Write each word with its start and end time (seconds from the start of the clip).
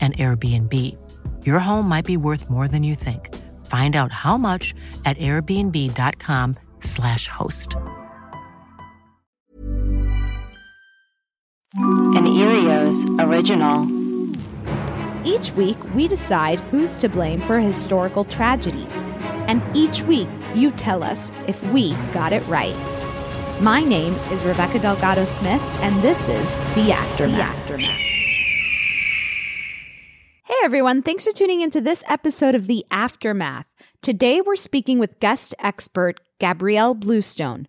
an 0.00 0.12
Airbnb. 0.12 0.72
Your 1.44 1.58
home 1.58 1.88
might 1.88 2.04
be 2.04 2.16
worth 2.16 2.48
more 2.48 2.68
than 2.68 2.84
you 2.84 2.94
think. 2.94 3.34
Find 3.66 3.96
out 3.96 4.12
how 4.12 4.38
much 4.38 4.72
at 5.04 5.18
airbnb.com/slash 5.18 7.26
host. 7.26 7.74
An 11.74 12.24
Erios 12.24 13.28
original. 13.28 14.06
Each 15.26 15.50
week, 15.52 15.76
we 15.94 16.08
decide 16.08 16.60
who's 16.60 16.94
to 17.00 17.08
blame 17.08 17.40
for 17.40 17.56
a 17.56 17.62
historical 17.62 18.24
tragedy. 18.24 18.86
And 19.48 19.62
each 19.76 20.02
week, 20.02 20.28
you 20.54 20.70
tell 20.70 21.02
us 21.02 21.32
if 21.48 21.60
we 21.72 21.94
got 22.12 22.32
it 22.32 22.46
right. 22.46 22.76
My 23.60 23.82
name 23.82 24.14
is 24.30 24.44
Rebecca 24.44 24.78
Delgado 24.78 25.24
Smith, 25.24 25.62
and 25.82 26.00
this 26.02 26.28
is 26.28 26.56
The 26.74 26.92
Aftermath. 26.92 27.36
The 27.36 27.42
Aftermath. 27.42 28.15
Hey 30.48 30.54
everyone, 30.62 31.02
thanks 31.02 31.24
for 31.24 31.32
tuning 31.32 31.60
into 31.60 31.80
this 31.80 32.04
episode 32.06 32.54
of 32.54 32.68
The 32.68 32.86
Aftermath. 32.88 33.66
Today 34.00 34.40
we're 34.40 34.54
speaking 34.54 35.00
with 35.00 35.18
guest 35.18 35.56
expert 35.58 36.20
Gabrielle 36.38 36.94
Bluestone. 36.94 37.66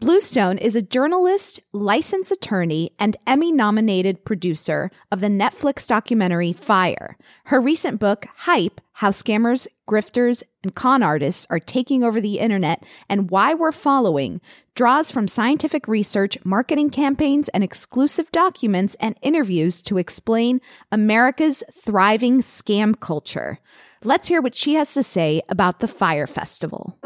Bluestone 0.00 0.56
is 0.56 0.74
a 0.74 0.80
journalist, 0.80 1.60
licensed 1.74 2.32
attorney, 2.32 2.90
and 2.98 3.18
Emmy 3.26 3.52
nominated 3.52 4.24
producer 4.24 4.90
of 5.12 5.20
the 5.20 5.26
Netflix 5.26 5.86
documentary 5.86 6.54
Fyre. 6.54 7.18
Her 7.44 7.60
recent 7.60 8.00
book, 8.00 8.24
Hype 8.34 8.80
How 8.92 9.10
Scammers, 9.10 9.68
Grifters, 9.86 10.42
and 10.62 10.74
Con 10.74 11.02
Artists 11.02 11.46
Are 11.50 11.60
Taking 11.60 12.02
Over 12.02 12.18
the 12.18 12.38
Internet 12.38 12.82
and 13.10 13.30
Why 13.30 13.52
We're 13.52 13.72
Following, 13.72 14.40
draws 14.74 15.10
from 15.10 15.28
scientific 15.28 15.86
research, 15.86 16.38
marketing 16.44 16.88
campaigns, 16.88 17.50
and 17.50 17.62
exclusive 17.62 18.32
documents 18.32 18.96
and 19.00 19.18
interviews 19.20 19.82
to 19.82 19.98
explain 19.98 20.62
America's 20.90 21.62
thriving 21.74 22.40
scam 22.40 22.98
culture. 22.98 23.58
Let's 24.02 24.28
hear 24.28 24.40
what 24.40 24.54
she 24.54 24.74
has 24.74 24.94
to 24.94 25.02
say 25.02 25.42
about 25.50 25.80
the 25.80 25.88
Fyre 25.88 26.26
Festival. 26.26 26.96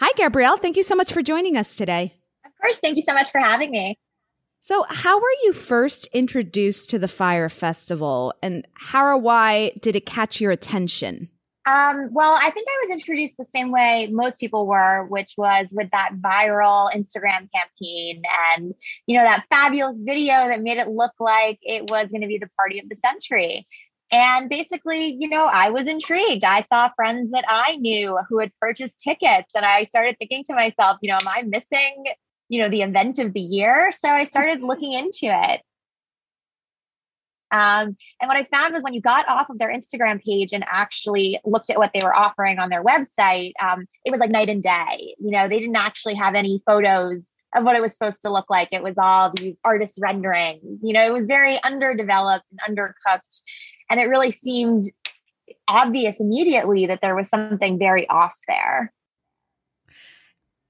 Hi, 0.00 0.10
Gabrielle. 0.16 0.56
Thank 0.56 0.78
you 0.78 0.82
so 0.82 0.94
much 0.94 1.12
for 1.12 1.20
joining 1.20 1.58
us 1.58 1.76
today. 1.76 2.14
Of 2.46 2.52
course. 2.58 2.78
Thank 2.78 2.96
you 2.96 3.02
so 3.02 3.12
much 3.12 3.30
for 3.30 3.38
having 3.38 3.70
me. 3.70 3.98
So, 4.58 4.86
how 4.88 5.18
were 5.18 5.36
you 5.44 5.52
first 5.52 6.06
introduced 6.14 6.88
to 6.90 6.98
the 6.98 7.06
Fire 7.06 7.50
Festival, 7.50 8.32
and 8.42 8.66
how 8.72 9.04
or 9.04 9.18
why 9.18 9.72
did 9.82 9.96
it 9.96 10.06
catch 10.06 10.40
your 10.40 10.52
attention? 10.52 11.28
Um, 11.66 12.08
well, 12.12 12.38
I 12.40 12.50
think 12.50 12.66
I 12.66 12.86
was 12.86 12.92
introduced 12.92 13.36
the 13.36 13.44
same 13.44 13.70
way 13.70 14.08
most 14.10 14.40
people 14.40 14.66
were, 14.66 15.04
which 15.08 15.34
was 15.36 15.68
with 15.72 15.90
that 15.92 16.12
viral 16.14 16.90
Instagram 16.92 17.48
campaign 17.54 18.22
and, 18.56 18.74
you 19.06 19.18
know, 19.18 19.24
that 19.24 19.44
fabulous 19.50 20.00
video 20.00 20.48
that 20.48 20.62
made 20.62 20.78
it 20.78 20.88
look 20.88 21.12
like 21.20 21.58
it 21.60 21.90
was 21.90 22.08
going 22.08 22.22
to 22.22 22.26
be 22.26 22.38
the 22.38 22.48
party 22.56 22.78
of 22.78 22.88
the 22.88 22.96
century. 22.96 23.66
And 24.12 24.48
basically, 24.48 25.16
you 25.18 25.28
know, 25.28 25.44
I 25.44 25.70
was 25.70 25.86
intrigued. 25.86 26.44
I 26.44 26.62
saw 26.62 26.90
friends 26.96 27.30
that 27.30 27.44
I 27.48 27.76
knew 27.76 28.18
who 28.28 28.40
had 28.40 28.50
purchased 28.60 29.00
tickets, 29.00 29.54
and 29.54 29.64
I 29.64 29.84
started 29.84 30.16
thinking 30.18 30.44
to 30.44 30.54
myself, 30.54 30.98
you 31.00 31.10
know, 31.10 31.18
am 31.20 31.28
I 31.28 31.42
missing, 31.42 32.04
you 32.48 32.62
know, 32.62 32.68
the 32.68 32.82
event 32.82 33.20
of 33.20 33.32
the 33.32 33.40
year? 33.40 33.90
So 33.96 34.08
I 34.08 34.24
started 34.24 34.62
looking 34.62 34.92
into 34.92 35.26
it. 35.26 35.60
Um, 37.52 37.96
and 38.20 38.28
what 38.28 38.36
I 38.36 38.44
found 38.44 38.74
was 38.74 38.82
when 38.82 38.94
you 38.94 39.00
got 39.00 39.28
off 39.28 39.50
of 39.50 39.58
their 39.58 39.72
Instagram 39.74 40.22
page 40.22 40.52
and 40.52 40.64
actually 40.68 41.40
looked 41.44 41.70
at 41.70 41.78
what 41.78 41.90
they 41.92 42.00
were 42.02 42.14
offering 42.14 42.58
on 42.58 42.70
their 42.70 42.84
website, 42.84 43.52
um, 43.60 43.86
it 44.04 44.10
was 44.10 44.20
like 44.20 44.30
night 44.30 44.48
and 44.48 44.62
day. 44.62 45.14
You 45.18 45.32
know, 45.32 45.48
they 45.48 45.58
didn't 45.58 45.76
actually 45.76 46.14
have 46.14 46.34
any 46.34 46.62
photos 46.64 47.30
of 47.54 47.64
what 47.64 47.74
it 47.74 47.82
was 47.82 47.92
supposed 47.92 48.22
to 48.22 48.30
look 48.30 48.46
like. 48.48 48.68
It 48.72 48.82
was 48.82 48.96
all 48.98 49.32
these 49.34 49.58
artist 49.64 49.98
renderings. 50.00 50.80
You 50.82 50.92
know, 50.92 51.04
it 51.04 51.12
was 51.12 51.26
very 51.26 51.60
underdeveloped 51.62 52.46
and 52.52 52.78
undercooked. 52.78 53.42
And 53.90 54.00
it 54.00 54.04
really 54.04 54.30
seemed 54.30 54.84
obvious 55.68 56.20
immediately 56.20 56.86
that 56.86 57.00
there 57.00 57.16
was 57.16 57.28
something 57.28 57.78
very 57.78 58.08
off 58.08 58.36
there. 58.48 58.92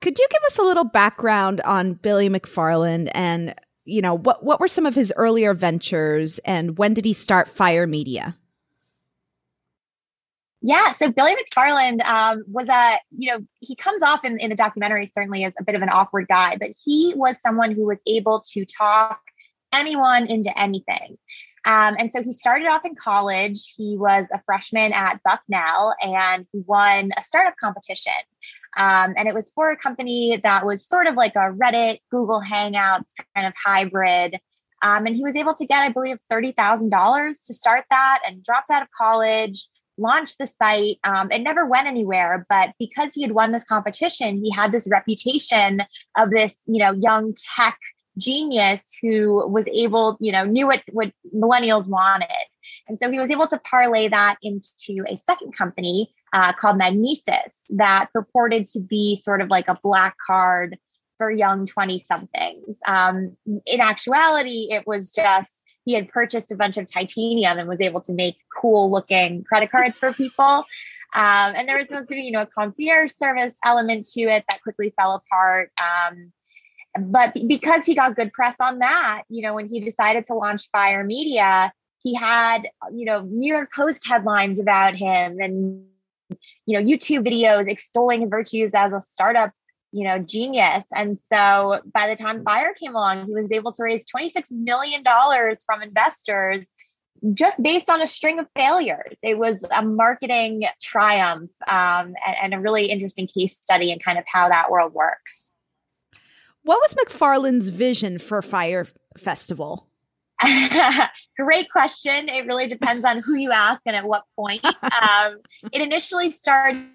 Could 0.01 0.19
you 0.19 0.27
give 0.31 0.43
us 0.47 0.59
a 0.59 0.63
little 0.63 0.85
background 0.85 1.61
on 1.61 1.93
Billy 1.93 2.29
McFarland 2.29 3.11
and 3.15 3.55
you 3.85 4.01
know 4.01 4.17
what 4.17 4.45
what 4.45 4.61
were 4.61 4.69
some 4.69 4.87
of 4.87 4.95
his 4.95 5.13
earlier 5.17 5.53
ventures 5.53 6.39
and 6.41 6.79
when 6.79 6.95
did 6.95 7.05
he 7.05 7.13
start 7.13 7.49
Fyre 7.49 7.87
Media? 7.87 8.37
Yeah, 10.63 10.93
so 10.93 11.11
Billy 11.11 11.35
McFarland 11.35 12.05
um, 12.05 12.45
was 12.47 12.69
a, 12.69 12.99
you 13.17 13.33
know, 13.33 13.39
he 13.61 13.75
comes 13.75 14.03
off 14.03 14.27
in, 14.27 14.39
in 14.39 14.51
the 14.51 14.57
documentary 14.57 15.07
certainly 15.07 15.45
as 15.45 15.55
a 15.59 15.65
bit 15.65 15.75
of 15.75 15.81
an 15.81 15.89
awkward 15.91 16.29
guy, 16.29 16.57
but 16.61 16.71
he 16.85 17.15
was 17.17 17.41
someone 17.41 17.73
who 17.73 17.87
was 17.87 18.01
able 18.07 18.43
to 18.53 18.67
talk 18.67 19.21
anyone 19.73 20.27
into 20.27 20.57
anything. 20.61 21.17
Um, 21.67 21.97
and 21.99 22.11
so 22.13 22.23
he 22.23 22.33
started 22.33 22.69
off 22.69 22.85
in 22.85 22.95
college. 22.95 23.75
He 23.77 23.97
was 23.99 24.27
a 24.33 24.41
freshman 24.47 24.93
at 24.93 25.21
Bucknell 25.23 25.95
and 26.03 26.47
he 26.51 26.63
won 26.67 27.11
a 27.17 27.23
startup 27.23 27.57
competition. 27.61 28.13
Um, 28.77 29.15
and 29.17 29.29
it 29.29 29.35
was 29.35 29.51
for 29.51 29.71
a 29.71 29.77
company 29.77 30.41
that 30.43 30.65
was 30.65 30.87
sort 30.87 31.07
of 31.07 31.17
like 31.17 31.35
a 31.35 31.53
Reddit, 31.53 31.99
Google 32.11 32.41
Hangouts 32.41 33.11
kind 33.35 33.47
of 33.47 33.53
hybrid. 33.63 34.39
Um, 34.83 35.07
and 35.07 35.15
he 35.15 35.23
was 35.23 35.37
able 35.37 35.55
to 35.55 35.67
get, 35.67 35.83
I 35.83 35.91
believe, 35.91 36.19
$30,000 36.33 37.47
to 37.47 37.55
start 37.55 37.85
that 37.91 38.21
and 38.27 38.43
dropped 38.43 38.71
out 38.71 38.83
of 38.83 38.89
college, 38.97 39.69
launched 39.99 40.39
the 40.39 40.47
site. 40.47 40.99
Um, 41.05 41.31
it 41.31 41.41
never 41.41 41.67
went 41.67 41.87
anywhere, 41.87 42.47
but 42.49 42.73
because 42.79 43.13
he 43.13 43.23
had 43.23 43.33
won 43.33 43.53
this 43.53 43.65
competition, 43.65 44.43
he 44.43 44.51
had 44.51 44.73
this 44.73 44.89
reputation 44.91 45.83
of 46.17 46.31
this, 46.31 46.55
you 46.67 46.79
know, 46.79 46.93
young 46.93 47.35
tech 47.57 47.79
genius 48.21 48.95
who 49.01 49.49
was 49.51 49.67
able, 49.69 50.17
you 50.21 50.33
know, 50.33 50.45
knew 50.45 50.67
what, 50.67 50.83
what 50.93 51.13
millennials 51.35 51.89
wanted. 51.89 52.29
And 52.89 52.99
so 53.01 53.11
he 53.11 53.19
was 53.19 53.31
able 53.31 53.49
to 53.49 53.59
parlay 53.59 54.09
that 54.09 54.37
into 54.43 55.05
a 55.09 55.17
second 55.17 55.57
company 55.57 56.13
uh, 56.33 56.53
called 56.53 56.79
Magnises 56.79 57.65
that 57.71 58.09
purported 58.13 58.67
to 58.69 58.81
be 58.81 59.17
sort 59.17 59.41
of 59.41 59.49
like 59.49 59.69
a 59.69 59.79
black 59.83 60.17
card 60.25 60.79
for 61.19 61.31
young 61.31 61.67
20 61.67 61.99
somethings. 61.99 62.79
Um, 62.87 63.37
in 63.67 63.81
actuality, 63.81 64.69
it 64.71 64.87
was 64.87 65.11
just 65.11 65.63
he 65.85 65.95
had 65.95 66.09
purchased 66.09 66.53
a 66.53 66.57
bunch 66.57 66.77
of 66.77 66.91
titanium 66.91 67.59
and 67.59 67.69
was 67.69 67.81
able 67.81 68.01
to 68.03 68.13
make 68.13 68.37
cool 68.61 68.91
looking 68.91 69.45
credit 69.45 69.71
cards 69.71 69.99
for 69.99 70.13
people. 70.13 70.65
Um, 71.13 71.55
and 71.57 71.69
there 71.69 71.77
was 71.79 71.89
supposed 71.89 72.09
to 72.09 72.15
be, 72.15 72.23
you 72.23 72.31
know, 72.31 72.43
a 72.43 72.47
concierge 72.47 73.13
service 73.13 73.57
element 73.65 74.07
to 74.15 74.23
it 74.23 74.45
that 74.49 74.63
quickly 74.63 74.95
fell 74.97 75.15
apart. 75.15 75.73
Um, 75.81 76.33
but 76.99 77.37
because 77.47 77.85
he 77.85 77.95
got 77.95 78.17
good 78.17 78.33
press 78.33 78.55
on 78.61 78.79
that, 78.79 79.23
you 79.29 79.43
know, 79.43 79.55
when 79.55 79.69
he 79.69 79.81
decided 79.81 80.25
to 80.27 80.35
launch 80.35 80.69
Fyre 80.73 81.05
Media, 81.05 81.73
he 82.03 82.15
had, 82.15 82.69
you 82.93 83.05
know, 83.05 83.23
New 83.23 83.53
York 83.53 83.71
Post 83.75 84.07
headlines 84.07 84.59
about 84.59 84.97
him 84.97 85.39
and, 85.41 85.85
you 86.67 86.79
know, 86.79 86.85
YouTube 86.85 87.27
videos 87.27 87.69
extolling 87.69 88.23
his 88.23 88.31
virtues 88.31 88.73
as 88.75 88.93
a 88.93 89.01
startup, 89.01 89.53
you 89.93 90.05
know, 90.05 90.19
genius. 90.19 90.85
And 90.95 91.21
so 91.21 91.81
by 91.93 92.09
the 92.09 92.17
time 92.17 92.43
Fyre 92.45 92.75
came 92.75 92.95
along, 92.95 93.27
he 93.27 93.35
was 93.35 93.53
able 93.53 93.73
to 93.73 93.83
raise 93.83 94.05
$26 94.05 94.51
million 94.51 95.05
from 95.05 95.83
investors 95.83 96.67
just 97.35 97.63
based 97.63 97.91
on 97.91 98.01
a 98.01 98.07
string 98.07 98.39
of 98.39 98.47
failures. 98.57 99.19
It 99.23 99.37
was 99.39 99.65
a 99.71 99.83
marketing 99.83 100.65
triumph 100.81 101.51
um, 101.69 102.15
and, 102.27 102.37
and, 102.43 102.55
a 102.55 102.61
really 102.61 102.87
interesting 102.87 103.29
case 103.29 103.59
study 103.61 103.93
in 103.93 103.99
kind 103.99 104.19
of 104.19 104.25
how 104.27 104.49
that 104.49 104.71
world 104.71 104.95
works. 104.95 105.50
What 106.63 106.81
was 106.81 106.95
McFarland's 106.95 107.71
vision 107.71 108.19
for 108.19 108.43
Fyre 108.43 108.87
Festival? 109.17 109.89
Great 111.39 111.71
question. 111.71 112.29
It 112.29 112.47
really 112.47 112.67
depends 112.67 113.05
on 113.05 113.19
who 113.19 113.35
you 113.35 113.51
ask 113.53 113.81
and 113.87 113.97
at 113.97 114.05
what 114.05 114.25
point. 114.37 114.65
Um, 115.01 115.39
it 115.73 115.81
initially 115.81 116.31
started. 116.31 116.87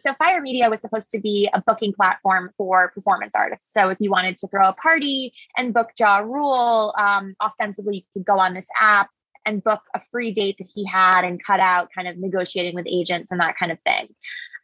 So, 0.00 0.14
Fyre 0.18 0.40
Media 0.40 0.68
was 0.68 0.80
supposed 0.80 1.10
to 1.10 1.20
be 1.20 1.48
a 1.52 1.60
booking 1.60 1.92
platform 1.92 2.50
for 2.56 2.90
performance 2.90 3.32
artists. 3.36 3.72
So, 3.72 3.90
if 3.90 3.98
you 4.00 4.10
wanted 4.10 4.38
to 4.38 4.48
throw 4.48 4.68
a 4.68 4.72
party 4.72 5.32
and 5.56 5.72
book 5.72 5.90
Ja 5.98 6.18
Rule, 6.18 6.94
um, 6.98 7.34
ostensibly 7.40 7.96
you 7.96 8.02
could 8.12 8.24
go 8.24 8.38
on 8.38 8.54
this 8.54 8.68
app 8.78 9.08
and 9.46 9.62
book 9.62 9.80
a 9.94 10.00
free 10.00 10.32
date 10.32 10.56
that 10.58 10.68
he 10.72 10.84
had 10.84 11.24
and 11.24 11.42
cut 11.42 11.60
out 11.60 11.90
kind 11.94 12.08
of 12.08 12.18
negotiating 12.18 12.74
with 12.74 12.86
agents 12.88 13.30
and 13.30 13.40
that 13.40 13.56
kind 13.56 13.72
of 13.72 13.80
thing. 13.80 14.08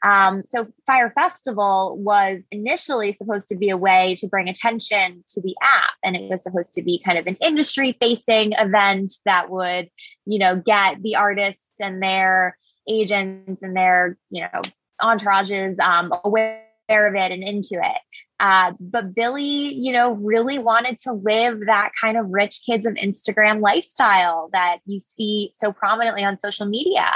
Um, 0.04 0.42
so 0.44 0.66
Fyre 0.86 1.12
Festival 1.16 1.96
was 1.98 2.46
initially 2.50 3.10
supposed 3.12 3.48
to 3.48 3.56
be 3.56 3.70
a 3.70 3.76
way 3.76 4.14
to 4.18 4.28
bring 4.28 4.48
attention 4.48 5.24
to 5.28 5.40
the 5.40 5.56
app, 5.62 5.94
and 6.04 6.14
it 6.14 6.30
was 6.30 6.42
supposed 6.42 6.74
to 6.74 6.82
be 6.82 7.02
kind 7.02 7.18
of 7.18 7.26
an 7.26 7.36
industry-facing 7.40 8.52
event 8.52 9.14
that 9.24 9.50
would, 9.50 9.88
you 10.26 10.38
know, 10.38 10.56
get 10.56 11.02
the 11.02 11.16
artists 11.16 11.64
and 11.80 12.02
their 12.02 12.58
agents 12.86 13.62
and 13.62 13.74
their, 13.74 14.18
you 14.30 14.42
know, 14.42 14.60
entourages 15.02 15.80
um, 15.80 16.12
aware 16.22 16.62
of 16.88 17.14
it 17.14 17.32
and 17.32 17.42
into 17.42 17.75
it. 17.75 18.00
Uh, 18.40 18.72
but 18.81 19.14
Billy, 19.14 19.72
you 19.72 19.92
know, 19.92 20.12
really 20.12 20.58
wanted 20.58 20.98
to 20.98 21.12
live 21.12 21.60
that 21.66 21.92
kind 21.98 22.19
of 22.19 22.26
rich 22.31 22.62
kids 22.66 22.84
of 22.84 22.94
Instagram 22.94 23.60
lifestyle 23.60 24.50
that 24.52 24.78
you 24.86 24.98
see 24.98 25.50
so 25.54 25.72
prominently 25.72 26.25
on 26.25 26.38
social 26.38 26.66
media. 26.66 27.06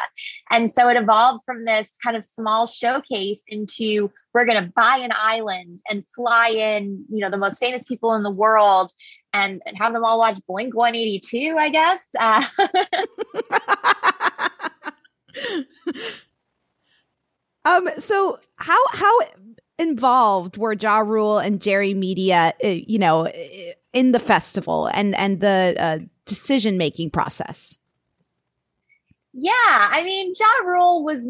And 0.51 0.73
so 0.73 0.89
it 0.89 0.97
evolved 0.97 1.43
from 1.45 1.65
this 1.65 1.97
kind 2.03 2.17
of 2.17 2.23
small 2.23 2.67
showcase 2.67 3.43
into 3.49 4.11
we're 4.33 4.45
going 4.45 4.63
to 4.63 4.73
buy 4.75 4.99
an 4.99 5.11
island 5.15 5.81
and 5.91 6.05
fly 6.15 6.49
in, 6.49 7.05
you 7.11 7.19
know, 7.19 7.31
the 7.31 7.37
most 7.37 7.59
famous 7.59 7.83
people 7.83 8.15
in 8.15 8.23
the 8.23 8.31
world 8.31 8.93
and, 9.33 9.61
and 9.67 9.77
have 9.77 9.93
them 9.93 10.05
all 10.05 10.21
watch 10.21 10.39
Blink 10.47 10.75
182, 10.75 11.57
I 11.59 11.69
guess. 11.69 12.09
Uh, 12.19 12.45
um, 17.69 17.89
so 17.99 18.39
how, 18.57 18.79
how, 18.91 19.19
involved 19.79 20.57
were 20.57 20.73
Ja 20.73 20.99
Rule 20.99 21.39
and 21.39 21.61
Jerry 21.61 21.95
Media, 21.95 22.53
uh, 22.65 22.69
you 22.69 22.99
know, 22.99 23.29
in 23.93 24.13
the 24.13 24.19
festival 24.19 24.89
and 24.93 25.15
and 25.15 25.41
the 25.41 25.75
uh, 25.79 25.99
decision 26.27 26.77
making 26.77 27.11
process? 27.11 27.79
Yeah, 29.33 29.53
I 29.55 30.03
mean, 30.03 30.35
Ja 30.39 30.67
Rule 30.67 31.05
was 31.05 31.29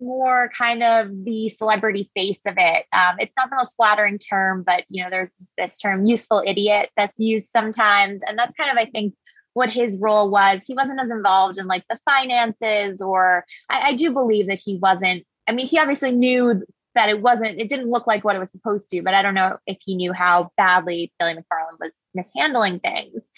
more 0.00 0.50
kind 0.56 0.82
of 0.82 1.24
the 1.24 1.48
celebrity 1.48 2.10
face 2.14 2.44
of 2.46 2.54
it. 2.56 2.84
Um, 2.92 3.16
it's 3.18 3.36
not 3.36 3.50
the 3.50 3.56
most 3.56 3.74
flattering 3.74 4.18
term, 4.18 4.62
but 4.64 4.84
you 4.88 5.02
know, 5.02 5.10
there's 5.10 5.30
this 5.56 5.78
term 5.78 6.06
"useful 6.06 6.42
idiot" 6.46 6.90
that's 6.96 7.18
used 7.18 7.48
sometimes, 7.48 8.22
and 8.26 8.38
that's 8.38 8.54
kind 8.56 8.70
of, 8.70 8.76
I 8.76 8.84
think, 8.90 9.14
what 9.58 9.70
his 9.70 9.98
role 9.98 10.30
was. 10.30 10.64
He 10.64 10.74
wasn't 10.74 11.00
as 11.00 11.10
involved 11.10 11.58
in 11.58 11.66
like 11.66 11.84
the 11.90 11.98
finances, 12.08 13.02
or 13.02 13.44
I, 13.68 13.88
I 13.88 13.92
do 13.94 14.12
believe 14.12 14.46
that 14.46 14.60
he 14.60 14.76
wasn't. 14.76 15.26
I 15.48 15.52
mean, 15.52 15.66
he 15.66 15.78
obviously 15.78 16.12
knew 16.12 16.62
that 16.94 17.08
it 17.08 17.20
wasn't, 17.20 17.60
it 17.60 17.68
didn't 17.68 17.90
look 17.90 18.06
like 18.06 18.24
what 18.24 18.36
it 18.36 18.38
was 18.38 18.50
supposed 18.50 18.90
to, 18.90 19.02
but 19.02 19.14
I 19.14 19.22
don't 19.22 19.34
know 19.34 19.56
if 19.66 19.78
he 19.80 19.94
knew 19.94 20.12
how 20.12 20.50
badly 20.56 21.12
Billy 21.18 21.34
McFarland 21.34 21.78
was 21.80 21.92
mishandling 22.14 22.80
things. 22.80 23.30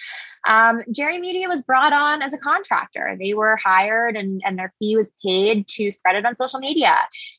Um, 0.46 0.82
Jerry 0.90 1.18
Media 1.18 1.48
was 1.48 1.62
brought 1.62 1.92
on 1.92 2.22
as 2.22 2.32
a 2.32 2.38
contractor. 2.38 3.16
They 3.20 3.34
were 3.34 3.56
hired 3.56 4.16
and, 4.16 4.40
and 4.46 4.58
their 4.58 4.72
fee 4.78 4.96
was 4.96 5.12
paid 5.24 5.68
to 5.68 5.90
spread 5.90 6.16
it 6.16 6.24
on 6.24 6.36
social 6.36 6.58
media. 6.58 6.96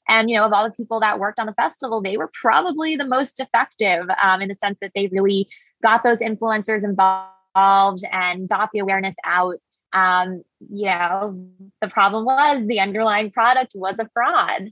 And, 0.07 0.29
you 0.29 0.37
know, 0.37 0.45
of 0.45 0.53
all 0.53 0.63
the 0.63 0.71
people 0.71 0.99
that 0.99 1.19
worked 1.19 1.39
on 1.39 1.47
the 1.47 1.53
festival, 1.53 2.01
they 2.01 2.17
were 2.17 2.31
probably 2.33 2.95
the 2.95 3.05
most 3.05 3.39
effective 3.39 4.05
um, 4.21 4.41
in 4.41 4.49
the 4.49 4.55
sense 4.55 4.77
that 4.81 4.91
they 4.95 5.07
really 5.07 5.49
got 5.81 6.03
those 6.03 6.19
influencers 6.19 6.83
involved 6.83 7.31
and 7.55 8.47
got 8.49 8.71
the 8.71 8.79
awareness 8.79 9.15
out 9.25 9.55
um, 9.93 10.43
you 10.69 10.85
know, 10.85 11.47
the 11.81 11.87
problem 11.87 12.25
was 12.25 12.65
the 12.65 12.79
underlying 12.79 13.31
product 13.31 13.73
was 13.75 13.99
a 13.99 14.09
fraud. 14.13 14.71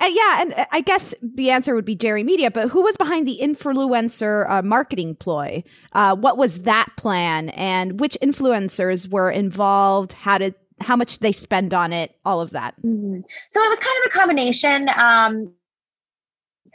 Uh, 0.00 0.06
yeah, 0.06 0.42
and 0.42 0.54
uh, 0.54 0.66
I 0.72 0.80
guess 0.80 1.14
the 1.22 1.50
answer 1.50 1.74
would 1.74 1.84
be 1.84 1.94
Jerry 1.94 2.24
Media, 2.24 2.50
but 2.50 2.68
who 2.68 2.82
was 2.82 2.96
behind 2.96 3.28
the 3.28 3.38
influencer 3.40 4.50
uh, 4.50 4.62
marketing 4.62 5.14
ploy? 5.14 5.62
Uh, 5.92 6.16
what 6.16 6.36
was 6.36 6.62
that 6.62 6.88
plan, 6.96 7.50
and 7.50 8.00
which 8.00 8.18
influencers 8.20 9.08
were 9.08 9.30
involved? 9.30 10.14
How 10.14 10.38
did 10.38 10.56
how 10.80 10.96
much 10.96 11.20
they 11.20 11.30
spend 11.30 11.72
on 11.72 11.92
it? 11.92 12.16
All 12.24 12.40
of 12.40 12.50
that. 12.50 12.74
Mm-hmm. 12.82 13.20
So 13.50 13.62
it 13.62 13.68
was 13.68 13.78
kind 13.78 13.96
of 14.04 14.12
a 14.12 14.18
combination. 14.18 14.88
Um, 14.98 15.54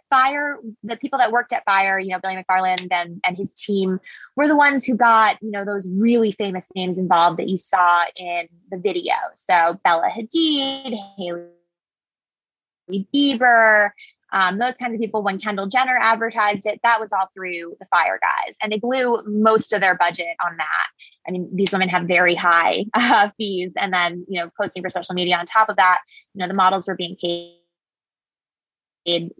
Fyre, 0.09 0.59
the 0.83 0.97
people 0.97 1.19
that 1.19 1.31
worked 1.31 1.53
at 1.53 1.63
Fyre, 1.65 1.99
you 1.99 2.09
know, 2.09 2.19
Billy 2.21 2.35
McFarland 2.35 2.87
and 2.91 3.19
and 3.25 3.37
his 3.37 3.53
team 3.53 3.99
were 4.35 4.47
the 4.47 4.55
ones 4.55 4.85
who 4.85 4.95
got 4.95 5.37
you 5.41 5.51
know 5.51 5.65
those 5.65 5.87
really 5.87 6.31
famous 6.31 6.69
names 6.75 6.97
involved 6.97 7.37
that 7.37 7.47
you 7.47 7.57
saw 7.57 8.03
in 8.15 8.47
the 8.71 8.77
video. 8.77 9.13
So 9.35 9.79
Bella 9.83 10.09
Hadid, 10.09 10.97
Hailey 11.17 11.47
Bieber, 13.13 13.91
um, 14.31 14.59
those 14.59 14.75
kinds 14.75 14.93
of 14.93 14.99
people. 14.99 15.23
When 15.23 15.39
Kendall 15.39 15.67
Jenner 15.67 15.97
advertised 15.99 16.65
it, 16.65 16.79
that 16.83 16.99
was 16.99 17.11
all 17.11 17.29
through 17.33 17.75
the 17.79 17.85
Fyre 17.87 18.19
guys, 18.21 18.55
and 18.61 18.71
they 18.71 18.79
blew 18.79 19.21
most 19.25 19.73
of 19.73 19.81
their 19.81 19.95
budget 19.95 20.35
on 20.43 20.57
that. 20.57 20.87
I 21.27 21.31
mean, 21.31 21.49
these 21.53 21.71
women 21.71 21.89
have 21.89 22.07
very 22.07 22.35
high 22.35 22.85
uh, 22.93 23.29
fees, 23.37 23.73
and 23.77 23.93
then 23.93 24.25
you 24.27 24.41
know, 24.41 24.49
posting 24.59 24.83
for 24.83 24.89
social 24.89 25.15
media 25.15 25.37
on 25.37 25.45
top 25.45 25.69
of 25.69 25.77
that. 25.77 26.01
You 26.33 26.39
know, 26.39 26.47
the 26.47 26.53
models 26.53 26.87
were 26.87 26.95
being 26.95 27.15
paid 27.21 27.58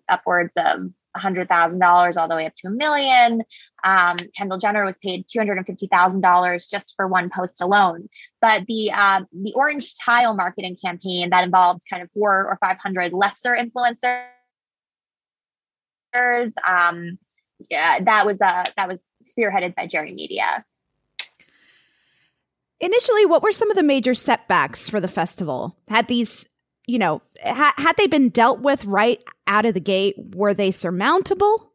upwards 0.10 0.54
of 0.58 0.90
$100,000 1.18 2.18
all 2.18 2.28
the 2.28 2.36
way 2.36 2.46
up 2.46 2.56
to 2.56 2.68
a 2.68 2.72
million. 2.72 3.44
Um, 3.84 4.18
Kendall 4.38 4.58
Jenner 4.58 4.86
was 4.86 5.00
paid 5.00 5.28
$250,000 5.28 6.70
just 6.70 6.96
for 6.96 7.08
one 7.08 7.30
post 7.30 7.62
alone. 7.62 8.10
But 8.42 8.66
the 8.68 8.92
uh, 8.92 9.22
the 9.32 9.54
orange 9.56 9.96
tile 9.98 10.36
marketing 10.36 10.78
campaign 10.84 11.30
that 11.32 11.44
involved 11.44 11.82
kind 11.90 12.04
of 12.04 12.10
four 12.12 12.48
or 12.48 12.58
500 12.62 13.14
lesser 13.14 13.58
influencers, 13.58 14.28
um, 16.68 17.18
yeah, 17.70 18.00
that 18.02 18.26
was 18.26 18.40
uh, 18.42 18.64
that 18.78 18.88
was 18.88 19.04
spearheaded 19.26 19.76
by 19.76 19.88
Jerry 19.88 20.14
Media. 20.14 20.64
Initially, 22.82 23.26
what 23.26 23.44
were 23.44 23.52
some 23.52 23.70
of 23.70 23.76
the 23.76 23.84
major 23.84 24.14
setbacks 24.14 24.88
for 24.88 25.02
the 25.02 25.10
festival? 25.10 25.76
Had 25.90 26.08
these 26.08 26.48
you 26.90 26.98
know, 26.98 27.22
ha- 27.46 27.76
had 27.78 27.96
they 27.98 28.08
been 28.08 28.30
dealt 28.30 28.62
with 28.62 28.84
right 28.86 29.22
out 29.46 29.66
of 29.66 29.76
the 29.76 29.80
gate, 29.80 30.16
were 30.34 30.56
they 30.56 30.72
surmountable? 30.72 31.72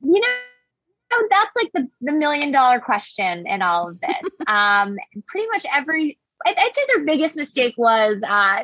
You 0.00 0.20
know, 0.20 1.18
that's 1.30 1.54
like 1.54 1.70
the, 1.74 1.88
the 2.00 2.12
million 2.12 2.50
dollar 2.50 2.80
question 2.80 3.46
in 3.46 3.60
all 3.60 3.90
of 3.90 4.00
this. 4.00 4.40
um, 4.46 4.96
pretty 5.26 5.46
much 5.48 5.66
every, 5.74 6.18
I'd, 6.46 6.58
I'd, 6.58 6.74
say 6.74 6.82
their 6.88 7.04
biggest 7.04 7.36
mistake 7.36 7.74
was 7.76 8.22
uh, 8.26 8.62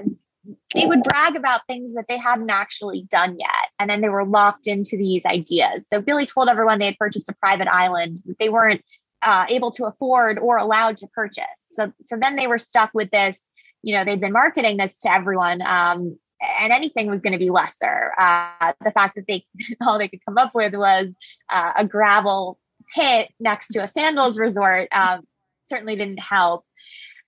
they 0.74 0.86
would 0.86 1.02
brag 1.02 1.36
about 1.36 1.66
things 1.66 1.94
that 1.94 2.06
they 2.08 2.16
hadn't 2.16 2.50
actually 2.50 3.02
done 3.10 3.38
yet. 3.38 3.68
And 3.78 3.90
then 3.90 4.00
they 4.00 4.08
were 4.08 4.24
locked 4.24 4.66
into 4.66 4.96
these 4.96 5.26
ideas. 5.26 5.86
So 5.86 6.00
Billy 6.00 6.24
told 6.24 6.48
everyone 6.48 6.78
they 6.78 6.86
had 6.86 6.98
purchased 6.98 7.28
a 7.28 7.34
private 7.34 7.68
island 7.68 8.22
that 8.24 8.38
they 8.38 8.48
weren't 8.48 8.82
uh, 9.20 9.44
able 9.50 9.70
to 9.72 9.84
afford 9.84 10.38
or 10.38 10.56
allowed 10.56 10.96
to 10.98 11.06
purchase. 11.08 11.44
So, 11.66 11.92
so 12.06 12.16
then 12.16 12.36
they 12.36 12.46
were 12.46 12.58
stuck 12.58 12.90
with 12.94 13.10
this 13.10 13.50
you 13.82 13.96
know, 13.96 14.04
they'd 14.04 14.20
been 14.20 14.32
marketing 14.32 14.76
this 14.76 14.98
to 15.00 15.12
everyone. 15.12 15.62
Um, 15.62 16.18
and 16.62 16.72
anything 16.72 17.08
was 17.08 17.22
going 17.22 17.32
to 17.32 17.38
be 17.38 17.50
lesser. 17.50 18.12
Uh, 18.18 18.72
the 18.82 18.90
fact 18.92 19.16
that 19.16 19.26
they 19.28 19.44
all 19.86 19.98
they 19.98 20.08
could 20.08 20.24
come 20.24 20.38
up 20.38 20.54
with 20.54 20.74
was 20.74 21.14
uh, 21.50 21.72
a 21.76 21.84
gravel 21.84 22.58
pit 22.94 23.28
next 23.38 23.68
to 23.68 23.82
a 23.82 23.88
sandals 23.88 24.38
resort 24.38 24.88
um, 24.92 25.20
certainly 25.66 25.96
didn't 25.96 26.20
help. 26.20 26.64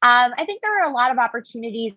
Um, 0.02 0.32
I 0.36 0.44
think 0.44 0.62
there 0.62 0.82
are 0.82 0.90
a 0.90 0.94
lot 0.94 1.12
of 1.12 1.18
opportunities 1.18 1.92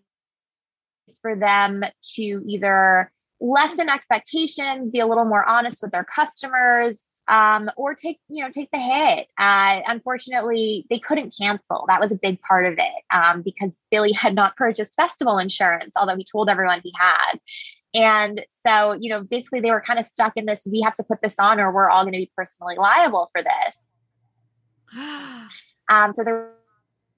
for 1.21 1.35
them 1.35 1.83
to 2.15 2.43
either 2.47 3.11
lessen 3.39 3.89
expectations, 3.89 4.91
be 4.91 4.99
a 4.99 5.07
little 5.07 5.25
more 5.25 5.47
honest 5.47 5.81
with 5.81 5.91
their 5.91 6.03
customers, 6.03 7.05
um, 7.27 7.69
or 7.75 7.95
take 7.95 8.19
you 8.29 8.43
know 8.43 8.49
take 8.51 8.69
the 8.71 8.79
hit. 8.79 9.27
Uh, 9.37 9.81
unfortunately, 9.87 10.85
they 10.89 10.99
couldn't 10.99 11.35
cancel. 11.39 11.85
That 11.87 11.99
was 11.99 12.11
a 12.11 12.15
big 12.15 12.39
part 12.41 12.65
of 12.65 12.73
it 12.73 13.03
um, 13.11 13.41
because 13.41 13.77
Billy 13.91 14.11
had 14.11 14.35
not 14.35 14.55
purchased 14.55 14.95
festival 14.95 15.37
insurance, 15.37 15.95
although 15.97 16.15
he 16.15 16.25
told 16.29 16.49
everyone 16.49 16.81
he 16.83 16.93
had. 16.97 17.39
And 17.95 18.45
so, 18.49 18.91
you 18.99 19.09
know, 19.09 19.21
basically 19.21 19.61
they 19.61 19.71
were 19.71 19.81
kind 19.81 19.99
of 19.99 20.05
stuck 20.05 20.33
in 20.35 20.45
this 20.45 20.67
we 20.69 20.81
have 20.81 20.95
to 20.95 21.03
put 21.03 21.21
this 21.21 21.35
on 21.39 21.61
or 21.61 21.71
we're 21.71 21.89
all 21.89 22.03
going 22.03 22.13
to 22.13 22.19
be 22.19 22.31
personally 22.35 22.75
liable 22.77 23.31
for 23.31 23.41
this. 23.41 23.85
um, 25.89 26.13
so 26.13 26.23
there 26.23 26.51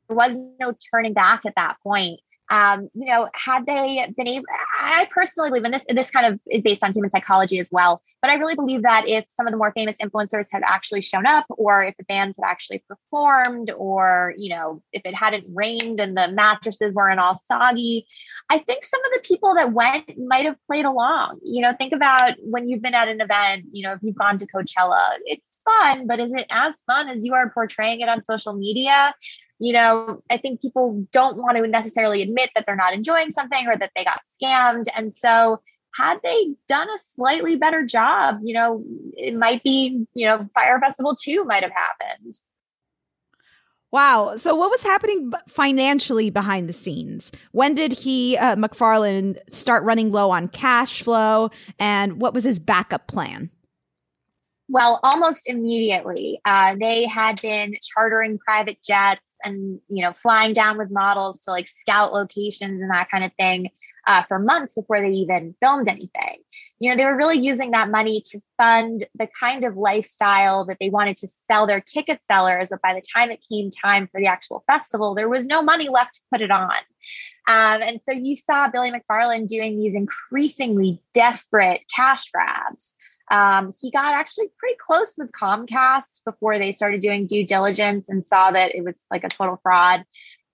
was 0.08 0.38
no 0.60 0.74
turning 0.94 1.14
back 1.14 1.46
at 1.46 1.56
that 1.56 1.78
point 1.82 2.20
um, 2.50 2.90
you 2.94 3.06
know, 3.08 3.30
had 3.36 3.66
they 3.66 4.08
been 4.16 4.28
able, 4.28 4.46
I 4.80 5.08
personally 5.10 5.50
believe, 5.50 5.66
and 5.66 5.74
this 5.74 5.86
this 5.90 6.12
kind 6.12 6.26
of 6.26 6.40
is 6.50 6.62
based 6.62 6.84
on 6.84 6.94
human 6.94 7.12
psychology 7.12 7.60
as 7.60 7.70
well, 7.72 8.02
but 8.22 8.32
I 8.32 8.36
really 8.36 8.56
believe 8.56 8.84
that 8.84 9.08
if 9.08 9.26
some 9.30 9.48
of 9.48 9.52
the 9.52 9.58
more 9.58 9.74
famous 9.76 9.96
influencers 9.98 10.48
had 10.52 10.64
actually 10.66 11.02
shown 11.02 11.26
up, 11.26 11.46
or 11.50 11.84
if 11.84 11.98
the 11.98 12.06
bands 12.06 12.38
had 12.42 12.50
actually 12.50 12.84
performed, 12.88 13.72
or 13.72 14.34
you 14.38 14.50
know, 14.50 14.82
if 14.94 15.02
it 15.06 15.14
hadn't 15.14 15.46
rained 15.54 16.00
and 16.00 16.16
the 16.16 16.30
mattresses 16.30 16.96
weren't 16.96 17.20
all 17.20 17.36
soggy, 17.36 18.06
I 18.50 18.60
think 18.60 18.86
some 18.86 19.04
of 19.06 19.12
the 19.14 19.28
people 19.28 19.56
that 19.56 19.74
went 19.74 20.18
might 20.18 20.46
have 20.46 20.58
played 20.68 20.86
along. 20.86 21.40
You 21.44 21.62
know, 21.62 21.74
think 21.74 21.94
about 21.94 22.36
when 22.42 22.70
you've 22.70 22.82
been 22.82 22.96
at 22.96 23.10
an 23.10 23.20
event. 23.20 23.66
You 23.74 23.84
know, 23.84 23.94
if 23.94 24.00
you've 24.02 24.18
gone 24.18 24.38
to 24.38 24.48
Coachella, 24.48 25.18
it's 25.26 25.60
fun, 25.66 26.08
but 26.08 26.20
is 26.20 26.34
it 26.34 26.46
as 26.50 26.82
fun 26.88 27.10
as 27.10 27.26
you 27.26 27.34
are 27.34 27.50
portraying 27.50 28.00
it 28.00 28.10
on 28.10 28.24
social 28.24 28.54
media? 28.54 29.14
You 29.60 29.74
know, 29.74 30.22
I 30.30 30.38
think 30.38 30.62
people 30.62 31.06
don't 31.12 31.38
want 31.38 31.58
to 31.58 31.68
necessarily 31.68 32.22
admit 32.22 32.52
that 32.56 32.66
they're 32.66 32.76
not 32.76 32.94
enjoying 32.94 33.32
something 33.32 33.68
or 33.68 33.78
that 33.78 33.92
they 33.96 34.04
got 34.04 34.22
scammed. 34.42 34.86
And 34.96 35.12
so, 35.12 35.62
had 35.96 36.20
they 36.24 36.50
done 36.68 36.88
a 36.88 37.00
slightly 37.00 37.56
better 37.56 37.84
job, 37.84 38.40
you 38.44 38.54
know, 38.54 38.84
it 39.14 39.36
might 39.36 39.64
be, 39.64 40.06
you 40.14 40.28
know, 40.28 40.48
Fyre 40.54 40.80
Festival 40.80 41.16
2 41.16 41.44
might 41.46 41.64
have 41.64 41.72
happened. 41.72 42.36
Wow. 43.92 44.36
So, 44.36 44.54
what 44.54 44.70
was 44.70 44.84
happening 44.84 45.32
financially 45.48 46.30
behind 46.30 46.68
the 46.68 46.74
scenes? 46.74 47.32
When 47.52 47.74
did 47.74 47.94
he, 47.94 48.38
uh, 48.38 48.56
McFarland, 48.56 49.38
start 49.50 49.84
running 49.86 50.12
low 50.12 50.30
on 50.30 50.50
cash 50.50 51.02
flow? 51.02 51.50
And 51.80 52.22
what 52.22 52.34
was 52.34 52.44
his 52.44 52.60
backup 52.60 53.08
plan? 53.08 53.50
Well, 54.70 55.00
almost 55.04 55.48
immediately, 55.48 56.42
uh, 56.46 56.76
they 56.80 57.06
had 57.06 57.42
been 57.42 57.76
chartering 57.82 58.38
private 58.38 58.84
jets 58.84 59.38
and 59.44 59.80
you 59.88 60.04
know 60.04 60.14
flying 60.14 60.54
down 60.54 60.78
with 60.78 60.92
models 60.92 61.42
to 61.44 61.52
like 61.52 61.68
scout 61.68 62.12
locations 62.12 62.82
and 62.82 62.92
that 62.92 63.10
kind 63.10 63.24
of 63.24 63.32
thing 63.40 63.70
uh, 64.08 64.22
for 64.24 64.40
months 64.40 64.76
before 64.76 65.02
they 65.02 65.10
even 65.10 65.54
filmed 65.62 65.88
anything. 65.88 66.38
You 66.80 66.90
know, 66.90 66.98
they 66.98 67.04
were 67.04 67.16
really 67.16 67.40
using 67.40 67.72
that 67.72 67.92
money 67.92 68.22
to 68.28 68.40
fund 68.58 69.06
the 69.16 69.28
kind 69.40 69.66
of 69.66 69.76
lifestyle 69.76 70.66
that 70.66 70.78
they 70.80 70.90
wanted 70.90 71.18
to 71.18 71.28
sell 71.28 71.68
their 71.68 71.82
ticket 71.82 72.22
sellers. 72.24 72.70
But 72.70 72.82
by 72.82 72.94
the 72.94 73.04
time 73.16 73.30
it 73.32 73.44
came 73.52 73.70
time 73.70 74.08
for 74.08 74.20
the 74.20 74.28
actual 74.28 74.64
festival, 74.66 75.14
there 75.14 75.28
was 75.30 75.46
no 75.46 75.62
money 75.62 75.90
left 75.90 76.16
to 76.16 76.22
put 76.32 76.42
it 76.42 76.52
on. 76.52 76.78
Um, 77.50 77.82
and 77.82 78.02
so 78.02 78.14
you 78.14 78.38
saw 78.38 78.70
Billy 78.70 78.92
McFarland 78.92 79.48
doing 79.48 79.78
these 79.78 79.94
increasingly 79.94 81.02
desperate 81.14 81.82
cash 81.94 82.30
grabs. 82.32 82.96
Um, 83.30 83.74
he 83.82 83.92
got 83.92 84.14
actually 84.14 84.48
pretty 84.58 84.78
close 84.80 85.14
with 85.18 85.32
Comcast 85.32 86.24
before 86.24 86.58
they 86.60 86.72
started 86.72 87.02
doing 87.02 87.28
due 87.28 87.46
diligence 87.46 88.10
and 88.10 88.26
saw 88.26 88.52
that 88.52 88.74
it 88.74 88.84
was 88.84 89.06
like 89.12 89.24
a 89.24 89.30
total 89.30 89.60
fraud. 89.62 90.06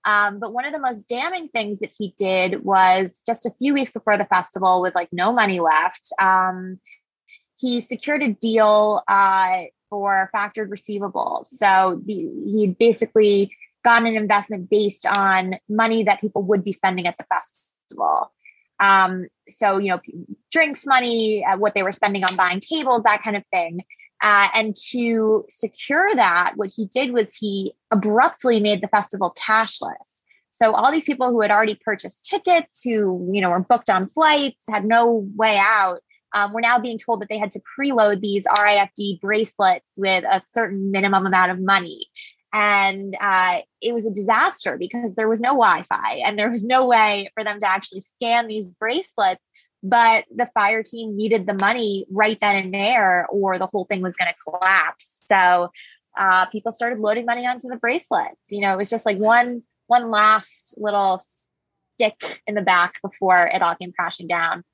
Um, 0.04 0.38
but 0.38 0.52
one 0.52 0.66
of 0.66 0.72
the 0.72 0.80
most 0.80 1.08
damning 1.08 1.48
things 1.48 1.80
that 1.80 1.92
he 1.96 2.14
did 2.18 2.62
was 2.64 3.22
just 3.26 3.46
a 3.46 3.54
few 3.58 3.72
weeks 3.72 3.92
before 3.92 4.18
the 4.18 4.26
festival, 4.26 4.82
with 4.82 4.94
like 4.94 5.08
no 5.12 5.32
money 5.32 5.60
left, 5.60 6.12
um, 6.20 6.78
he 7.56 7.80
secured 7.80 8.22
a 8.22 8.32
deal 8.32 9.02
uh, 9.08 9.62
for 9.88 10.30
factored 10.34 10.68
receivables. 10.68 11.46
So 11.46 12.02
the, 12.04 12.14
he 12.14 12.66
basically 12.78 13.52
got 13.84 14.02
an 14.02 14.16
investment 14.16 14.68
based 14.68 15.06
on 15.06 15.56
money 15.68 16.04
that 16.04 16.20
people 16.20 16.42
would 16.42 16.64
be 16.64 16.72
spending 16.72 17.06
at 17.06 17.16
the 17.16 17.24
festival. 17.24 18.32
Um, 18.80 19.28
so, 19.48 19.78
you 19.78 19.90
know, 19.90 20.00
drinks 20.54 20.86
money, 20.86 21.44
uh, 21.44 21.58
what 21.58 21.74
they 21.74 21.82
were 21.82 21.92
spending 21.92 22.24
on 22.24 22.36
buying 22.36 22.60
tables, 22.60 23.02
that 23.02 23.22
kind 23.22 23.36
of 23.36 23.44
thing. 23.52 23.80
Uh, 24.22 24.48
and 24.54 24.74
to 24.92 25.44
secure 25.50 26.14
that, 26.14 26.52
what 26.54 26.70
he 26.74 26.86
did 26.86 27.12
was 27.12 27.34
he 27.34 27.74
abruptly 27.90 28.60
made 28.60 28.80
the 28.80 28.88
festival 28.88 29.36
cashless. 29.36 30.22
So 30.50 30.72
all 30.72 30.92
these 30.92 31.04
people 31.04 31.30
who 31.30 31.40
had 31.42 31.50
already 31.50 31.74
purchased 31.84 32.26
tickets, 32.26 32.80
who 32.82 33.28
you 33.32 33.40
know 33.40 33.50
were 33.50 33.60
booked 33.60 33.90
on 33.90 34.08
flights, 34.08 34.64
had 34.70 34.84
no 34.84 35.28
way 35.36 35.58
out, 35.60 35.98
um, 36.32 36.52
were 36.52 36.60
now 36.60 36.78
being 36.78 36.98
told 36.98 37.20
that 37.20 37.28
they 37.28 37.38
had 37.38 37.50
to 37.50 37.62
preload 37.78 38.20
these 38.20 38.46
RFID 38.46 39.20
bracelets 39.20 39.94
with 39.98 40.24
a 40.24 40.40
certain 40.46 40.92
minimum 40.92 41.26
amount 41.26 41.50
of 41.50 41.60
money 41.60 42.06
and 42.54 43.16
uh, 43.20 43.58
it 43.82 43.92
was 43.92 44.06
a 44.06 44.12
disaster 44.12 44.76
because 44.78 45.16
there 45.16 45.28
was 45.28 45.40
no 45.40 45.50
wi-fi 45.50 46.22
and 46.24 46.38
there 46.38 46.52
was 46.52 46.64
no 46.64 46.86
way 46.86 47.28
for 47.34 47.42
them 47.42 47.58
to 47.58 47.68
actually 47.68 48.00
scan 48.00 48.46
these 48.46 48.72
bracelets 48.74 49.42
but 49.84 50.24
the 50.34 50.48
Fyre 50.58 50.82
team 50.82 51.16
needed 51.16 51.46
the 51.46 51.54
money 51.54 52.06
right 52.10 52.38
then 52.40 52.56
and 52.56 52.74
there 52.74 53.26
or 53.28 53.58
the 53.58 53.66
whole 53.66 53.84
thing 53.84 54.02
was 54.02 54.16
going 54.16 54.30
to 54.30 54.50
collapse 54.50 55.22
so 55.24 55.70
uh, 56.18 56.46
people 56.46 56.72
started 56.72 56.98
loading 56.98 57.26
money 57.26 57.46
onto 57.46 57.68
the 57.68 57.76
bracelets 57.76 58.50
you 58.50 58.60
know 58.60 58.72
it 58.72 58.76
was 58.76 58.90
just 58.90 59.06
like 59.06 59.18
one 59.18 59.62
one 59.86 60.10
last 60.10 60.74
little 60.78 61.20
stick 61.94 62.42
in 62.46 62.54
the 62.54 62.62
back 62.62 63.00
before 63.02 63.46
it 63.46 63.62
all 63.62 63.76
came 63.76 63.92
crashing 63.92 64.26
down 64.26 64.64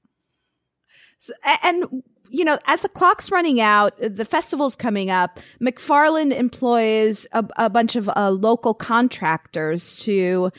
so, 1.19 1.35
and 1.63 2.03
you 2.31 2.45
know, 2.45 2.59
as 2.67 2.83
the 2.83 2.89
clock's 2.89 3.31
running 3.31 3.61
out, 3.61 3.95
the 4.01 4.25
festival's 4.25 4.77
coming 4.77 5.11
up. 5.11 5.41
McFarland 5.61 6.33
employs 6.33 7.27
a, 7.33 7.45
a 7.57 7.69
bunch 7.69 7.97
of 7.97 8.09
uh, 8.17 8.31
local 8.31 8.73
contractors 8.73 10.01
to 10.05 10.51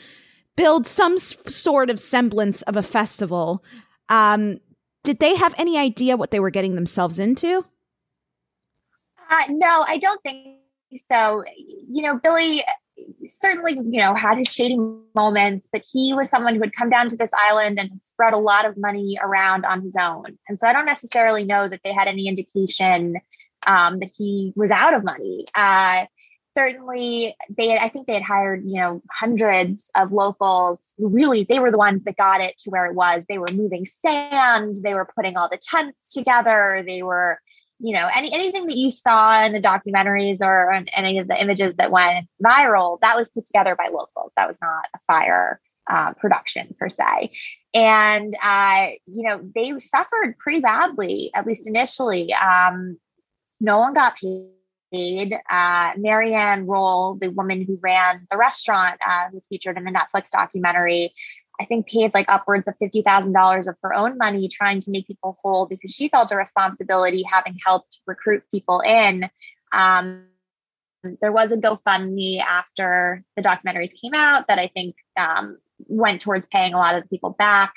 build 0.54 0.86
some 0.86 1.18
sort 1.18 1.90
of 1.90 1.98
semblance 1.98 2.62
of 2.62 2.76
a 2.76 2.82
festival. 2.82 3.64
Um, 4.12 4.60
did 5.02 5.18
they 5.18 5.34
have 5.36 5.54
any 5.56 5.78
idea 5.78 6.16
what 6.16 6.30
they 6.30 6.38
were 6.38 6.50
getting 6.50 6.74
themselves 6.74 7.18
into? 7.18 7.64
Uh, 9.30 9.44
no, 9.48 9.84
I 9.88 9.96
don't 9.96 10.22
think 10.22 10.58
so. 10.98 11.42
You 11.56 12.02
know, 12.02 12.20
Billy 12.22 12.62
certainly, 13.26 13.74
you 13.74 14.00
know, 14.00 14.14
had 14.14 14.36
his 14.36 14.52
shady 14.52 14.76
moments, 15.14 15.68
but 15.72 15.82
he 15.90 16.12
was 16.14 16.28
someone 16.28 16.54
who 16.54 16.60
had 16.60 16.74
come 16.74 16.90
down 16.90 17.08
to 17.08 17.16
this 17.16 17.30
island 17.34 17.78
and 17.78 17.90
spread 18.02 18.34
a 18.34 18.38
lot 18.38 18.66
of 18.66 18.76
money 18.76 19.18
around 19.20 19.64
on 19.64 19.80
his 19.82 19.96
own. 19.96 20.38
And 20.48 20.58
so 20.60 20.66
I 20.66 20.72
don't 20.72 20.86
necessarily 20.86 21.44
know 21.44 21.68
that 21.68 21.80
they 21.82 21.92
had 21.92 22.08
any 22.08 22.28
indication 22.28 23.16
um, 23.66 24.00
that 24.00 24.10
he 24.16 24.52
was 24.56 24.70
out 24.70 24.94
of 24.94 25.04
money. 25.04 25.46
Uh, 25.54 26.06
certainly 26.56 27.36
they 27.56 27.68
had, 27.68 27.78
I 27.82 27.88
think 27.88 28.06
they 28.06 28.14
had 28.14 28.22
hired, 28.22 28.64
you 28.64 28.80
know, 28.80 29.02
hundreds 29.10 29.90
of 29.94 30.12
locals. 30.12 30.94
Really, 30.98 31.44
they 31.44 31.58
were 31.58 31.70
the 31.70 31.78
ones 31.78 32.02
that 32.04 32.16
got 32.16 32.40
it 32.40 32.58
to 32.58 32.70
where 32.70 32.86
it 32.86 32.94
was. 32.94 33.26
They 33.26 33.38
were 33.38 33.48
moving 33.52 33.84
sand, 33.84 34.78
they 34.82 34.94
were 34.94 35.08
putting 35.16 35.36
all 35.36 35.48
the 35.48 35.58
tents 35.58 36.12
together, 36.12 36.84
they 36.86 37.02
were 37.02 37.40
you 37.82 37.92
know 37.92 38.08
any 38.14 38.32
anything 38.32 38.66
that 38.68 38.76
you 38.76 38.90
saw 38.90 39.44
in 39.44 39.52
the 39.52 39.60
documentaries 39.60 40.40
or 40.40 40.72
any 40.94 41.18
of 41.18 41.26
the 41.26 41.40
images 41.40 41.74
that 41.74 41.90
went 41.90 42.28
viral 42.42 43.00
that 43.00 43.16
was 43.16 43.28
put 43.28 43.44
together 43.44 43.74
by 43.74 43.88
locals 43.92 44.32
that 44.36 44.46
was 44.46 44.58
not 44.62 44.84
a 44.94 44.98
Fyre 45.00 45.60
uh, 45.90 46.12
production 46.12 46.74
per 46.78 46.88
se 46.88 47.32
and 47.74 48.36
uh, 48.40 48.86
you 49.06 49.24
know 49.24 49.40
they 49.54 49.76
suffered 49.80 50.38
pretty 50.38 50.60
badly 50.60 51.32
at 51.34 51.44
least 51.44 51.68
initially 51.68 52.32
um, 52.34 52.98
no 53.60 53.80
one 53.80 53.94
got 53.94 54.16
paid 54.16 54.46
uh, 54.92 55.94
Maryann 55.94 56.66
Rolle 56.66 57.16
the 57.20 57.28
woman 57.30 57.64
who 57.66 57.78
ran 57.80 58.26
the 58.30 58.36
restaurant 58.36 58.98
uh, 59.06 59.28
who's 59.32 59.46
featured 59.46 59.76
in 59.76 59.84
the 59.84 59.90
netflix 59.90 60.30
documentary 60.30 61.14
I 61.60 61.64
think 61.64 61.86
paid 61.86 62.12
like 62.14 62.28
upwards 62.28 62.66
of 62.66 62.74
$50,000 62.78 63.68
of 63.68 63.76
her 63.82 63.94
own 63.94 64.18
money 64.18 64.48
trying 64.48 64.80
to 64.80 64.90
make 64.90 65.06
people 65.06 65.38
whole 65.40 65.66
because 65.66 65.92
she 65.92 66.08
felt 66.08 66.32
a 66.32 66.36
responsibility 66.36 67.22
having 67.22 67.56
helped 67.64 68.00
recruit 68.06 68.42
people 68.50 68.80
in. 68.80 69.28
Um, 69.72 70.24
there 71.20 71.32
was 71.32 71.52
a 71.52 71.56
GoFundMe 71.56 72.40
after 72.40 73.22
the 73.36 73.42
documentaries 73.42 73.92
came 74.00 74.14
out 74.14 74.48
that 74.48 74.58
I 74.58 74.68
think 74.68 74.96
um, 75.16 75.58
went 75.88 76.20
towards 76.20 76.46
paying 76.46 76.74
a 76.74 76.78
lot 76.78 76.96
of 76.96 77.02
the 77.02 77.08
people 77.08 77.30
back. 77.30 77.74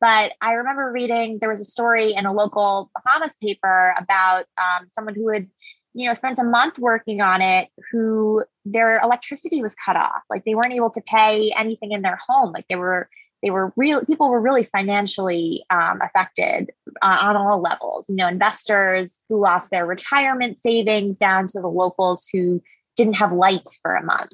But 0.00 0.32
I 0.40 0.54
remember 0.54 0.90
reading 0.90 1.38
there 1.38 1.50
was 1.50 1.60
a 1.60 1.64
story 1.64 2.14
in 2.14 2.26
a 2.26 2.32
local 2.32 2.90
Bahamas 2.94 3.36
paper 3.40 3.94
about 3.96 4.46
um, 4.58 4.88
someone 4.90 5.14
who 5.14 5.28
had 5.28 5.48
you 5.94 6.08
know, 6.08 6.14
spent 6.14 6.38
a 6.38 6.44
month 6.44 6.78
working 6.78 7.20
on 7.20 7.42
it 7.42 7.68
who 7.90 8.44
their 8.64 9.00
electricity 9.00 9.62
was 9.62 9.74
cut 9.74 9.96
off. 9.96 10.22
Like 10.30 10.44
they 10.44 10.54
weren't 10.54 10.72
able 10.72 10.90
to 10.90 11.02
pay 11.02 11.52
anything 11.56 11.92
in 11.92 12.02
their 12.02 12.18
home. 12.26 12.52
Like 12.52 12.66
they 12.68 12.76
were, 12.76 13.08
they 13.42 13.50
were 13.50 13.72
real, 13.76 14.04
people 14.04 14.30
were 14.30 14.40
really 14.40 14.62
financially 14.62 15.64
um, 15.68 16.00
affected 16.00 16.70
uh, 17.02 17.18
on 17.20 17.36
all 17.36 17.60
levels. 17.60 18.08
You 18.08 18.16
know, 18.16 18.28
investors 18.28 19.20
who 19.28 19.40
lost 19.40 19.70
their 19.70 19.84
retirement 19.84 20.58
savings 20.60 21.18
down 21.18 21.46
to 21.48 21.60
the 21.60 21.68
locals 21.68 22.26
who 22.32 22.62
didn't 22.96 23.14
have 23.14 23.32
lights 23.32 23.78
for 23.82 23.94
a 23.94 24.04
month. 24.04 24.32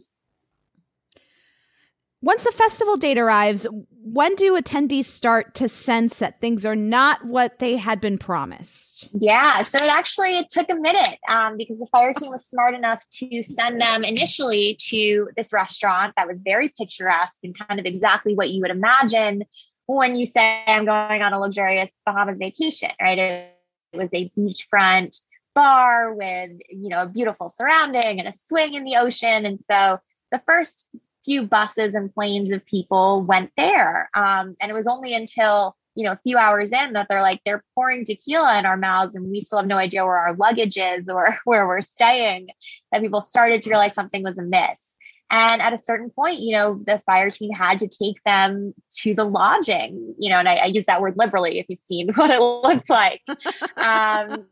Once 2.21 2.43
the 2.43 2.53
festival 2.53 2.97
date 2.97 3.17
arrives, 3.17 3.67
when 4.03 4.35
do 4.35 4.61
attendees 4.61 5.05
start 5.05 5.55
to 5.55 5.69
sense 5.69 6.19
that 6.19 6.41
things 6.41 6.67
are 6.67 6.75
not 6.75 7.25
what 7.25 7.61
they 7.61 7.77
had 7.77 8.01
been 8.01 8.19
promised? 8.19 9.09
Yeah, 9.13 9.63
so 9.63 9.79
it 9.79 9.89
actually 9.89 10.37
it 10.37 10.49
took 10.49 10.69
a 10.69 10.75
minute 10.75 11.19
um, 11.29 11.57
because 11.57 11.79
the 11.79 11.87
Fyre 11.87 12.13
team 12.13 12.31
was 12.31 12.45
smart 12.45 12.75
enough 12.75 13.05
to 13.19 13.43
send 13.45 13.81
them 13.81 14.03
initially 14.03 14.77
to 14.89 15.29
this 15.37 15.53
restaurant 15.53 16.15
that 16.17 16.27
was 16.27 16.41
very 16.41 16.73
picturesque 16.77 17.39
and 17.45 17.57
kind 17.57 17.79
of 17.79 17.87
exactly 17.87 18.35
what 18.35 18.51
you 18.51 18.63
would 18.63 18.73
imagine 18.73 19.45
when 19.87 20.17
you 20.17 20.27
say 20.27 20.65
I'm 20.67 20.87
going 20.87 21.23
on 21.23 21.33
a 21.33 21.39
luxurious 21.39 21.97
Bahamas 22.05 22.39
vacation, 22.39 22.91
right? 23.01 23.19
It, 23.19 23.55
it 23.93 23.97
was 23.97 24.11
a 24.13 24.31
beachfront 24.37 25.21
bar 25.55 26.15
with 26.15 26.51
you 26.69 26.89
know 26.89 27.03
a 27.03 27.07
beautiful 27.07 27.49
surrounding 27.49 28.19
and 28.19 28.29
a 28.29 28.33
swing 28.33 28.75
in 28.75 28.85
the 28.85 28.97
ocean, 28.97 29.47
and 29.47 29.61
so 29.63 29.99
the 30.33 30.43
first 30.47 30.89
few 31.29 31.47
buses 31.47 31.95
and 31.95 32.13
planes 32.15 32.51
of 32.51 32.65
people 32.65 33.23
went 33.23 33.51
there. 33.59 34.09
Um, 34.15 34.57
and 34.63 34.71
it 34.71 34.75
was 34.75 34.87
only 34.87 35.15
until, 35.15 35.77
you 35.95 36.07
know, 36.07 36.13
a 36.13 36.21
few 36.25 36.39
hours 36.39 36.73
in 36.73 36.95
that 36.95 37.07
they're 37.11 37.21
like, 37.21 37.43
they're 37.45 37.63
pouring 37.75 38.07
tequila 38.07 38.59
in 38.59 38.65
our 38.65 38.79
mouths 38.79 39.15
and 39.15 39.31
we 39.31 39.43
still 39.43 39.59
have 39.59 39.67
no 39.67 39.77
idea 39.77 40.07
where 40.07 40.17
our 40.17 40.35
luggage 40.35 40.79
is 40.79 41.07
or 41.07 41.37
where 41.45 41.67
we're 41.67 41.83
staying 41.83 42.49
that 42.91 43.03
people 43.03 43.21
started 43.21 43.61
to 43.61 43.69
realize 43.69 43.93
something 43.93 44.23
was 44.23 44.39
amiss. 44.39 44.97
And 45.31 45.61
at 45.61 45.75
a 45.75 45.79
certain 45.79 46.09
point, 46.09 46.41
you 46.41 46.53
know, 46.53 46.81
the 46.87 47.03
Fyre 47.05 47.29
team 47.29 47.53
had 47.53 47.79
to 47.81 47.89
take 47.89 48.25
them 48.25 48.73
to 49.01 49.13
the 49.13 49.25
lodging, 49.25 50.15
you 50.19 50.31
know, 50.31 50.39
and 50.39 50.49
I, 50.49 50.55
I 50.55 50.65
use 50.65 50.87
that 50.87 51.03
word 51.03 51.19
liberally 51.19 51.59
if 51.59 51.67
you've 51.69 51.79
seen 51.79 52.09
what 52.15 52.31
it 52.31 52.41
looked 52.41 52.89
like. 52.89 53.21
um, 53.77 54.47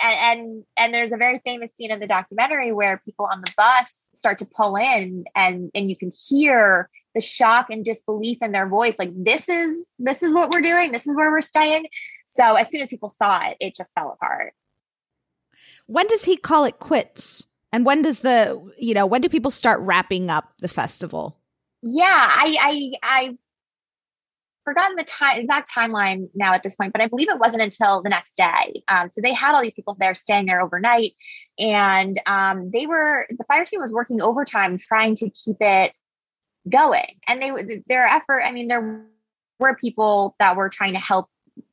and, 0.00 0.40
and 0.40 0.64
and 0.76 0.94
there's 0.94 1.12
a 1.12 1.16
very 1.16 1.40
famous 1.44 1.70
scene 1.74 1.90
in 1.90 2.00
the 2.00 2.06
documentary 2.06 2.72
where 2.72 3.00
people 3.04 3.26
on 3.26 3.40
the 3.40 3.52
bus 3.56 4.10
start 4.14 4.38
to 4.38 4.46
pull 4.46 4.76
in 4.76 5.24
and 5.34 5.70
and 5.74 5.90
you 5.90 5.96
can 5.96 6.10
hear 6.28 6.88
the 7.14 7.20
shock 7.20 7.70
and 7.70 7.84
disbelief 7.84 8.38
in 8.42 8.52
their 8.52 8.68
voice 8.68 8.98
like 8.98 9.10
this 9.14 9.48
is 9.48 9.90
this 9.98 10.22
is 10.22 10.34
what 10.34 10.52
we're 10.52 10.60
doing. 10.60 10.92
This 10.92 11.06
is 11.06 11.16
where 11.16 11.30
we're 11.30 11.40
staying. 11.40 11.86
So 12.24 12.54
as 12.54 12.70
soon 12.70 12.82
as 12.82 12.90
people 12.90 13.08
saw 13.08 13.48
it 13.48 13.56
it 13.60 13.74
just 13.74 13.92
fell 13.92 14.12
apart. 14.12 14.54
When 15.86 16.06
does 16.06 16.24
he 16.24 16.36
call 16.36 16.64
it 16.64 16.78
quits? 16.78 17.46
And 17.72 17.84
when 17.84 18.02
does 18.02 18.20
the 18.20 18.72
you 18.78 18.94
know 18.94 19.06
when 19.06 19.20
do 19.20 19.28
people 19.28 19.50
start 19.50 19.80
wrapping 19.80 20.30
up 20.30 20.52
the 20.60 20.68
festival? 20.68 21.38
Yeah 21.82 22.04
i 22.06 22.56
i 22.60 22.92
i 23.02 23.38
forgotten 24.68 24.96
the 24.96 25.04
time 25.04 25.40
exact 25.40 25.70
timeline 25.74 26.28
now 26.34 26.52
at 26.52 26.62
this 26.62 26.76
point, 26.76 26.92
but 26.92 27.00
I 27.00 27.06
believe 27.06 27.30
it 27.30 27.38
wasn't 27.38 27.62
until 27.62 28.02
the 28.02 28.10
next 28.10 28.36
day. 28.36 28.82
Um, 28.88 29.08
so 29.08 29.22
they 29.22 29.32
had 29.32 29.54
all 29.54 29.62
these 29.62 29.74
people 29.74 29.96
there 29.98 30.14
staying 30.14 30.46
there 30.46 30.60
overnight, 30.60 31.14
and 31.58 32.20
um, 32.26 32.70
they 32.70 32.86
were 32.86 33.26
the 33.30 33.44
Fyre 33.44 33.64
team 33.64 33.80
was 33.80 33.94
working 33.94 34.20
overtime 34.20 34.76
trying 34.76 35.14
to 35.16 35.30
keep 35.30 35.56
it 35.60 35.92
going. 36.68 37.16
And 37.26 37.40
they 37.40 37.80
their 37.86 38.06
effort. 38.06 38.42
I 38.44 38.52
mean, 38.52 38.68
there 38.68 39.06
were 39.58 39.74
people 39.74 40.36
that 40.38 40.54
were 40.56 40.68
trying 40.68 40.92
to 40.92 41.00
help 41.00 41.28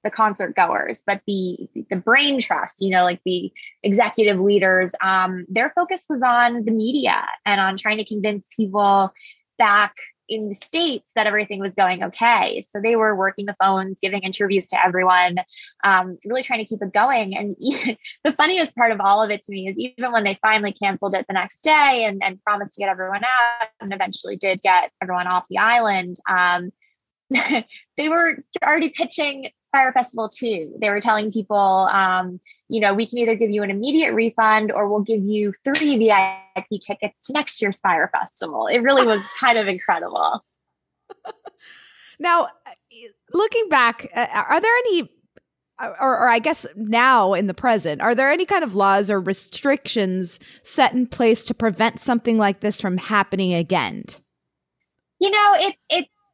the 0.06 0.10
concert 0.10 0.56
goers, 0.56 1.04
but 1.06 1.22
the 1.28 1.68
the 1.90 1.98
brain 1.98 2.40
trust, 2.40 2.82
you 2.82 2.92
know, 2.92 3.04
like 3.04 3.20
the 3.26 3.52
executive 3.84 4.40
leaders, 4.40 4.96
um, 5.02 5.46
their 5.50 5.74
focus 5.76 6.06
was 6.10 6.24
on 6.24 6.64
the 6.64 6.72
media 6.72 7.28
and 7.46 7.60
on 7.60 7.76
trying 7.76 7.98
to 7.98 8.06
convince 8.06 8.48
people 8.56 9.12
back 9.58 9.96
in 10.28 10.50
the 10.50 10.56
states 10.56 11.12
that 11.16 11.28
everything 11.28 11.60
was 11.60 11.76
going 11.76 12.04
okay. 12.04 12.62
So 12.68 12.80
they 12.82 12.96
were 12.96 13.16
working 13.16 13.46
the 13.46 13.56
phones 13.62 14.00
giving 14.00 14.22
interviews 14.22 14.68
to 14.70 14.84
everyone 14.84 15.38
um, 15.84 16.18
really 16.26 16.44
trying 16.44 16.60
to 16.60 16.66
keep 16.66 16.82
it 16.82 16.94
going. 16.94 17.36
And 17.36 17.56
the 18.24 18.34
funniest 18.34 18.76
part 18.76 18.92
of 18.92 19.02
all 19.02 19.22
of 19.22 19.32
it 19.32 19.44
to 19.44 19.52
me 19.52 19.68
is 19.68 19.78
even 19.78 20.12
when 20.12 20.24
they 20.24 20.38
finally 20.42 20.74
canceled 20.74 21.16
it 21.16 21.26
the 21.28 21.34
next 21.34 21.62
day 21.62 22.06
and, 22.08 22.24
and 22.24 22.42
promised 22.44 22.76
to 22.76 22.82
get 22.82 22.90
everyone 22.90 23.24
out 23.24 23.68
and 23.80 23.94
eventually 23.94 24.36
did 24.36 24.62
get 24.62 24.92
everyone 25.02 25.28
off 25.28 25.46
the 25.50 25.58
island 25.58 26.18
um, 26.30 26.72
they 27.98 28.10
were 28.10 28.38
already 28.64 28.90
pitching 28.90 29.50
Fyre 29.76 29.92
Festival 29.92 30.30
too. 30.30 30.74
They 30.80 30.90
were 30.90 31.02
telling 31.02 31.32
people, 31.32 31.90
um, 31.92 32.40
you 32.70 32.80
know, 32.80 32.94
we 32.94 33.06
can 33.06 33.18
either 33.18 33.36
give 33.36 33.50
you 33.50 33.62
an 33.62 33.70
immediate 33.70 34.14
refund 34.14 34.72
or 34.72 34.88
we'll 34.88 35.02
give 35.02 35.22
you 35.22 35.54
three 35.66 35.98
VIP 35.98 36.82
tickets 36.82 37.28
to 37.28 37.34
next 37.34 37.62
year's 37.62 37.80
Fyre 37.82 38.10
Festival. 38.14 38.68
It 38.68 38.80
really 38.80 39.06
was 39.06 39.22
kind 39.40 39.58
of 39.58 39.68
incredible. 39.68 40.46
Now, 42.20 42.48
looking 43.34 43.68
back, 43.70 44.08
uh, 44.16 44.28
are 44.32 44.62
there 44.62 44.78
any, 44.78 45.10
or, 45.82 45.96
or 46.00 46.30
I 46.30 46.40
guess 46.40 46.66
now 46.76 47.34
in 47.34 47.48
the 47.48 47.54
present, 47.54 48.02
are 48.02 48.16
there 48.16 48.32
any 48.32 48.46
kind 48.46 48.64
of 48.64 48.76
laws 48.76 49.10
or 49.10 49.20
restrictions 49.20 50.40
set 50.64 50.94
in 50.94 51.08
place 51.08 51.46
to 51.46 51.54
prevent 51.54 52.00
something 52.00 52.38
like 52.38 52.62
this 52.62 52.80
from 52.80 52.98
happening 52.98 53.54
again? 53.54 54.06
You 55.20 55.32
know, 55.32 55.54
it's 55.58 55.86
it's 55.90 56.25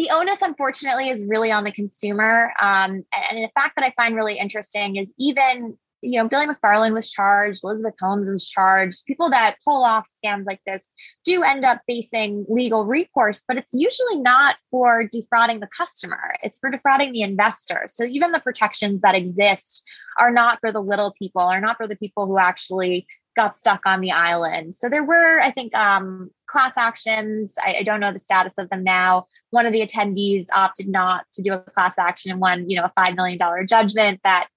the 0.00 0.08
onus, 0.14 0.40
unfortunately, 0.40 1.10
is 1.10 1.26
really 1.26 1.52
on 1.52 1.62
the 1.62 1.72
consumer. 1.72 2.54
Um, 2.58 3.04
and, 3.12 3.38
and 3.38 3.50
fact 3.54 3.74
that 3.76 3.84
I 3.84 3.92
find 4.02 4.16
really 4.16 4.38
interesting 4.38 4.96
is 4.96 5.12
even, 5.18 5.76
you 6.00 6.18
know, 6.18 6.26
Billy 6.26 6.46
McFarland 6.46 6.94
was 6.94 7.12
charged, 7.12 7.60
Elizabeth 7.62 7.96
Holmes 8.00 8.30
was 8.30 8.48
charged. 8.48 9.04
People 9.04 9.28
that 9.28 9.56
pull 9.62 9.84
off 9.84 10.08
scams 10.08 10.46
like 10.46 10.62
this 10.66 10.94
do 11.26 11.42
end 11.42 11.66
up 11.66 11.82
facing 11.86 12.46
legal 12.48 12.86
recourse, 12.86 13.42
but 13.46 13.58
it's 13.58 13.74
usually 13.74 14.18
not 14.22 14.56
for 14.70 15.04
defrauding 15.04 15.60
the 15.60 15.68
customer, 15.68 16.34
it's 16.42 16.58
for 16.58 16.70
defrauding 16.70 17.12
the 17.12 17.20
investor. 17.20 17.84
So 17.86 18.04
even 18.04 18.32
the 18.32 18.40
protections 18.40 19.02
that 19.02 19.14
exist 19.14 19.86
are 20.18 20.30
not 20.30 20.60
for 20.62 20.72
the 20.72 20.80
little 20.80 21.12
people, 21.12 21.42
are 21.42 21.60
not 21.60 21.76
for 21.76 21.86
the 21.86 21.96
people 21.96 22.26
who 22.26 22.38
actually 22.38 23.06
got 23.36 23.56
stuck 23.56 23.82
on 23.86 24.00
the 24.00 24.12
island. 24.12 24.74
So 24.74 24.88
there 24.88 25.04
were, 25.04 25.40
I 25.40 25.50
think, 25.50 25.74
um, 25.74 26.30
class 26.46 26.76
actions. 26.76 27.56
I, 27.60 27.76
I, 27.78 27.82
don't 27.82 28.00
know 28.00 28.12
the 28.12 28.18
status 28.18 28.58
of 28.58 28.68
them 28.70 28.82
now. 28.82 29.26
One 29.50 29.66
of 29.66 29.72
the 29.72 29.80
attendees 29.80 30.46
opted 30.54 30.88
not 30.88 31.24
to 31.34 31.42
do 31.42 31.52
a 31.52 31.58
class 31.58 31.98
action 31.98 32.30
and 32.30 32.40
won, 32.40 32.68
you 32.68 32.76
know, 32.76 32.84
a 32.84 32.92
five 32.96 33.16
million 33.16 33.38
dollar 33.38 33.64
judgment. 33.64 34.20
That 34.24 34.48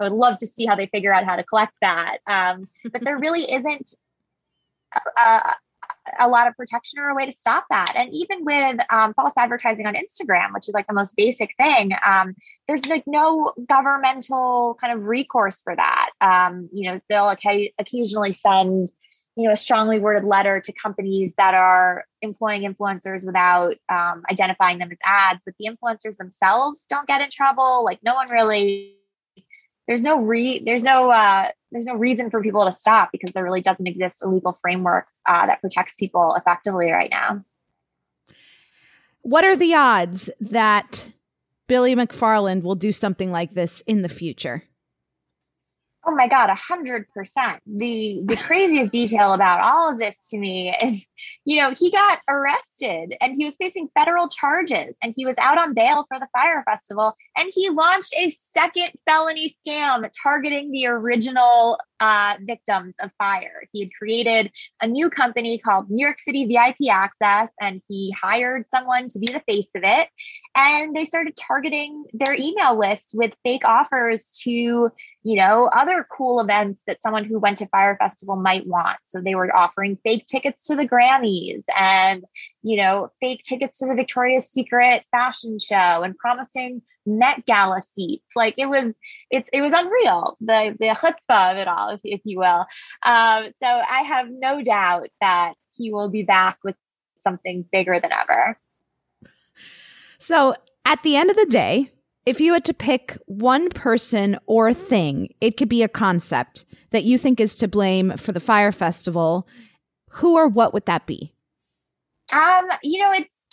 I 0.00 0.04
would 0.04 0.12
love 0.12 0.38
to 0.38 0.46
see 0.46 0.66
how 0.66 0.74
they 0.74 0.86
figure 0.86 1.12
out 1.12 1.24
how 1.24 1.36
to 1.36 1.44
collect 1.44 1.78
that. 1.80 2.18
Um, 2.26 2.66
but 2.92 3.04
there 3.04 3.18
really 3.18 3.50
isn't. 3.50 3.94
a 5.18 5.54
lot 6.28 6.48
of 6.48 6.56
protection 6.56 6.98
or 7.00 7.08
a 7.08 7.14
way 7.14 7.26
to 7.26 7.32
stop 7.32 7.64
that. 7.70 7.94
And 7.96 8.12
even 8.12 8.44
with 8.44 8.80
um, 8.90 9.14
false 9.14 9.32
advertising 9.36 9.86
on 9.86 9.94
Instagram, 9.94 10.52
which 10.52 10.68
is 10.68 10.74
like 10.74 10.86
the 10.86 10.94
most 10.94 11.16
basic 11.16 11.54
thing, 11.56 11.92
um, 12.06 12.34
there's 12.66 12.86
like 12.86 13.04
no 13.06 13.52
governmental 13.68 14.76
kind 14.80 14.92
of 14.92 15.04
recourse 15.04 15.60
for 15.62 15.74
that. 15.74 16.10
Um, 16.20 16.68
you 16.72 16.90
know, 16.90 17.00
they'll 17.08 17.30
occasionally 17.78 18.32
send 18.32 18.90
you 19.36 19.48
know 19.48 19.52
a 19.52 19.56
strongly 19.56 19.98
worded 19.98 20.24
letter 20.24 20.60
to 20.60 20.72
companies 20.72 21.34
that 21.36 21.54
are 21.54 22.04
employing 22.22 22.62
influencers 22.62 23.26
without 23.26 23.76
um, 23.88 24.22
identifying 24.30 24.78
them 24.78 24.90
as 24.92 24.98
ads, 25.04 25.42
but 25.44 25.54
the 25.58 25.68
influencers 25.68 26.16
themselves 26.16 26.86
don't 26.86 27.06
get 27.06 27.20
in 27.20 27.30
trouble. 27.30 27.84
Like 27.84 27.98
no 28.02 28.14
one 28.14 28.30
really 28.30 28.96
there's 29.86 30.04
no 30.04 30.20
re 30.20 30.60
there's 30.64 30.82
no 30.82 31.10
uh, 31.10 31.48
there's 31.74 31.86
no 31.86 31.96
reason 31.96 32.30
for 32.30 32.40
people 32.40 32.64
to 32.64 32.72
stop 32.72 33.10
because 33.10 33.32
there 33.32 33.42
really 33.42 33.60
doesn't 33.60 33.88
exist 33.88 34.22
a 34.22 34.28
legal 34.28 34.52
framework 34.52 35.08
uh, 35.26 35.46
that 35.46 35.60
protects 35.60 35.96
people 35.96 36.34
effectively 36.36 36.90
right 36.90 37.10
now. 37.10 37.44
What 39.22 39.44
are 39.44 39.56
the 39.56 39.74
odds 39.74 40.30
that 40.40 41.08
Billy 41.66 41.96
McFarland 41.96 42.62
will 42.62 42.76
do 42.76 42.92
something 42.92 43.32
like 43.32 43.54
this 43.54 43.80
in 43.88 44.02
the 44.02 44.08
future? 44.08 44.62
Oh 46.06 46.14
my 46.14 46.28
God, 46.28 46.50
a 46.50 46.54
hundred 46.54 47.08
percent. 47.12 47.60
The 47.66 48.20
the 48.24 48.36
craziest 48.36 48.92
detail 48.92 49.32
about 49.32 49.60
all 49.60 49.90
of 49.90 49.98
this 49.98 50.28
to 50.30 50.38
me 50.38 50.74
is, 50.82 51.08
you 51.44 51.60
know, 51.60 51.72
he 51.76 51.90
got 51.90 52.20
arrested 52.28 53.14
and 53.20 53.34
he 53.34 53.44
was 53.46 53.56
facing 53.56 53.88
federal 53.96 54.28
charges 54.28 54.96
and 55.02 55.14
he 55.16 55.24
was 55.24 55.36
out 55.38 55.58
on 55.58 55.72
bail 55.72 56.04
for 56.08 56.18
the 56.18 56.28
Fyre 56.36 56.62
Festival 56.64 57.16
and 57.38 57.50
he 57.54 57.70
launched 57.70 58.14
a 58.18 58.30
second 58.30 58.90
felony 59.06 59.54
scam 59.66 60.08
targeting 60.22 60.72
the 60.72 60.86
original 60.86 61.78
uh, 62.00 62.34
victims 62.40 62.96
of 63.02 63.10
Fyre. 63.18 63.64
He 63.72 63.80
had 63.80 63.94
created 63.94 64.50
a 64.82 64.86
new 64.86 65.10
company 65.10 65.58
called 65.58 65.90
New 65.90 66.04
York 66.04 66.18
City 66.18 66.46
VIP 66.46 66.90
Access, 66.90 67.50
and 67.60 67.80
he 67.88 68.10
hired 68.10 68.68
someone 68.68 69.08
to 69.08 69.18
be 69.18 69.26
the 69.26 69.42
face 69.48 69.70
of 69.74 69.82
it. 69.84 70.08
And 70.56 70.94
they 70.94 71.04
started 71.04 71.36
targeting 71.36 72.04
their 72.12 72.34
email 72.34 72.78
lists 72.78 73.14
with 73.14 73.36
fake 73.44 73.64
offers 73.64 74.30
to, 74.42 74.50
you 74.50 74.90
know, 75.24 75.70
other 75.72 76.06
cool 76.10 76.40
events 76.40 76.82
that 76.86 77.02
someone 77.02 77.24
who 77.24 77.38
went 77.38 77.58
to 77.58 77.66
Fyre 77.68 77.96
Festival 77.98 78.36
might 78.36 78.66
want. 78.66 78.98
So 79.04 79.20
they 79.20 79.34
were 79.34 79.54
offering 79.54 79.98
fake 80.04 80.26
tickets 80.26 80.64
to 80.64 80.76
the 80.76 80.88
Grammys 80.88 81.62
and, 81.78 82.24
you 82.64 82.78
know, 82.78 83.10
fake 83.20 83.42
tickets 83.44 83.78
to 83.78 83.86
the 83.86 83.94
Victoria's 83.94 84.50
Secret 84.50 85.04
fashion 85.10 85.58
show 85.58 86.02
and 86.02 86.16
promising 86.16 86.82
Met 87.06 87.44
Gala 87.46 87.82
seats. 87.82 88.24
Like 88.34 88.54
it 88.56 88.66
was, 88.66 88.98
it's 89.30 89.50
it 89.52 89.60
was 89.60 89.74
unreal. 89.74 90.36
The 90.40 90.74
the 90.80 90.86
chutzpah 90.86 91.52
of 91.52 91.58
it 91.58 91.68
all, 91.68 91.90
if, 91.90 92.00
if 92.02 92.20
you 92.24 92.38
will. 92.38 92.64
Um, 93.04 93.52
so 93.62 93.66
I 93.66 94.02
have 94.06 94.28
no 94.30 94.62
doubt 94.62 95.08
that 95.20 95.52
he 95.76 95.92
will 95.92 96.08
be 96.08 96.22
back 96.22 96.58
with 96.64 96.74
something 97.20 97.64
bigger 97.70 98.00
than 98.00 98.10
ever. 98.12 98.58
So 100.18 100.54
at 100.86 101.02
the 101.02 101.16
end 101.16 101.30
of 101.30 101.36
the 101.36 101.46
day, 101.46 101.92
if 102.24 102.40
you 102.40 102.54
had 102.54 102.64
to 102.64 102.74
pick 102.74 103.18
one 103.26 103.68
person 103.68 104.38
or 104.46 104.72
thing, 104.72 105.34
it 105.42 105.58
could 105.58 105.68
be 105.68 105.82
a 105.82 105.88
concept 105.88 106.64
that 106.90 107.04
you 107.04 107.18
think 107.18 107.40
is 107.40 107.56
to 107.56 107.68
blame 107.68 108.16
for 108.16 108.32
the 108.32 108.40
Fyre 108.40 108.72
Festival 108.72 109.46
who 110.14 110.36
or 110.36 110.46
what 110.46 110.72
would 110.72 110.86
that 110.86 111.06
be? 111.06 111.32
Um, 112.32 112.68
you 112.82 113.00
know, 113.00 113.12
it's 113.12 113.44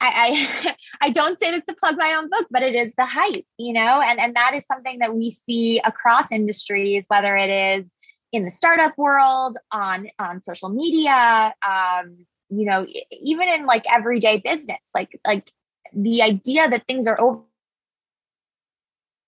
I, 0.00 0.12
I, 0.60 0.76
I 1.06 1.10
don't 1.10 1.38
say 1.38 1.50
this 1.50 1.64
to 1.66 1.74
plug 1.74 1.96
my 1.98 2.14
own 2.14 2.28
book, 2.28 2.46
but 2.50 2.62
it 2.62 2.74
is 2.74 2.94
the 2.96 3.06
hype, 3.06 3.46
you 3.58 3.72
know, 3.72 4.00
and 4.00 4.20
and 4.20 4.34
that 4.36 4.52
is 4.54 4.64
something 4.66 4.98
that 5.00 5.14
we 5.14 5.30
see 5.30 5.78
across 5.80 6.30
industries, 6.32 7.06
whether 7.08 7.36
it 7.36 7.50
is 7.50 7.92
in 8.32 8.44
the 8.44 8.50
startup 8.50 8.96
world, 8.98 9.56
on 9.72 10.08
on 10.18 10.42
social 10.42 10.68
media, 10.68 11.54
um, 11.66 12.26
you 12.50 12.64
know, 12.66 12.86
even 13.10 13.48
in 13.48 13.66
like 13.66 13.84
everyday 13.92 14.38
business, 14.38 14.78
like 14.94 15.18
like 15.26 15.50
the 15.92 16.22
idea 16.22 16.68
that 16.68 16.86
things 16.86 17.06
are 17.06 17.20
over 17.20 17.40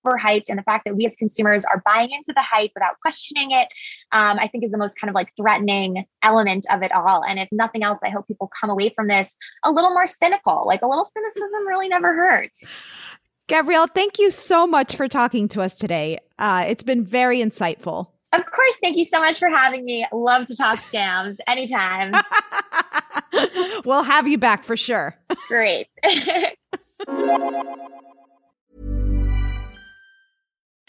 overhyped 0.09 0.49
and 0.49 0.59
the 0.59 0.63
fact 0.63 0.85
that 0.85 0.97
we 0.97 1.07
as 1.07 1.17
consumers 1.17 1.65
are 1.65 1.83
buying 1.85 2.11
into 2.11 2.33
the 2.35 2.43
hype 2.43 2.71
without 2.75 2.99
questioning 3.01 3.51
it 3.51 3.69
um, 4.13 4.39
i 4.41 4.47
think 4.47 4.65
is 4.65 4.71
the 4.71 4.79
most 4.79 4.99
kind 5.01 5.09
of 5.09 5.15
like 5.15 5.33
threatening 5.37 6.05
element 6.23 6.67
of 6.73 6.83
it 6.83 6.93
all. 6.93 7.23
And 7.27 7.39
if 7.39 7.49
nothing 7.53 7.83
else 7.83 7.99
i 8.05 8.11
hope 8.11 8.27
people 8.27 8.51
come 8.59 8.71
away 8.71 8.93
from 8.95 9.09
this 9.09 9.37
a 9.65 9.71
little 9.71 9.91
more 9.91 10.07
cynical 10.07 10.65
like 10.67 10.83
a 10.83 10.87
little 10.87 11.05
cynicism 11.05 11.67
really 11.67 11.89
never 11.89 12.15
hurts. 12.15 12.73
Gabrielle 13.47 13.87
thank 13.87 14.19
you 14.19 14.31
so 14.31 14.67
much 14.67 14.97
for 14.97 15.09
talking 15.09 15.49
to 15.49 15.63
us 15.63 15.77
today. 15.77 16.19
Uh, 16.39 16.65
it's 16.69 16.83
been 16.83 17.05
very 17.05 17.39
insightful. 17.39 18.09
Of 18.33 18.45
course 18.45 18.79
thank 18.83 18.97
you 18.97 19.05
so 19.05 19.21
much 19.21 19.39
for 19.39 19.49
having 19.49 19.85
me. 19.85 20.07
Love 20.13 20.47
to 20.47 20.57
talk 20.57 20.79
scams 20.81 21.37
anytime. 21.47 22.13
We'll 23.85 24.03
have 24.03 24.27
you 24.29 24.39
back 24.39 24.65
for 24.65 24.77
sure. 24.77 25.17
Great 25.49 25.89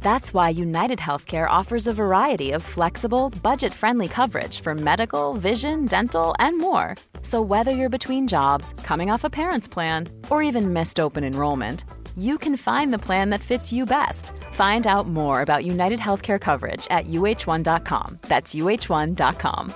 That's 0.00 0.32
why 0.32 0.50
United 0.50 0.98
Healthcare 0.98 1.48
offers 1.48 1.86
a 1.86 1.92
variety 1.92 2.52
of 2.52 2.62
flexible, 2.62 3.30
budget 3.42 3.72
friendly 3.72 4.08
coverage 4.08 4.60
for 4.60 4.74
medical, 4.74 5.34
vision, 5.34 5.86
dental, 5.86 6.34
and 6.38 6.58
more. 6.58 6.94
So, 7.22 7.42
whether 7.42 7.72
you're 7.72 7.98
between 7.98 8.28
jobs, 8.28 8.72
coming 8.84 9.10
off 9.10 9.24
a 9.24 9.30
parent's 9.30 9.68
plan, 9.68 10.08
or 10.30 10.42
even 10.42 10.72
missed 10.72 11.00
open 11.00 11.24
enrollment, 11.24 11.84
you 12.16 12.38
can 12.38 12.56
find 12.56 12.92
the 12.92 12.98
plan 12.98 13.30
that 13.30 13.40
fits 13.40 13.72
you 13.72 13.84
best. 13.84 14.32
Find 14.52 14.86
out 14.86 15.08
more 15.08 15.42
about 15.42 15.64
United 15.64 15.98
Healthcare 15.98 16.40
coverage 16.40 16.86
at 16.90 17.06
uh1.com. 17.06 18.18
That's 18.22 18.54
uh1.com. 18.54 19.74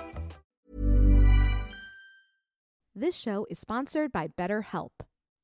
This 2.95 3.15
show 3.15 3.47
is 3.49 3.57
sponsored 3.57 4.11
by 4.11 4.27
BetterHelp. 4.27 4.91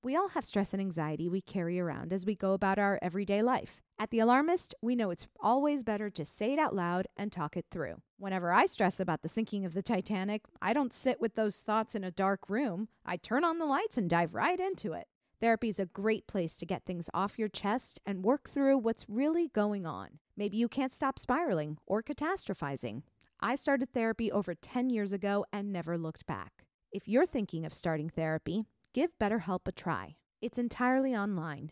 We 0.03 0.15
all 0.15 0.29
have 0.29 0.45
stress 0.45 0.73
and 0.73 0.81
anxiety 0.81 1.27
we 1.29 1.41
carry 1.41 1.79
around 1.79 2.13
as 2.13 2.25
we 2.25 2.35
go 2.35 2.53
about 2.53 2.77
our 2.77 2.99
everyday 3.01 3.41
life. 3.41 3.81
At 3.99 4.11
The 4.11 4.19
Alarmist, 4.19 4.75
we 4.79 4.95
know 4.95 5.09
it's 5.09 5.25
always 5.39 5.83
better 5.83 6.11
to 6.11 6.23
say 6.23 6.53
it 6.53 6.59
out 6.59 6.75
loud 6.75 7.07
and 7.17 7.31
talk 7.31 7.57
it 7.57 7.65
through. 7.71 7.95
Whenever 8.19 8.51
I 8.51 8.67
stress 8.67 8.99
about 8.99 9.23
the 9.23 9.27
sinking 9.27 9.65
of 9.65 9.73
the 9.73 9.81
Titanic, 9.81 10.43
I 10.61 10.73
don't 10.73 10.93
sit 10.93 11.19
with 11.19 11.33
those 11.33 11.61
thoughts 11.61 11.95
in 11.95 12.03
a 12.03 12.11
dark 12.11 12.47
room. 12.47 12.89
I 13.03 13.17
turn 13.17 13.43
on 13.43 13.57
the 13.57 13.65
lights 13.65 13.97
and 13.97 14.07
dive 14.07 14.35
right 14.35 14.59
into 14.59 14.93
it. 14.93 15.07
Therapy 15.41 15.69
is 15.69 15.79
a 15.79 15.87
great 15.87 16.27
place 16.27 16.57
to 16.57 16.65
get 16.67 16.85
things 16.85 17.09
off 17.11 17.39
your 17.39 17.47
chest 17.47 17.99
and 18.05 18.23
work 18.23 18.47
through 18.47 18.77
what's 18.77 19.09
really 19.09 19.47
going 19.47 19.87
on. 19.87 20.19
Maybe 20.35 20.57
you 20.57 20.67
can't 20.67 20.93
stop 20.93 21.17
spiraling 21.17 21.79
or 21.87 22.03
catastrophizing. 22.03 23.01
I 23.39 23.55
started 23.55 23.91
therapy 23.93 24.31
over 24.31 24.53
10 24.53 24.91
years 24.91 25.11
ago 25.11 25.43
and 25.51 25.73
never 25.73 25.97
looked 25.97 26.27
back. 26.27 26.65
If 26.91 27.07
you're 27.07 27.25
thinking 27.25 27.65
of 27.65 27.73
starting 27.73 28.09
therapy, 28.09 28.65
give 28.93 29.17
BetterHelp 29.17 29.67
a 29.67 29.71
try. 29.71 30.17
It's 30.39 30.59
entirely 30.59 31.15
online 31.15 31.71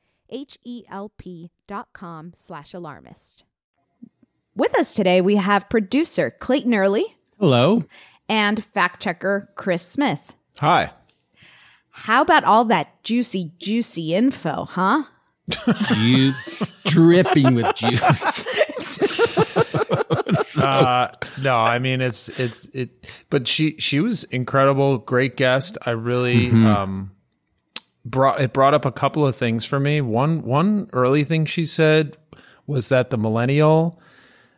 H-E-L-P 0.31 1.51
dot 1.67 1.89
com 1.93 2.31
slash 2.33 2.73
alarmist. 2.73 3.43
With 4.55 4.77
us 4.77 4.93
today, 4.93 5.21
we 5.21 5.37
have 5.37 5.69
producer 5.69 6.31
Clayton 6.31 6.73
Early. 6.73 7.05
Hello. 7.39 7.83
And 8.27 8.63
fact 8.63 9.01
checker 9.01 9.49
Chris 9.55 9.81
Smith. 9.81 10.35
Hi. 10.59 10.91
How 11.89 12.21
about 12.21 12.43
all 12.43 12.65
that 12.65 13.03
juicy, 13.03 13.51
juicy 13.59 14.13
info, 14.15 14.65
huh? 14.65 15.03
you 15.97 16.33
dripping 16.85 17.55
with 17.55 17.75
juice. 17.75 18.47
uh, 20.57 21.11
no, 21.41 21.57
I 21.57 21.79
mean 21.79 22.01
it's 22.01 22.29
it's 22.29 22.65
it. 22.67 23.07
But 23.29 23.47
she 23.47 23.75
she 23.77 23.99
was 23.99 24.23
incredible, 24.25 24.97
great 24.99 25.35
guest. 25.35 25.77
I 25.85 25.91
really 25.91 26.47
mm-hmm. 26.47 26.65
um 26.65 27.11
brought 28.05 28.41
it 28.41 28.53
brought 28.53 28.73
up 28.73 28.85
a 28.85 28.91
couple 28.91 29.25
of 29.25 29.35
things 29.35 29.65
for 29.65 29.79
me. 29.79 30.01
One 30.01 30.43
one 30.43 30.89
early 30.93 31.23
thing 31.23 31.45
she 31.45 31.65
said 31.65 32.17
was 32.67 32.89
that 32.89 33.09
the 33.09 33.17
millennial 33.17 33.99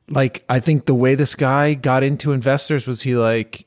like 0.10 0.44
I 0.50 0.60
think 0.60 0.86
the 0.86 0.94
way 0.94 1.16
this 1.16 1.36
guy 1.36 1.74
got 1.74 2.04
into 2.04 2.32
investors 2.32 2.86
was 2.88 3.02
he 3.02 3.16
like 3.16 3.66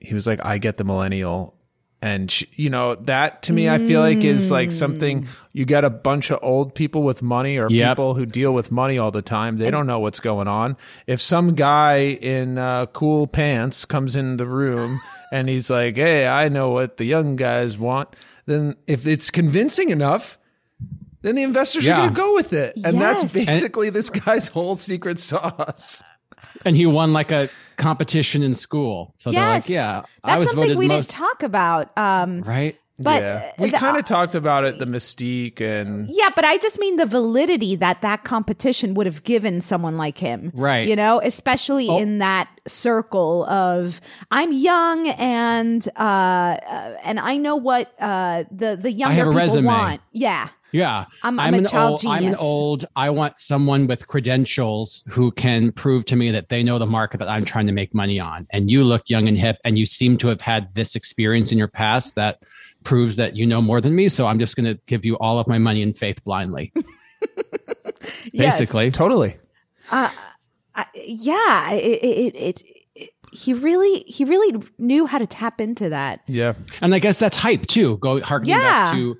he 0.00 0.14
was 0.14 0.26
like 0.26 0.44
I 0.44 0.58
get 0.58 0.76
the 0.76 0.84
millennial 0.84 1.54
and 2.02 2.30
she, 2.30 2.48
you 2.52 2.70
know 2.70 2.94
that 2.94 3.42
to 3.44 3.52
me 3.52 3.68
I 3.68 3.78
feel 3.78 4.00
like 4.00 4.18
is 4.18 4.50
like 4.50 4.70
something 4.70 5.28
you 5.52 5.64
get 5.64 5.84
a 5.84 5.90
bunch 5.90 6.30
of 6.30 6.38
old 6.42 6.74
people 6.74 7.02
with 7.02 7.22
money 7.22 7.56
or 7.56 7.70
yep. 7.70 7.92
people 7.92 8.14
who 8.14 8.26
deal 8.26 8.52
with 8.52 8.70
money 8.70 8.98
all 8.98 9.10
the 9.10 9.22
time 9.22 9.58
they 9.58 9.70
don't 9.70 9.86
know 9.86 10.00
what's 10.00 10.20
going 10.20 10.48
on 10.48 10.76
if 11.06 11.20
some 11.20 11.54
guy 11.54 11.98
in 11.98 12.58
uh, 12.58 12.86
cool 12.86 13.26
pants 13.26 13.84
comes 13.84 14.14
in 14.14 14.36
the 14.36 14.46
room 14.46 15.00
and 15.32 15.48
he's 15.48 15.70
like 15.70 15.96
hey 15.96 16.26
I 16.26 16.48
know 16.48 16.70
what 16.70 16.98
the 16.98 17.04
young 17.04 17.36
guys 17.36 17.78
want 17.78 18.14
then 18.46 18.76
if 18.86 19.06
it's 19.06 19.30
convincing 19.30 19.90
enough, 19.90 20.38
then 21.22 21.34
the 21.34 21.42
investors 21.42 21.84
Yeah. 21.84 21.94
are 21.94 21.96
going 22.02 22.14
to 22.14 22.20
go 22.20 22.34
with 22.34 22.52
it. 22.52 22.74
And 22.84 23.00
that's 23.00 23.24
Yes. 23.24 23.32
basically 23.32 23.90
this 23.90 24.10
guy's 24.10 24.48
whole 24.48 24.76
secret 24.76 25.18
sauce. 25.18 26.02
And 26.64 26.76
he 26.76 26.86
won 26.86 27.12
like 27.12 27.30
a 27.32 27.48
competition 27.76 28.42
in 28.42 28.54
school. 28.54 29.14
So 29.16 29.30
they're 29.30 29.40
yes. 29.40 29.68
like, 29.68 29.74
yeah, 29.74 29.92
That's 30.02 30.08
I 30.24 30.38
was 30.38 30.46
something 30.48 30.62
voted 30.64 30.78
we 30.78 30.88
most 30.88 31.10
didn't 31.10 31.18
talk 31.20 31.42
about. 31.42 31.96
Um, 31.98 32.42
right. 32.42 32.76
But 32.98 33.22
yeah. 33.22 33.50
uh, 33.58 33.62
We 33.62 33.70
kind 33.70 33.96
of 33.98 34.04
talked 34.06 34.34
about 34.34 34.64
it, 34.64 34.78
the 34.78 34.86
mystique 34.86 35.60
and 35.60 36.08
Yeah, 36.08 36.30
but 36.34 36.44
I 36.46 36.56
just 36.56 36.78
mean 36.78 36.96
the 36.96 37.04
validity 37.06 37.76
that 37.76 38.00
that 38.02 38.24
competition 38.24 38.94
would 38.94 39.04
have 39.06 39.22
given 39.22 39.60
someone 39.60 39.98
like 39.98 40.16
him. 40.18 40.50
Right. 40.54 40.88
You 40.88 40.96
know, 40.96 41.20
especially 41.22 41.88
Oh. 41.88 41.98
in 41.98 42.18
that 42.18 42.48
circle 42.66 43.44
of 43.46 44.00
I'm 44.30 44.52
young 44.52 45.08
and 45.08 45.86
uh, 45.96 46.00
uh 46.02 46.96
and 47.04 47.20
I 47.20 47.36
know 47.36 47.56
what 47.56 47.92
uh 48.00 48.44
the 48.50 48.76
the 48.76 48.90
younger 48.92 49.14
have 49.16 49.26
a 49.28 49.30
people 49.30 49.46
resume. 49.46 49.64
want. 49.66 50.00
Yeah. 50.12 50.48
Yeah, 50.72 51.04
I'm- 51.22 51.38
I'm 51.40 51.54
a 51.54 51.58
an 51.58 51.66
child 51.68 51.92
old. 51.92 52.06
I'm 52.06 52.16
an 52.18 52.22
genius. 52.24 52.38
old. 52.40 52.84
I 52.96 53.08
want 53.10 53.38
someone 53.38 53.86
with 53.86 54.08
credentials 54.08 55.04
who 55.08 55.30
can 55.30 55.70
prove 55.72 56.04
to 56.06 56.16
me 56.16 56.30
that 56.32 56.48
they 56.48 56.62
know 56.62 56.78
the 56.78 56.86
market 56.86 57.18
that 57.18 57.28
I'm 57.28 57.44
trying 57.44 57.66
to 57.68 57.72
make 57.72 57.94
money 57.94 58.18
on. 58.18 58.46
And 58.50 58.68
you 58.70 58.82
look 58.84 59.08
young 59.08 59.26
and 59.28 59.38
hip, 59.38 59.56
and 59.64 59.78
you 59.78 59.86
seem 59.86 60.18
to 60.18 60.28
have 60.28 60.40
had 60.40 60.74
this 60.74 60.94
experience 60.96 61.50
in 61.52 61.56
your 61.56 61.68
past 61.68 62.14
that 62.16 62.40
proves 62.86 63.16
that 63.16 63.34
you 63.36 63.44
know 63.44 63.60
more 63.60 63.80
than 63.80 63.94
me. 63.96 64.08
So 64.08 64.26
I'm 64.26 64.38
just 64.38 64.54
going 64.56 64.64
to 64.64 64.80
give 64.86 65.04
you 65.04 65.16
all 65.18 65.38
of 65.40 65.46
my 65.48 65.58
money 65.58 65.82
and 65.82 65.94
faith 65.94 66.22
blindly. 66.24 66.72
Yes. 68.32 68.58
Basically, 68.58 68.90
totally. 68.90 69.36
Uh, 69.90 70.10
I, 70.74 70.84
yeah, 70.94 71.72
it, 71.72 72.02
it, 72.02 72.36
it, 72.36 72.62
it 72.94 73.10
he 73.32 73.52
really 73.52 74.00
he 74.00 74.24
really 74.24 74.62
knew 74.78 75.06
how 75.06 75.18
to 75.18 75.26
tap 75.26 75.60
into 75.60 75.88
that. 75.88 76.20
Yeah. 76.28 76.54
and 76.82 76.94
I 76.94 76.98
guess 76.98 77.16
that's 77.16 77.36
hype 77.36 77.66
too. 77.66 77.96
Go 77.98 78.20
harkening 78.20 78.50
Yeah. 78.56 78.60
back 78.60 78.94
to 78.94 79.16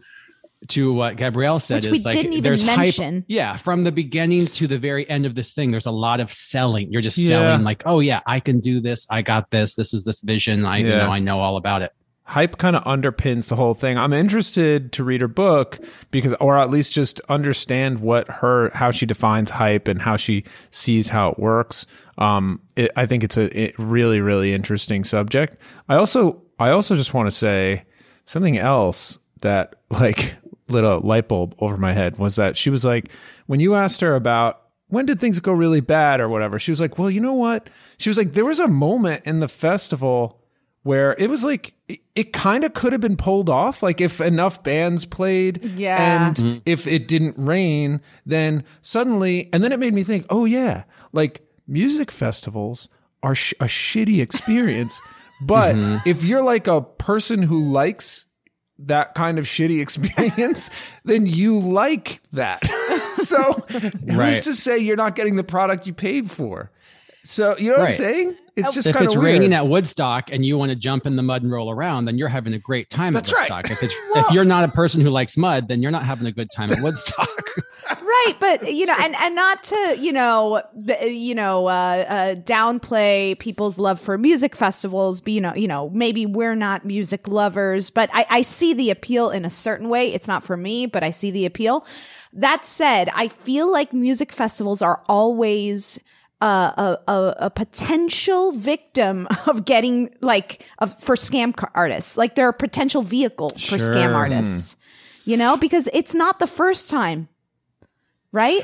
to 0.69 0.93
what 0.93 1.17
Gabrielle 1.17 1.59
said 1.61 1.83
Which 1.85 1.91
we 1.93 1.99
is 1.99 2.05
like 2.05 2.15
didn't 2.15 2.33
even 2.35 2.43
there's 2.45 2.65
mention. 2.65 3.15
hype. 3.17 3.25
Yeah, 3.29 3.57
from 3.57 3.85
the 3.85 3.93
beginning 3.93 4.47
to 4.49 4.67
the 4.67 4.79
very 4.79 5.09
end 5.09 5.27
of 5.27 5.35
this 5.35 5.53
thing, 5.53 5.71
there's 5.71 5.87
a 5.87 5.91
lot 5.93 6.21
of 6.21 6.31
selling. 6.33 6.93
You're 6.93 7.03
just 7.03 7.19
Yeah. 7.19 7.29
selling 7.29 7.65
like, 7.65 7.83
oh 7.87 8.01
yeah, 8.01 8.21
I 8.27 8.41
can 8.41 8.61
do 8.61 8.81
this. 8.81 9.07
I 9.11 9.23
got 9.23 9.51
this. 9.51 9.75
This 9.75 9.95
is 9.95 10.05
this 10.05 10.21
vision. 10.21 10.65
I 10.65 10.79
you 10.79 10.89
know 10.89 11.11
I 11.11 11.19
know 11.19 11.41
all 11.41 11.57
about 11.57 11.83
it. 11.83 11.93
Hype 12.27 12.59
kind 12.59 12.75
of 12.75 12.83
underpins 12.83 13.49
the 13.49 13.57
whole 13.57 13.73
thing. 13.73 13.97
I'm 13.97 14.13
interested 14.13 14.93
to 14.93 15.05
read 15.05 15.21
her 15.21 15.29
book 15.29 15.79
because, 16.11 16.35
or 16.35 16.59
at 16.59 16.71
least 16.71 16.93
just 16.93 17.21
understand 17.29 18.01
what 18.01 18.29
her, 18.29 18.71
how 18.75 18.91
she 18.91 19.07
defines 19.07 19.51
hype 19.51 19.87
and 19.87 20.03
how 20.03 20.17
she 20.17 20.45
sees 20.71 21.09
how 21.09 21.31
it 21.31 21.39
works. 21.39 21.87
Um, 22.19 22.61
it, 22.75 22.91
I 22.97 23.07
think 23.07 23.23
it's 23.23 23.37
a 23.37 23.57
it 23.59 23.79
really, 23.79 24.21
really 24.21 24.53
interesting 24.53 25.05
subject. 25.05 25.57
I 25.89 25.95
also, 25.95 26.43
I 26.59 26.71
also 26.71 26.97
just 26.97 27.15
want 27.15 27.29
to 27.29 27.37
say 27.37 27.85
something 28.25 28.59
else 28.59 29.21
that 29.43 29.77
like 29.91 30.35
lit 30.69 30.83
a 30.83 30.99
light 30.99 31.29
bulb 31.29 31.55
over 31.61 31.77
my 31.77 31.93
head 31.93 32.19
was 32.19 32.35
that 32.37 32.57
she 32.57 32.71
was 32.71 32.85
like, 32.85 33.09
when 33.47 33.61
you 33.61 33.77
asked 33.77 34.01
her 34.01 34.17
about 34.17 34.63
when 34.89 35.07
did 35.07 35.21
things 35.21 35.39
go 35.39 35.53
really 35.53 35.81
bad 35.81 36.21
or 36.21 36.29
whatever, 36.29 36.59
she 36.59 36.73
was 36.73 36.81
like, 36.81 36.99
well, 36.99 37.11
you 37.11 37.21
know 37.21 37.35
what? 37.35 37.71
She 37.99 38.11
was 38.11 38.19
like, 38.19 38.33
there 38.33 38.45
was 38.45 38.61
a 38.61 38.69
moment 38.69 39.23
in 39.27 39.39
the 39.41 39.49
festival 39.49 40.41
where 40.87 41.17
it 41.19 41.29
was 41.29 41.43
like 41.43 41.75
it, 41.89 41.99
it 42.15 42.33
kind 42.33 42.63
of 42.63 42.73
could 42.73 42.93
have 42.93 43.01
been 43.01 43.17
pulled 43.17 43.51
off 43.51 43.83
like 43.83 44.01
if 44.01 44.21
enough 44.21 44.63
bands 44.63 45.05
played 45.05 45.65
Yeah. 45.75 46.27
and 46.27 46.37
mm-hmm. 46.37 46.59
if 46.65 46.87
it 46.87 47.09
didn't 47.09 47.45
rain 47.45 48.01
then 48.25 48.63
suddenly 48.83 49.51
and 49.53 49.65
then 49.65 49.73
it 49.73 49.81
made 49.81 49.93
me 49.93 50.05
think 50.05 50.27
oh 50.31 50.45
yeah 50.45 50.85
like 51.13 51.43
music 51.67 52.13
festivals 52.13 52.89
are 53.25 53.35
sh- 53.35 53.55
a 53.61 53.65
shitty 53.65 54.23
experience. 54.23 55.03
But 55.41 55.75
mm-hmm. 55.75 56.09
if 56.09 56.23
you're 56.23 56.43
like 56.43 56.69
a 56.69 56.81
person 56.81 57.43
who 57.43 57.65
likes 57.65 58.27
that 58.79 59.15
kind 59.15 59.39
of 59.39 59.47
shitty 59.47 59.81
experience 59.81 60.71
then 61.05 61.27
you 61.27 61.59
like 61.59 62.21
that. 62.33 62.63
So 63.17 63.65
who's 63.71 64.41
to 64.41 64.53
say 64.53 64.77
you're 64.77 64.95
not 64.95 65.17
getting 65.17 65.37
the 65.37 65.43
product 65.43 65.87
you 65.87 65.95
paid 65.95 66.31
for 66.31 66.71
so 67.27 67.57
you 67.59 67.71
know 67.71 67.79
what 67.79 67.89
i'm 67.89 67.93
saying 67.93 68.37
it's 68.57 68.73
just 68.73 68.89
if 68.89 68.95
kind 68.95 69.05
it's 69.05 69.15
of 69.15 69.23
raining 69.23 69.53
at 69.53 69.69
Woodstock 69.69 70.31
and 70.33 70.43
you 70.43 70.57
want 70.57 70.71
to 70.71 70.77
jump 70.77 71.05
in 71.05 71.17
the 71.17 71.23
mud 71.23 71.43
and 71.43 71.53
roll 71.53 71.71
around, 71.71 72.07
then 72.07 72.17
you're 72.17 72.31
having 72.31 72.55
a 72.55 72.59
great 72.59 72.89
time 72.89 73.13
That's 73.13 73.29
at 73.29 73.35
right. 73.35 73.51
Woodstock. 73.51 73.71
If 73.71 73.83
it's 73.83 73.95
if 74.15 74.31
you're 74.31 74.47
not 74.47 74.65
a 74.65 74.73
person 74.73 75.03
who 75.03 75.11
likes 75.11 75.37
mud, 75.37 75.69
then 75.69 75.83
you're 75.83 75.91
not 75.91 76.05
having 76.05 76.27
a 76.27 76.33
good 76.33 76.51
time 76.51 76.73
at 76.73 76.81
Woodstock. 76.81 77.29
right 78.03 78.35
but 78.41 78.73
you 78.73 78.85
know 78.85 78.97
and 78.99 79.15
and 79.21 79.35
not 79.35 79.63
to 79.63 79.97
you 79.99 80.13
know 80.13 80.61
you 81.03 81.35
know 81.35 81.67
uh, 81.67 82.05
uh 82.09 82.35
downplay 82.35 83.39
people's 83.39 83.79
love 83.79 84.01
for 84.01 84.19
music 84.19 84.57
festivals 84.57 85.21
but 85.21 85.33
you 85.33 85.41
know 85.41 85.55
you 85.55 85.69
know 85.69 85.89
maybe 85.91 86.27
we're 86.27 86.57
not 86.57 86.85
music 86.85 87.29
lovers 87.29 87.91
but 87.91 88.11
i 88.13 88.27
i 88.29 88.43
see 88.43 88.75
the 88.75 88.91
appeal 88.91 89.31
in 89.31 89.45
a 89.45 89.51
certain 89.51 89.89
way 89.89 90.13
it's 90.13 90.27
not 90.27 90.43
for 90.43 90.57
me 90.57 90.87
but 90.87 91.05
i 91.05 91.11
see 91.11 91.31
the 91.31 91.47
appeal 91.47 91.87
that 92.33 92.67
said 92.67 93.09
i 93.15 93.29
feel 93.29 93.71
like 93.71 93.93
music 93.93 94.33
festivals 94.33 94.83
are 94.83 95.01
always 95.09 96.01
uh, 96.47 96.97
a, 97.07 97.13
a 97.13 97.35
a 97.47 97.51
potential 97.51 98.53
victim 98.53 99.27
of 99.47 99.65
getting 99.65 100.11
like 100.21 100.65
of 100.79 100.95
for 101.01 101.17
scam 101.17 101.53
artists. 101.75 102.17
Like 102.17 102.35
they're 102.35 102.49
a 102.49 102.53
potential 102.55 103.03
vehicle 103.03 103.51
for 103.51 103.79
scam 103.79 104.05
Sure. 104.05 104.15
artists. 104.15 104.77
You 105.25 105.37
know? 105.37 105.57
Because 105.57 105.89
it's 105.93 106.15
not 106.15 106.39
the 106.39 106.47
first 106.47 106.89
time. 106.89 107.29
Right? 108.33 108.63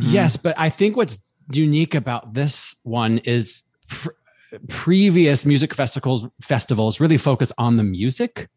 Yes, 0.00 0.36
but 0.36 0.54
I 0.58 0.70
think 0.70 0.96
what's 0.96 1.18
unique 1.52 1.94
about 1.94 2.34
this 2.34 2.74
one 2.84 3.18
is 3.24 3.64
pr- 3.88 4.10
previous 4.68 5.44
music 5.44 5.74
festivals 5.74 6.26
festivals 6.40 7.00
really 7.00 7.18
focus 7.18 7.52
on 7.58 7.76
the 7.76 7.82
music. 7.82 8.48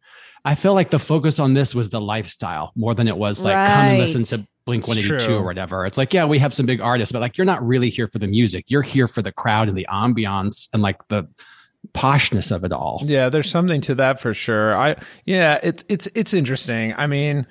I 0.46 0.56
feel 0.56 0.74
like 0.74 0.90
the 0.90 1.00
focus 1.00 1.40
on 1.40 1.54
this 1.54 1.74
was 1.74 1.90
the 1.90 2.02
lifestyle 2.02 2.72
more 2.76 2.94
than 2.94 3.08
it 3.08 3.16
was 3.16 3.44
like 3.44 3.56
come 3.72 3.86
and 3.86 3.98
listen 3.98 4.24
to 4.24 4.48
Blink 4.66 4.82
It's 4.82 4.90
182 4.90 5.36
or 5.36 5.44
whatever. 5.44 5.86
It's 5.86 5.98
like, 5.98 6.14
yeah, 6.14 6.26
we 6.26 6.40
have 6.40 6.54
some 6.54 6.66
big 6.66 6.80
artists, 6.80 7.12
but 7.12 7.20
like 7.20 7.38
you're 7.38 7.46
not 7.46 7.66
really 7.66 7.90
here 7.90 8.08
for 8.08 8.20
the 8.20 8.28
music. 8.28 8.66
You're 8.68 8.82
here 8.82 9.08
for 9.08 9.22
the 9.22 9.32
crowd 9.32 9.68
and 9.68 9.78
the 9.78 9.88
ambiance 9.90 10.70
and 10.74 10.82
like 10.82 11.06
the 11.10 11.28
poshness 11.94 12.52
of 12.52 12.64
it 12.64 12.72
all. 12.72 13.02
Yeah, 13.06 13.30
there's 13.30 13.50
something 13.50 13.82
to 13.82 13.96
that 13.96 14.20
for 14.20 14.34
sure. 14.34 14.76
I 14.76 14.96
yeah, 15.26 15.60
it's 15.64 15.84
it's 15.90 16.08
it's 16.16 16.34
interesting. 16.34 16.94
I 16.96 17.08
mean, 17.08 17.46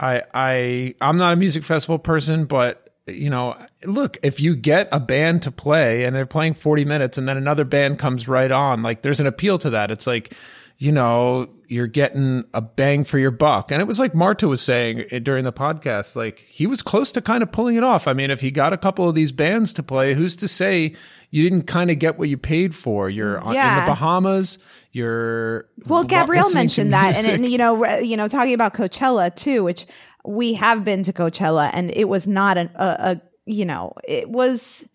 I 0.00 0.22
I 0.34 0.94
I'm 1.00 1.16
not 1.16 1.32
a 1.32 1.36
music 1.36 1.62
festival 1.62 1.98
person, 1.98 2.44
but 2.44 2.88
you 3.06 3.30
know, 3.30 3.56
look, 3.86 4.18
if 4.22 4.40
you 4.40 4.54
get 4.54 4.88
a 4.92 5.00
band 5.00 5.42
to 5.42 5.50
play 5.50 6.04
and 6.04 6.14
they're 6.14 6.26
playing 6.26 6.54
40 6.54 6.84
minutes 6.84 7.16
and 7.16 7.28
then 7.28 7.36
another 7.36 7.64
band 7.64 7.98
comes 7.98 8.28
right 8.28 8.50
on, 8.50 8.82
like 8.82 9.02
there's 9.02 9.20
an 9.20 9.26
appeal 9.26 9.58
to 9.58 9.70
that. 9.70 9.90
It's 9.90 10.06
like, 10.06 10.34
you 10.78 10.92
know, 10.92 11.48
you're 11.66 11.88
getting 11.88 12.44
a 12.54 12.62
bang 12.62 13.02
for 13.02 13.18
your 13.18 13.32
buck. 13.32 13.72
And 13.72 13.82
it 13.82 13.84
was 13.86 13.98
like 13.98 14.14
Marta 14.14 14.46
was 14.46 14.60
saying 14.60 15.04
eh, 15.10 15.18
during 15.18 15.44
the 15.44 15.52
podcast, 15.52 16.14
like 16.14 16.38
he 16.48 16.68
was 16.68 16.82
close 16.82 17.10
to 17.12 17.20
kind 17.20 17.42
of 17.42 17.50
pulling 17.50 17.74
it 17.74 17.82
off. 17.82 18.06
I 18.06 18.12
mean, 18.12 18.30
if 18.30 18.40
he 18.40 18.52
got 18.52 18.72
a 18.72 18.78
couple 18.78 19.08
of 19.08 19.16
these 19.16 19.32
bands 19.32 19.72
to 19.74 19.82
play, 19.82 20.14
who's 20.14 20.36
to 20.36 20.46
say 20.46 20.94
you 21.30 21.42
didn't 21.42 21.66
kind 21.66 21.90
of 21.90 21.98
get 21.98 22.16
what 22.16 22.28
you 22.28 22.38
paid 22.38 22.76
for? 22.76 23.10
You're 23.10 23.40
on 23.40 23.56
in 23.56 23.84
the 23.84 23.90
Bahamas, 23.90 24.60
you're 24.92 25.68
Well, 25.86 26.04
Gabrielle 26.04 26.52
mentioned 26.52 26.92
that, 26.92 27.16
and, 27.16 27.26
and 27.26 27.44
you 27.50 27.58
know, 27.58 27.98
you 27.98 28.16
know, 28.16 28.28
talking 28.28 28.54
about 28.54 28.72
Coachella 28.72 29.34
too, 29.34 29.64
which 29.64 29.84
we 30.24 30.54
have 30.54 30.84
been 30.84 31.02
to 31.02 31.12
Coachella, 31.12 31.70
and 31.72 31.90
it 31.90 32.08
was 32.08 32.28
not 32.28 32.56
an, 32.56 32.70
a, 32.76 32.86
a, 32.86 33.20
you 33.46 33.64
know, 33.64 33.94
it 34.04 34.30
was 34.30 34.88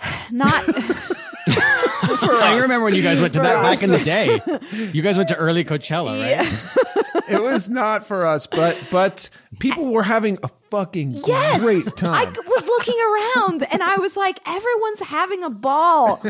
not. 0.30 0.64
I 1.48 2.58
remember 2.62 2.84
when 2.84 2.94
you 2.94 3.02
guys 3.02 3.20
went 3.20 3.32
to 3.34 3.38
For 3.40 3.44
that 3.44 3.62
back 3.62 3.82
in 3.82 3.90
the 3.90 3.98
day. 3.98 4.40
You 4.92 5.02
guys 5.02 5.16
went 5.16 5.28
to 5.30 5.36
early 5.36 5.64
Coachella, 5.64 6.20
right? 6.20 7.24
it 7.30 7.42
was 7.42 7.68
not 7.68 8.06
for 8.06 8.26
us, 8.26 8.46
but 8.46 8.76
but 8.90 9.30
people 9.58 9.86
were 9.92 10.02
having 10.02 10.38
a 10.42 10.48
fucking 10.70 11.22
Yes, 11.26 11.60
great 11.60 11.84
time. 11.96 12.28
I 12.28 12.40
was 12.48 12.66
looking 12.66 12.96
around, 13.00 13.66
and 13.72 13.82
I 13.82 13.96
was 13.96 14.16
like, 14.16 14.38
everyone's 14.46 15.00
having 15.00 15.44
a 15.44 15.50
ball. 15.50 16.22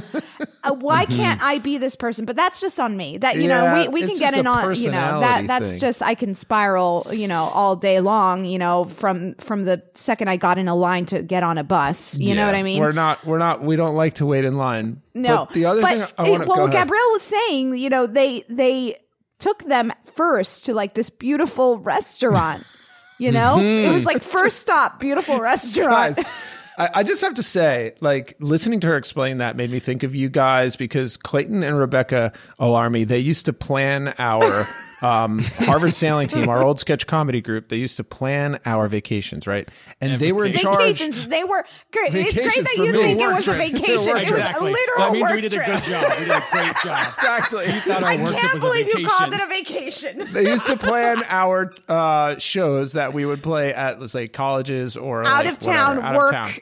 Uh, 0.62 0.75
why 0.75 1.07
can't 1.07 1.42
I 1.42 1.59
be 1.59 1.79
this 1.79 1.96
person? 1.96 2.25
But 2.25 2.37
that's 2.37 2.61
just 2.61 2.79
on 2.79 2.96
me. 2.96 3.16
That 3.18 3.37
you 3.37 3.49
know, 3.49 3.75
we, 3.75 4.03
we 4.03 4.09
can 4.09 4.18
get 4.18 4.37
in 4.37 4.46
on 4.46 4.75
you 4.75 4.90
know 4.90 5.20
that 5.20 5.46
that's 5.46 5.70
thing. 5.70 5.81
just 5.81 6.03
I 6.03 6.14
can 6.14 6.35
spiral 6.35 7.07
you 7.12 7.27
know 7.29 7.44
all 7.44 7.77
day 7.77 8.01
long. 8.01 8.44
You 8.44 8.59
know, 8.59 8.85
from 8.85 9.35
from 9.37 9.64
the 9.64 9.83
second 9.94 10.29
I 10.29 10.37
got 10.37 10.59
in 10.59 10.68
a 10.68 10.75
line 10.75 11.07
to 11.07 11.23
get 11.23 11.42
on 11.42 11.59
a 11.59 11.64
bus. 11.64 12.18
You 12.18 12.35
know 12.35 12.46
what 12.46 12.55
I 12.55 12.62
mean? 12.62 12.81
We're 12.81 12.92
not 12.92 13.25
we're 13.25 13.38
not 13.38 13.62
we 13.62 13.77
don't 13.77 13.94
like 13.94 14.14
to 14.14 14.27
wait 14.27 14.44
in 14.44 14.57
line. 14.57 15.03
No, 15.14 15.46
But 15.46 15.55
the 15.55 15.64
other 15.64 15.83
thing 15.83 16.03
I 16.18 16.31
want 16.31 16.42
to 16.44 16.49
well, 16.49 16.61
what. 16.62 16.73
Gabrielle 16.73 17.11
was 17.12 17.23
saying, 17.23 17.77
you 17.77 17.90
know, 17.90 18.07
they 18.07 18.44
they 18.49 18.96
took 19.38 19.64
them 19.64 19.92
first 20.14 20.66
to 20.66 20.75
like 20.75 20.94
this 20.94 21.11
beautiful 21.11 21.79
restaurant. 21.79 22.64
You 23.18 23.33
know, 23.33 23.61
it 23.61 23.92
was 23.92 24.07
like 24.07 24.23
first 24.23 24.61
stop, 24.61 24.99
beautiful 24.99 25.38
restaurant. 25.40 26.16
guys, 26.16 26.27
I, 26.78 26.90
I 26.96 27.02
just 27.02 27.20
have 27.22 27.35
to 27.35 27.42
say, 27.42 27.94
like 28.00 28.37
listening 28.40 28.80
to 28.80 28.87
her 28.88 28.96
explain 28.96 29.38
that 29.38 29.56
made 29.56 29.70
me 29.70 29.78
think 29.78 30.02
of 30.02 30.14
you 30.14 30.28
guys 30.28 30.76
because 30.76 31.16
Clayton 31.16 31.62
and 31.62 31.78
Rebecca 31.78 32.33
Alarmy, 32.59 33.06
they 33.06 33.18
used 33.18 33.46
to 33.46 33.52
plan 33.52 34.14
our 34.18 34.66
um, 35.03 35.39
Harvard 35.41 35.95
sailing 35.95 36.29
team, 36.29 36.49
our 36.49 36.63
old 36.63 36.79
sketch 36.79 37.07
comedy 37.07 37.41
group, 37.41 37.69
they 37.69 37.77
used 37.77 37.97
to 37.97 38.05
plan 38.05 38.59
our 38.67 38.89
vacations, 38.89 39.47
right? 39.47 39.69
And 40.01 40.21
they 40.21 40.33
were 40.33 40.47
in 40.47 40.53
charge. 40.55 40.79
Vacations. 40.79 41.29
They 41.29 41.45
were 41.45 41.65
great. 41.93 42.15
It's 42.15 42.41
great 42.41 42.65
that 42.65 42.77
you 42.77 42.93
me. 42.93 43.03
think 43.03 43.21
it 43.21 43.27
was 43.27 43.49
a 43.49 43.55
trips. 43.55 43.73
They 43.73 43.79
vacation. 43.79 44.13
were 44.13 44.19
It 44.19 44.31
was 44.31 44.53
a 44.57 44.65
literal 44.65 44.99
That 44.99 45.13
means 45.13 45.23
work 45.23 45.33
we 45.33 45.41
did 45.43 45.53
a 45.55 45.57
good 45.57 45.83
job. 45.83 46.05
We 46.19 46.25
did 46.25 46.31
a 46.31 46.45
great 46.51 46.77
job. 46.83 47.07
Exactly. 47.21 47.67
We 47.67 47.81
thought 47.81 48.03
our 48.03 48.11
I 48.11 48.17
work 48.23 48.35
can't 48.35 48.61
believe 48.61 48.87
you 48.89 49.07
called 49.07 49.33
it 49.35 49.41
a 49.41 49.47
vacation. 49.47 50.33
they 50.33 50.49
used 50.49 50.67
to 50.67 50.77
plan 50.77 51.23
our 51.29 51.73
uh, 51.89 52.39
shows 52.39 52.93
that 52.93 53.13
we 53.13 53.25
would 53.25 53.43
play 53.43 53.73
at, 53.75 54.01
let's 54.01 54.13
say, 54.13 54.29
colleges 54.29 54.97
or 54.97 55.27
Out 55.27 55.45
like, 55.45 55.55
of 55.55 55.59
town 55.59 55.97
whatever, 55.97 56.07
out 56.07 56.17
work. 56.17 56.33
Of 56.33 56.33
town. 56.33 56.53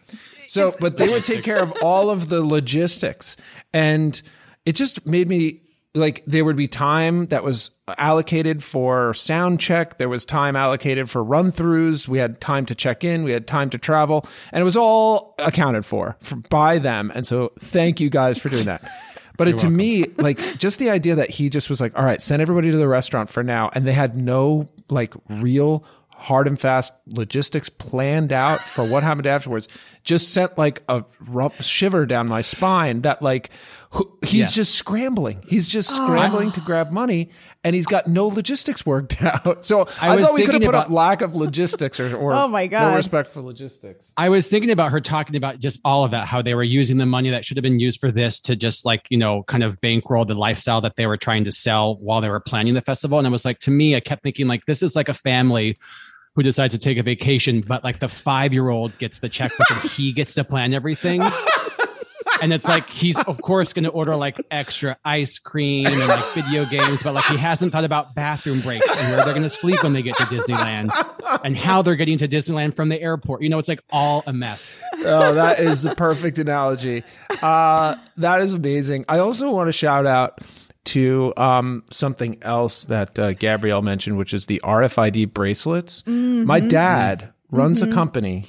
So, 0.46 0.74
but 0.80 0.96
they 0.96 1.08
would 1.08 1.24
take 1.24 1.44
care 1.44 1.62
of 1.62 1.72
all 1.82 2.08
of 2.10 2.28
the 2.28 2.42
logistics, 2.42 3.36
and 3.74 4.20
it 4.64 4.72
just 4.76 5.06
made 5.06 5.28
me 5.28 5.60
like 5.98 6.22
there 6.26 6.44
would 6.44 6.56
be 6.56 6.68
time 6.68 7.26
that 7.26 7.44
was 7.44 7.70
allocated 7.98 8.62
for 8.62 9.14
sound 9.14 9.60
check. 9.60 9.98
There 9.98 10.08
was 10.08 10.24
time 10.24 10.56
allocated 10.56 11.10
for 11.10 11.22
run 11.22 11.52
throughs. 11.52 12.08
We 12.08 12.18
had 12.18 12.40
time 12.40 12.66
to 12.66 12.74
check 12.74 13.04
in. 13.04 13.24
We 13.24 13.32
had 13.32 13.46
time 13.46 13.70
to 13.70 13.78
travel, 13.78 14.26
and 14.52 14.60
it 14.60 14.64
was 14.64 14.76
all 14.76 15.34
accounted 15.38 15.84
for, 15.84 16.16
for 16.20 16.36
by 16.48 16.78
them. 16.78 17.12
And 17.14 17.26
so, 17.26 17.52
thank 17.60 18.00
you 18.00 18.10
guys 18.10 18.38
for 18.38 18.48
doing 18.48 18.66
that. 18.66 18.90
But 19.38 19.46
it, 19.46 19.58
to 19.58 19.70
me, 19.70 20.04
like 20.18 20.58
just 20.58 20.80
the 20.80 20.90
idea 20.90 21.14
that 21.14 21.30
he 21.30 21.48
just 21.48 21.70
was 21.70 21.80
like, 21.80 21.96
all 21.96 22.04
right, 22.04 22.20
send 22.20 22.42
everybody 22.42 22.70
to 22.72 22.76
the 22.76 22.88
restaurant 22.88 23.30
for 23.30 23.42
now. 23.42 23.70
And 23.72 23.86
they 23.86 23.92
had 23.92 24.16
no 24.16 24.66
like 24.90 25.14
real 25.30 25.84
hard 26.18 26.48
and 26.48 26.58
fast 26.58 26.92
logistics 27.14 27.68
planned 27.68 28.32
out 28.32 28.60
for 28.60 28.84
what 28.84 29.04
happened 29.04 29.26
afterwards 29.26 29.68
just 30.02 30.32
sent 30.32 30.58
like 30.58 30.82
a 30.88 31.04
rough 31.28 31.62
shiver 31.62 32.06
down 32.06 32.28
my 32.28 32.40
spine 32.40 33.02
that 33.02 33.22
like 33.22 33.50
who- 33.90 34.18
he's 34.22 34.46
Yes. 34.46 34.52
just 34.52 34.74
scrambling. 34.74 35.42
He's 35.46 35.68
just 35.68 35.90
ah. 35.92 35.94
scrambling 36.06 36.50
to 36.52 36.60
grab 36.60 36.90
money 36.90 37.30
and 37.62 37.74
he's 37.74 37.86
got 37.86 38.06
no 38.08 38.26
logistics 38.26 38.84
worked 38.84 39.22
out. 39.22 39.64
So 39.64 39.86
I, 40.00 40.08
I 40.08 40.16
was 40.16 40.26
thought 40.26 40.34
we 40.34 40.44
could 40.44 40.54
have 40.54 40.62
put 40.64 40.74
up 40.74 40.90
lack 40.90 41.22
of 41.22 41.34
logistics 41.36 42.00
or, 42.00 42.16
or 42.16 42.32
Oh 42.34 42.48
my 42.48 42.66
God. 42.66 42.90
no 42.90 42.96
respect 42.96 43.30
for 43.30 43.40
logistics. 43.40 44.12
I 44.16 44.28
was 44.28 44.48
thinking 44.48 44.70
about 44.70 44.90
her 44.92 45.00
talking 45.00 45.36
about 45.36 45.58
just 45.60 45.80
all 45.84 46.04
of 46.04 46.10
that, 46.10 46.26
how 46.26 46.42
they 46.42 46.54
were 46.54 46.64
using 46.64 46.96
the 46.98 47.06
money 47.06 47.30
that 47.30 47.44
should 47.44 47.56
have 47.56 47.62
been 47.62 47.78
used 47.80 48.00
for 48.00 48.10
this 48.10 48.40
to 48.40 48.56
just 48.56 48.84
like, 48.84 49.06
you 49.10 49.18
know, 49.18 49.44
kind 49.44 49.62
of 49.62 49.80
bankroll 49.80 50.24
the 50.24 50.34
lifestyle 50.34 50.80
that 50.80 50.96
they 50.96 51.06
were 51.06 51.16
trying 51.16 51.44
to 51.44 51.52
sell 51.52 51.96
while 51.96 52.20
they 52.20 52.28
were 52.28 52.40
planning 52.40 52.74
the 52.74 52.80
festival. 52.82 53.18
And 53.18 53.26
I 53.26 53.30
was 53.30 53.44
like, 53.44 53.60
to 53.60 53.70
me, 53.70 53.94
I 53.94 54.00
kept 54.00 54.22
thinking 54.24 54.48
like, 54.48 54.64
this 54.66 54.82
is 54.82 54.96
like 54.96 55.08
a 55.08 55.14
family 55.14 55.76
who 56.38 56.44
decides 56.44 56.72
to 56.72 56.78
take 56.78 56.98
a 56.98 57.02
vacation, 57.02 57.60
but 57.62 57.82
like 57.82 57.98
the 57.98 58.06
five 58.06 58.52
year 58.52 58.68
old 58.68 58.96
gets 58.98 59.18
the 59.18 59.28
checkbook 59.28 59.68
and 59.72 59.90
he 59.90 60.12
gets 60.14 60.34
to 60.34 60.44
plan 60.44 60.72
everything. 60.72 61.20
And 62.40 62.52
it's 62.52 62.68
like 62.68 62.88
he's 62.88 63.18
of 63.18 63.42
course 63.42 63.72
going 63.72 63.82
to 63.82 63.90
order 63.90 64.14
like 64.14 64.36
extra 64.52 64.96
ice 65.04 65.40
cream 65.40 65.88
and 65.88 65.98
like 65.98 66.24
video 66.34 66.64
games, 66.64 67.02
but 67.02 67.12
like 67.12 67.24
he 67.24 67.36
hasn't 67.36 67.72
thought 67.72 67.82
about 67.82 68.14
bathroom 68.14 68.60
breaks 68.60 68.88
and 68.88 69.08
where 69.08 69.24
they're 69.24 69.34
going 69.34 69.42
to 69.42 69.48
sleep 69.48 69.82
when 69.82 69.94
they 69.94 70.02
get 70.02 70.16
to 70.18 70.22
Disneyland 70.26 70.92
and 71.44 71.56
how 71.56 71.82
they're 71.82 71.96
getting 71.96 72.18
to 72.18 72.28
Disneyland 72.28 72.76
from 72.76 72.88
the 72.88 73.02
airport. 73.02 73.42
You 73.42 73.48
know, 73.48 73.58
it's 73.58 73.68
like 73.68 73.82
all 73.90 74.22
a 74.28 74.32
mess. 74.32 74.80
oh, 74.98 75.34
that 75.34 75.58
is 75.58 75.82
the 75.82 75.96
perfect 75.96 76.38
analogy. 76.38 77.02
Uh, 77.42 77.96
that 78.18 78.42
is 78.42 78.52
amazing. 78.52 79.06
I 79.08 79.18
also 79.18 79.50
want 79.50 79.66
to 79.66 79.72
shout 79.72 80.06
out 80.06 80.38
to 80.88 81.32
um, 81.36 81.82
something 81.90 82.38
else 82.42 82.84
that 82.84 83.18
uh, 83.18 83.32
Gabrielle 83.34 83.82
mentioned, 83.82 84.18
which 84.18 84.32
is 84.34 84.46
the 84.46 84.60
RFID 84.64 85.32
bracelets. 85.32 86.06
My 86.06 86.60
dad 86.60 87.32
runs 87.50 87.82
a 87.82 87.86
company 87.90 88.44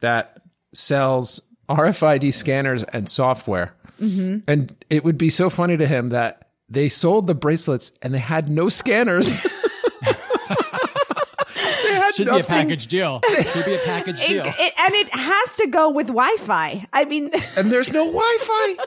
that 0.00 0.42
sells 0.74 1.40
RFID 1.68 2.32
scanners 2.32 2.82
and 2.84 3.08
software. 3.08 3.74
And 3.98 4.74
it 4.88 5.04
would 5.04 5.18
be 5.18 5.28
so 5.30 5.50
funny 5.50 5.76
to 5.76 5.86
him 5.86 6.08
that 6.10 6.48
they 6.68 6.88
sold 6.88 7.26
the 7.26 7.34
bracelets 7.34 7.92
and 8.00 8.14
they 8.14 8.18
had 8.18 8.48
no 8.48 8.68
scanners. 8.68 9.40
they 10.02 11.94
had 11.94 12.14
Should 12.14 12.28
be 12.28 12.38
a 12.38 12.44
package 12.44 12.86
deal. 12.86 13.20
Should 13.28 13.64
be 13.66 13.74
a 13.74 13.78
package 13.84 14.20
It- 14.20 14.28
deal. 14.28 14.44
it- 14.46 14.74
and 14.78 14.94
it 14.94 15.14
has 15.14 15.56
to 15.56 15.66
go 15.66 15.90
with 15.90 16.06
Wi-Fi. 16.08 16.86
I 16.92 17.04
mean, 17.04 17.30
and 17.56 17.70
there's 17.70 17.92
no 17.92 18.04
Wi-Fi. 18.12 18.84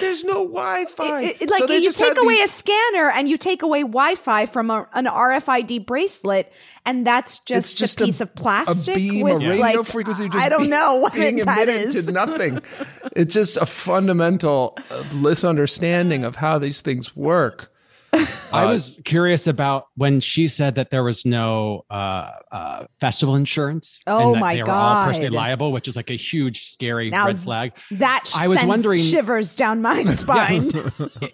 There's 0.00 0.24
no 0.24 0.44
Wi-Fi. 0.46 1.20
it- 1.22 1.42
it- 1.42 1.50
like 1.50 1.58
So 1.62 1.70
you 1.72 1.90
take 1.92 2.18
away 2.18 2.34
these- 2.34 2.44
a 2.44 2.48
scanner 2.48 3.10
and 3.10 3.28
you 3.28 3.36
take 3.36 3.62
away 3.62 3.80
Wi-Fi 3.82 4.46
from 4.46 4.70
a, 4.70 4.86
an 4.94 5.06
RFID 5.06 5.86
bracelet, 5.86 6.52
and 6.84 7.06
that's 7.06 7.38
just, 7.40 7.72
It's 7.72 7.74
just 7.74 8.00
a 8.00 8.04
a- 8.04 8.06
piece 8.06 8.20
of 8.20 8.34
plastic 8.34 8.94
a 8.96 8.98
beam, 8.98 9.24
with 9.24 9.34
a 9.34 9.38
radio 9.38 9.60
like 9.60 9.84
frequency. 9.86 10.28
Just 10.28 10.44
I 10.44 10.48
don't 10.48 10.62
be- 10.62 10.68
know 10.68 10.94
what 10.96 11.12
being 11.12 11.36
that 11.36 11.62
emitted 11.68 11.94
is. 11.94 12.06
to 12.06 12.12
nothing. 12.12 12.60
it's 13.16 13.32
just 13.34 13.56
a 13.56 13.66
fundamental 13.66 14.76
uh, 14.90 15.02
misunderstanding 15.14 16.24
of 16.24 16.36
how 16.36 16.58
these 16.58 16.80
things 16.80 17.14
work. 17.16 17.72
I 18.52 18.64
was 18.66 18.98
curious 19.04 19.46
about 19.46 19.86
when 19.96 20.20
she 20.20 20.48
said 20.48 20.74
that 20.74 20.90
there 20.90 21.04
was 21.04 21.24
no 21.24 21.84
uh, 21.90 22.30
uh, 22.50 22.86
festival 23.00 23.36
insurance. 23.36 24.00
Oh 24.06 24.28
and 24.28 24.34
that 24.36 24.40
my 24.40 24.54
they 24.56 24.62
were 24.62 24.70
all 24.70 25.04
personally 25.06 25.30
liable, 25.30 25.70
which 25.72 25.86
is 25.86 25.96
like 25.96 26.10
a 26.10 26.14
huge, 26.16 26.66
scary 26.70 27.10
Now, 27.10 27.26
red 27.26 27.38
flag. 27.40 27.72
That 27.92 28.24
I 28.34 28.48
was 28.48 28.62
wondering- 28.64 28.98
shivers 28.98 29.54
down 29.54 29.80
my 29.82 30.04
spine. 30.06 30.62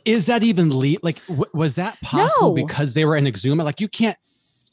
Is 0.04 0.26
that 0.26 0.42
even 0.42 0.76
le- 0.76 0.96
like 1.02 1.24
w- 1.26 1.44
was 1.54 1.74
that 1.74 2.00
possible 2.02 2.54
No. 2.54 2.66
because 2.66 2.94
they 2.94 3.04
were 3.04 3.16
in 3.16 3.24
Exuma? 3.24 3.64
Like 3.64 3.80
you 3.80 3.88
can't 3.88 4.18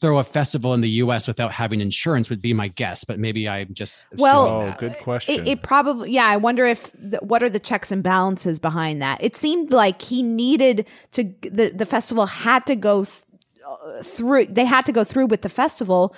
throw 0.00 0.18
a 0.18 0.24
festival 0.24 0.74
in 0.74 0.80
the 0.80 0.88
U.S. 0.90 1.26
without 1.28 1.52
having 1.52 1.80
insurance 1.80 2.28
would 2.28 2.42
be 2.42 2.52
my 2.52 2.68
guess, 2.68 3.04
but 3.04 3.18
maybe 3.18 3.48
I'm 3.48 3.72
just 3.74 4.06
Well, 4.16 4.44
assuming 4.44 4.72
Oh, 4.72 4.76
good 4.78 4.98
question. 4.98 5.34
It, 5.46 5.48
it 5.48 5.62
probably, 5.62 6.10
yeah. 6.10 6.26
I 6.26 6.36
wonder 6.36 6.66
if 6.66 6.90
the, 6.98 7.18
what 7.18 7.42
are 7.42 7.48
the 7.48 7.60
checks 7.60 7.90
and 7.92 8.02
balances 8.02 8.58
behind 8.58 9.00
that? 9.02 9.22
It 9.22 9.36
seemed 9.36 9.72
like 9.72 10.02
he 10.02 10.22
needed 10.22 10.86
to. 11.12 11.24
The 11.42 11.70
the 11.74 11.86
festival 11.86 12.26
had 12.26 12.66
to 12.66 12.76
go 12.76 13.04
th- 13.04 13.24
uh, 13.66 14.02
through. 14.02 14.46
They 14.46 14.64
had 14.64 14.84
to 14.86 14.92
go 14.92 15.04
through 15.04 15.26
with 15.26 15.42
the 15.42 15.48
festival. 15.48 16.14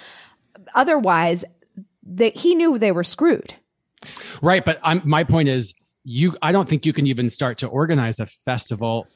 Otherwise, 0.74 1.44
they, 2.02 2.30
he 2.30 2.54
knew 2.54 2.78
they 2.78 2.92
were 2.92 3.04
screwed. 3.04 3.54
right. 4.42 4.64
But 4.64 4.80
I'm, 4.82 5.02
my 5.04 5.24
point 5.24 5.48
is, 5.48 5.74
you. 6.04 6.36
I 6.42 6.52
don't 6.52 6.68
think 6.68 6.86
you 6.86 6.92
can 6.92 7.06
even 7.06 7.28
start 7.30 7.58
to 7.58 7.66
organize 7.66 8.20
a 8.20 8.26
festival. 8.26 9.06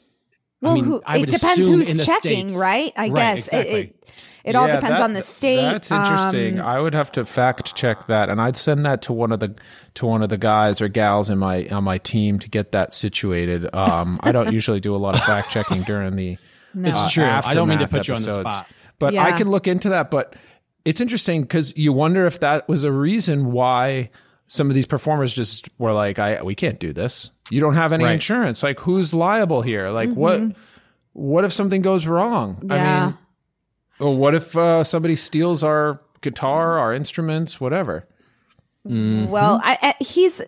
Well, 0.60 0.72
I 0.72 0.74
mean, 0.74 0.84
who, 0.84 1.02
I 1.06 1.18
it 1.18 1.30
depends 1.30 1.66
who's 1.66 1.90
in 1.90 1.96
the 1.96 2.04
checking, 2.04 2.48
States. 2.50 2.54
right? 2.60 2.92
I 2.96 3.08
Right, 3.08 3.14
guess 3.14 3.46
exactly. 3.46 3.72
it. 3.72 3.86
It, 3.86 4.10
it 4.44 4.56
all 4.56 4.66
Yeah, 4.66 4.74
depends 4.76 4.96
that- 4.98 5.02
on 5.02 5.12
the 5.14 5.22
state. 5.22 5.56
That's 5.62 5.90
interesting. 5.90 6.60
Um, 6.60 6.66
I 6.66 6.80
would 6.80 6.94
have 6.94 7.10
to 7.12 7.24
fact 7.24 7.74
check 7.74 8.06
that, 8.08 8.28
and 8.28 8.40
I'd 8.40 8.56
send 8.56 8.84
that 8.86 9.02
to 9.02 9.12
one 9.12 9.32
of 9.32 9.40
the 9.40 9.54
to 9.94 10.06
one 10.06 10.22
of 10.22 10.28
the 10.28 10.38
guys 10.38 10.80
or 10.80 10.88
gals 10.88 11.28
in 11.30 11.38
my 11.38 11.66
on 11.68 11.84
my 11.84 11.98
team 11.98 12.38
to 12.40 12.48
get 12.48 12.72
that 12.72 12.92
situated. 12.92 13.72
Um, 13.74 14.18
I 14.22 14.32
don't 14.32 14.52
usually 14.60 14.80
do 14.80 14.94
a 14.94 14.98
lot 14.98 15.14
of 15.14 15.22
fact 15.24 15.50
checking 15.50 15.82
during 15.82 16.16
the. 16.16 16.36
It's 16.78 16.98
uh, 16.98 17.08
true. 17.10 17.24
I 17.24 17.52
don't 17.54 17.68
mean 17.68 17.78
to 17.78 17.84
aftermath 17.84 18.06
put 18.06 18.08
you 18.08 18.14
on 18.14 18.22
the 18.22 18.40
spot. 18.50 18.66
but 18.98 19.16
I 19.16 19.32
can 19.36 19.50
look 19.50 19.66
into 19.66 19.88
that. 19.90 20.10
But 20.10 20.36
it's 20.84 21.00
interesting 21.00 21.42
because 21.42 21.76
you 21.76 21.92
wonder 21.92 22.26
if 22.26 22.40
that 22.40 22.68
was 22.68 22.84
a 22.84 22.92
reason 22.92 23.50
why 23.52 24.10
some 24.46 24.68
of 24.70 24.74
these 24.74 24.86
performers 24.86 25.34
just 25.34 25.68
were 25.78 25.92
like, 25.92 26.18
"I 26.18 26.42
we 26.42 26.54
can't 26.54 26.78
do 26.78 26.92
this. 26.92 27.30
You 27.50 27.60
don't 27.60 27.74
have 27.74 27.92
any 27.92 28.04
Right. 28.04 28.12
insurance. 28.14 28.62
Like, 28.62 28.80
who's 28.80 29.12
liable 29.12 29.62
here? 29.62 29.88
Like, 29.90 30.10
what 30.10 30.40
what 31.12 31.44
if 31.44 31.52
something 31.52 31.82
goes 31.82 32.06
wrong? 32.06 32.62
I 32.70 33.04
mean, 33.06 33.18
or 33.98 34.16
what 34.16 34.34
if 34.34 34.56
uh, 34.56 34.84
somebody 34.84 35.16
steals 35.16 35.62
our 35.64 36.00
guitar, 36.20 36.78
our 36.78 36.94
instruments, 36.94 37.60
whatever? 37.60 38.06
Well, 38.84 39.60
I, 39.62 39.78
I, 39.82 40.02
he's. 40.04 40.40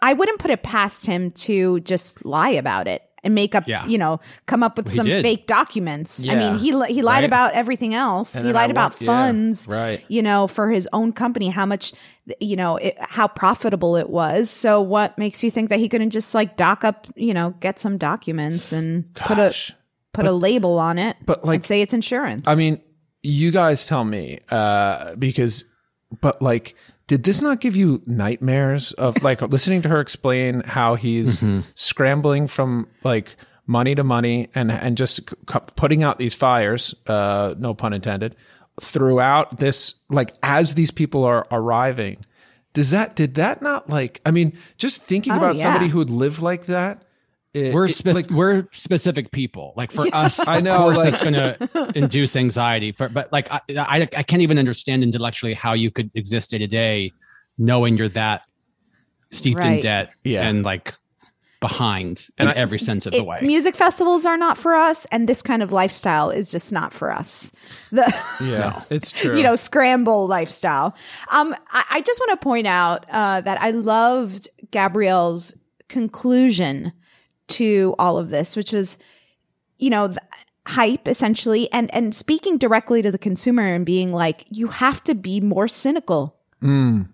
I 0.00 0.12
wouldn't 0.12 0.38
put 0.40 0.50
it 0.50 0.62
past 0.62 1.06
him 1.06 1.30
to 1.30 1.80
just 1.80 2.24
lie 2.24 2.50
about 2.50 2.86
it 2.88 3.02
and 3.24 3.34
make 3.34 3.54
up. 3.54 3.68
Yeah. 3.68 3.86
You 3.86 3.98
know, 3.98 4.20
come 4.46 4.62
up 4.62 4.76
with 4.76 4.88
he 4.90 4.96
some 4.96 5.06
fake 5.06 5.46
documents. 5.46 6.26
I 6.28 6.34
mean, 6.34 6.58
he 6.58 6.70
he 6.92 7.02
lied 7.02 7.22
Right. 7.22 7.24
about 7.24 7.52
everything 7.54 7.94
else. 7.94 8.34
And 8.34 8.46
he 8.46 8.52
then 8.52 8.56
I 8.56 8.62
lied 8.62 8.70
about 8.70 8.92
want- 8.92 9.00
yeah, 9.02 9.06
funds. 9.06 9.68
right. 9.68 10.04
You 10.08 10.22
know, 10.22 10.46
for 10.46 10.70
his 10.70 10.88
own 10.92 11.12
company, 11.12 11.48
how 11.48 11.66
much. 11.66 11.92
You 12.40 12.54
know, 12.54 12.76
it, 12.76 12.96
how 13.00 13.26
profitable 13.26 13.96
it 13.96 14.08
was. 14.08 14.48
So, 14.48 14.80
what 14.80 15.18
makes 15.18 15.42
you 15.42 15.50
think 15.50 15.70
that 15.70 15.80
he 15.80 15.88
couldn't 15.88 16.10
just 16.10 16.34
like 16.36 16.56
dock 16.56 16.84
up? 16.84 17.08
You 17.16 17.34
know, 17.34 17.50
get 17.58 17.80
some 17.80 17.98
documents 17.98 18.72
and 18.72 19.12
put 19.14 19.38
a 19.38 19.46
Gosh. 19.50 19.72
put 20.12 20.24
a 20.26 20.30
label 20.30 20.78
on 20.78 20.98
it. 20.98 21.16
but, 21.26 21.44
like, 21.44 21.56
and 21.56 21.64
say 21.64 21.82
it's 21.82 21.92
insurance. 21.92 22.46
I 22.46 22.54
mean, 22.54 22.80
you 23.24 23.50
guys 23.50 23.84
tell 23.86 24.04
me 24.04 24.38
uh, 24.52 25.16
because, 25.16 25.64
but 26.20 26.40
like, 26.40 26.76
did 27.06 27.24
this 27.24 27.40
not 27.40 27.60
give 27.60 27.76
you 27.76 28.02
nightmares 28.06 28.92
of 28.92 29.22
like 29.22 29.42
listening 29.56 29.82
to 29.82 29.88
her 29.88 30.00
explain 30.00 30.60
how 30.62 30.94
he's 30.94 31.42
scrambling 31.74 32.46
from 32.46 32.88
like 33.04 33.36
money 33.66 33.94
to 33.94 34.02
money 34.04 34.48
and 34.54 34.70
and 34.72 34.96
just 34.96 35.16
c- 35.30 35.58
putting 35.76 36.02
out 36.02 36.18
these 36.18 36.34
fires, 36.34 36.94
uh, 37.06 37.54
no 37.58 37.74
pun 37.74 37.92
intended, 37.92 38.34
throughout 38.80 39.58
this 39.58 39.94
like 40.08 40.34
as 40.42 40.74
these 40.74 40.90
people 40.90 41.24
are 41.24 41.46
arriving. 41.50 42.16
Does 42.74 42.90
that 42.90 43.14
did 43.16 43.34
that 43.34 43.60
not 43.62 43.90
like? 43.90 44.20
I 44.24 44.30
mean, 44.30 44.56
just 44.78 45.02
thinking 45.04 45.34
Oh, 45.34 45.36
about 45.36 45.56
somebody 45.56 45.88
who 45.88 45.98
would 45.98 46.10
live 46.10 46.40
like 46.40 46.66
that. 46.66 47.02
It- 47.54 47.74
we're 47.74 47.86
it- 47.86 48.06
like 48.06 48.30
we're 48.30 48.66
specific 48.72 49.30
people. 49.30 49.72
Like 49.76 49.92
for 49.92 50.06
us, 50.14 50.38
I 50.48 50.58
of 50.58 50.64
know, 50.64 50.78
course, 50.78 50.98
like- 50.98 51.10
that's 51.10 51.22
going 51.22 51.34
to 51.34 51.92
induce 51.98 52.36
anxiety. 52.36 52.92
For, 52.92 53.08
but 53.08 53.32
like 53.32 53.50
I, 53.50 53.60
I, 53.76 54.08
I 54.16 54.22
can't 54.22 54.42
even 54.42 54.58
understand 54.58 55.02
intellectually 55.02 55.54
how 55.54 55.72
you 55.74 55.90
could 55.90 56.10
exist 56.14 56.50
day 56.50 56.58
to 56.58 56.66
day, 56.66 57.12
knowing 57.58 57.96
you're 57.96 58.08
that 58.10 58.42
steeped 59.30 59.64
in 59.64 59.80
debt 59.80 60.10
Yeah. 60.24 60.46
and 60.48 60.62
like 60.64 60.94
behind 61.60 62.26
in 62.38 62.48
It's- 62.48 62.56
every 62.56 62.78
sense 62.78 63.06
of 63.06 63.14
it- 63.14 63.18
the 63.18 63.24
way. 63.24 63.38
Music 63.40 63.76
festivals 63.76 64.26
are 64.26 64.36
not 64.36 64.58
for 64.58 64.74
us, 64.74 65.06
and 65.12 65.28
this 65.28 65.42
kind 65.42 65.62
of 65.62 65.70
lifestyle 65.72 66.28
is 66.30 66.50
just 66.50 66.72
not 66.72 66.92
for 66.92 67.12
us. 67.12 67.52
The 67.92 68.12
Yeah, 68.40 68.82
it's 68.90 69.12
true. 69.12 69.36
you 69.36 69.42
know 69.42 69.54
scramble 69.54 70.26
lifestyle. 70.26 70.96
Um, 71.30 71.54
I, 71.70 71.84
I 71.90 72.00
just 72.00 72.18
want 72.20 72.40
to 72.40 72.42
point 72.42 72.66
out 72.66 73.04
uh, 73.10 73.42
that 73.42 73.60
I 73.60 73.70
loved 73.70 74.48
Gabrielle's 74.70 75.54
conclusion 75.88 76.92
to 77.48 77.94
all 77.98 78.18
of 78.18 78.30
this, 78.30 78.56
which 78.56 78.72
was, 78.72 78.98
you 79.78 79.90
know, 79.90 80.08
the 80.08 80.22
hype 80.66 81.08
essentially, 81.08 81.70
and 81.72 81.92
and 81.94 82.14
speaking 82.14 82.56
directly 82.56 83.02
to 83.02 83.10
the 83.10 83.18
consumer 83.18 83.66
and 83.66 83.84
being 83.84 84.12
like, 84.12 84.44
you 84.48 84.68
have 84.68 85.02
to 85.04 85.14
be 85.14 85.40
more 85.40 85.66
cynical. 85.68 86.36
Mm. 86.62 87.08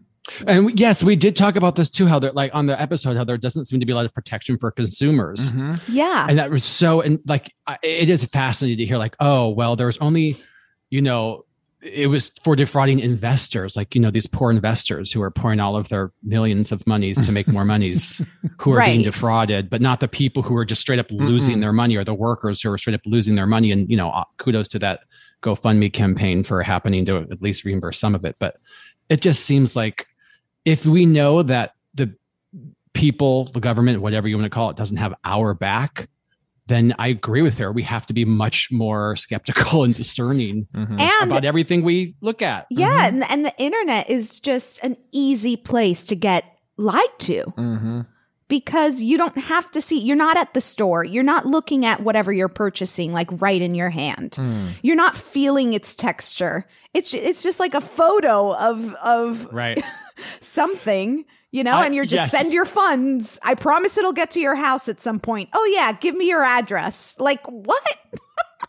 And 0.47 0.67
we- 0.67 0.75
yes, 0.75 1.03
we 1.03 1.17
did 1.17 1.35
talk 1.35 1.57
about 1.57 1.75
this 1.77 1.89
too. 1.89 2.07
How 2.07 2.19
there, 2.19 2.33
like 2.33 2.51
on 2.55 2.67
the 2.67 2.79
episode, 2.79 3.17
how 3.17 3.25
there 3.25 3.39
doesn't 3.39 3.65
seem 3.65 3.81
to 3.81 3.87
be 3.87 3.93
a 3.93 3.95
lot 3.95 4.05
of 4.05 4.13
protection 4.13 4.59
for 4.59 4.71
consumers, 4.71 5.51
mm-hmm. 5.51 5.77
Yeah, 5.89 6.27
and 6.29 6.39
that 6.39 6.51
was 6.51 6.65
so. 6.65 7.01
And 7.01 7.21
like, 7.27 7.51
it 7.83 8.11
is 8.11 8.23
fascinating 8.25 8.79
to 8.79 8.87
hear. 8.87 8.99
Like, 8.99 9.17
oh 9.21 9.49
well, 9.49 9.75
there's 9.75 9.97
only, 9.99 10.37
you 10.91 11.01
know, 11.01 11.47
it 11.81 12.09
was 12.09 12.31
for 12.43 12.57
defrauding 12.57 12.99
investors, 12.99 13.77
like 13.77 13.95
you 13.95 14.01
know 14.01 14.11
these 14.11 14.27
poor 14.27 14.51
investors 14.51 15.13
who 15.13 15.23
are 15.23 15.31
pouring 15.31 15.61
all 15.61 15.77
of 15.77 15.89
their 15.89 16.11
millions 16.23 16.73
of 16.73 16.85
monies 16.87 17.25
to 17.25 17.33
make 17.33 17.47
more 17.47 17.65
monies, 17.65 18.21
who 18.59 18.73
are 18.73 18.85
being 18.85 19.03
defrauded, 19.03 19.71
but 19.71 19.81
not 19.81 20.01
the 20.01 20.09
people 20.09 20.43
who 20.43 20.57
are 20.57 20.65
just 20.65 20.81
straight 20.81 20.99
up 20.99 21.11
losing 21.11 21.61
their 21.61 21.73
money, 21.73 21.97
or 21.97 22.05
the 22.05 22.15
workers 22.15 22.61
who 22.61 22.73
are 22.73 22.79
straight 22.79 22.95
up 22.95 23.01
losing 23.07 23.37
their 23.37 23.47
money. 23.47 23.71
And 23.71 23.89
you 23.89 23.97
know, 23.97 24.11
uh, 24.11 24.25
kudos 24.39 24.69
to 24.69 24.79
that 24.81 25.01
GoFundMe 25.43 25.93
campaign 25.93 26.43
for 26.43 26.63
happening 26.63 27.05
to 27.07 27.19
at 27.19 27.41
least 27.41 27.65
reimburse 27.65 27.99
some 27.99 28.15
of 28.15 28.25
it. 28.25 28.37
But 28.39 28.57
it 29.09 29.21
just 29.21 29.45
seems 29.45 29.77
like 29.77 30.07
if 30.65 30.85
we 30.85 31.07
know 31.07 31.43
that 31.43 31.75
the 31.95 32.13
people, 32.93 33.53
the 33.53 33.61
government, 33.61 34.03
whatever 34.03 34.27
you 34.27 34.37
want 34.37 34.47
to 34.47 34.51
call 34.51 34.71
it, 34.71 34.77
doesn't 34.77 34.97
have 34.97 35.15
our 35.25 35.55
back, 35.55 36.09
then 36.69 36.95
I 36.99 37.09
agree 37.09 37.43
with 37.43 37.59
her. 37.59 37.73
We 37.73 37.83
have 37.83 38.07
to 38.07 38.13
be 38.13 38.25
much 38.25 38.69
more 38.71 39.17
skeptical 39.17 39.85
and 39.85 39.95
discerning 39.95 40.67
Mm-hmm. 40.75 41.01
and 41.01 41.31
about 41.31 41.45
everything 41.45 41.83
we 41.83 42.15
look 42.21 42.41
at. 42.43 42.67
yeah, 42.71 43.07
and, 43.07 43.25
and 43.31 43.45
the 43.45 43.55
internet 43.59 44.09
is 44.09 44.39
just 44.41 44.83
an 44.85 44.97
easy 45.13 45.57
place 45.57 46.05
to 46.05 46.15
get 46.17 46.45
lied 46.77 47.19
to. 47.21 47.43
Mm-hmm. 47.57 48.01
because 48.49 49.01
you 49.03 49.19
don't 49.19 49.37
have 49.37 49.71
to 49.73 49.81
see 49.83 49.99
you're 50.01 50.17
not 50.17 50.37
at 50.39 50.55
the 50.55 50.61
store 50.61 51.05
you're 51.05 51.23
not 51.35 51.45
looking 51.45 51.85
at 51.85 52.03
whatever 52.03 52.33
you're 52.33 52.49
purchasing 52.49 53.13
like 53.13 53.29
right 53.43 53.61
in 53.61 53.75
your 53.75 53.91
hand 53.91 54.37
Hmm. 54.37 54.69
you're 54.83 54.97
not 54.97 55.15
feeling 55.17 55.75
its 55.75 55.95
texture 55.95 56.65
it's 56.95 57.13
it's 57.13 57.43
just 57.43 57.61
like 57.61 57.75
a 57.75 57.81
photo 57.83 58.55
of 58.55 58.95
of 58.95 59.49
Right. 59.53 59.83
something 60.41 61.25
you 61.51 61.65
know 61.65 61.73
I- 61.79 61.87
and 61.87 61.95
you're 61.95 62.05
just 62.07 62.25
yes. 62.25 62.31
send 62.31 62.53
your 62.53 62.65
funds 62.65 63.39
i 63.43 63.55
promise 63.55 63.97
it'll 63.97 64.13
get 64.13 64.31
to 64.33 64.41
your 64.41 64.55
house 64.55 64.89
at 64.89 65.01
some 65.01 65.19
point 65.19 65.49
oh 65.55 65.65
yeah 65.73 65.93
give 65.93 66.15
me 66.15 66.27
your 66.29 66.43
address 66.45 67.17
like 67.19 67.45
what 67.47 67.83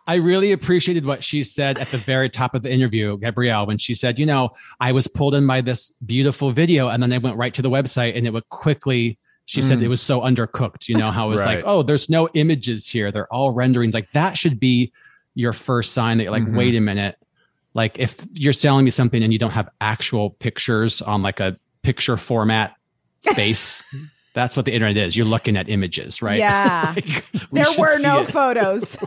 I 0.07 0.15
really 0.15 0.51
appreciated 0.51 1.05
what 1.05 1.23
she 1.23 1.43
said 1.43 1.77
at 1.79 1.89
the 1.89 1.97
very 1.97 2.29
top 2.29 2.53
of 2.55 2.61
the 2.63 2.71
interview, 2.71 3.17
Gabrielle, 3.17 3.65
when 3.67 3.77
she 3.79 3.93
said, 3.95 4.17
you 4.19 4.25
know, 4.25 4.51
I 4.79 4.91
was 4.91 5.07
pulled 5.07 5.33
in 5.35 5.45
by 5.47 5.61
this 5.61 5.91
beautiful 6.05 6.51
video 6.51 6.89
and 6.89 7.01
then 7.01 7.11
I 7.11 7.17
went 7.17 7.37
right 7.37 7.53
to 7.55 7.61
the 7.63 7.69
website 7.71 8.15
and 8.15 8.25
it 8.27 8.33
would 8.33 8.47
quickly, 8.49 9.17
she 9.45 9.61
said 9.63 9.79
Mm. 9.79 9.83
it 9.83 9.87
was 9.87 10.01
so 10.01 10.21
undercooked, 10.21 10.87
you 10.87 10.95
know, 10.95 11.09
how 11.11 11.27
it 11.27 11.31
was 11.31 11.41
Right. 11.45 11.55
like, 11.57 11.63
oh, 11.67 11.81
there's 11.83 12.07
no 12.09 12.27
images 12.35 12.87
here. 12.87 13.11
They're 13.11 13.31
all 13.33 13.51
renderings. 13.51 13.93
Like 13.95 14.11
that 14.11 14.37
should 14.37 14.59
be 14.59 14.91
your 15.35 15.53
first 15.53 15.93
sign 15.93 16.17
that 16.17 16.23
you're 16.25 16.31
like, 16.33 16.43
Mhm. 16.43 16.55
wait 16.55 16.75
a 16.75 16.81
minute. 16.81 17.17
Like 17.73 17.97
if 17.99 18.15
you're 18.33 18.53
selling 18.53 18.85
me 18.85 18.91
something 18.91 19.23
and 19.23 19.31
you 19.33 19.39
don't 19.39 19.51
have 19.51 19.69
actual 19.81 20.31
pictures 20.31 21.01
on 21.01 21.21
like 21.23 21.39
a 21.39 21.57
picture 21.83 22.17
format 22.17 22.75
space, 23.21 23.83
that's 24.33 24.55
what 24.55 24.65
the 24.65 24.73
internet 24.73 24.97
is. 24.97 25.15
You're 25.17 25.25
looking 25.25 25.57
at 25.57 25.69
images, 25.69 26.21
right? 26.21 26.39
Yeah. 26.39 26.93
Like, 27.51 27.51
we 27.51 27.61
there 27.63 27.71
were 27.79 27.99
no 27.99 28.21
it. 28.21 28.27
photos. 28.31 28.97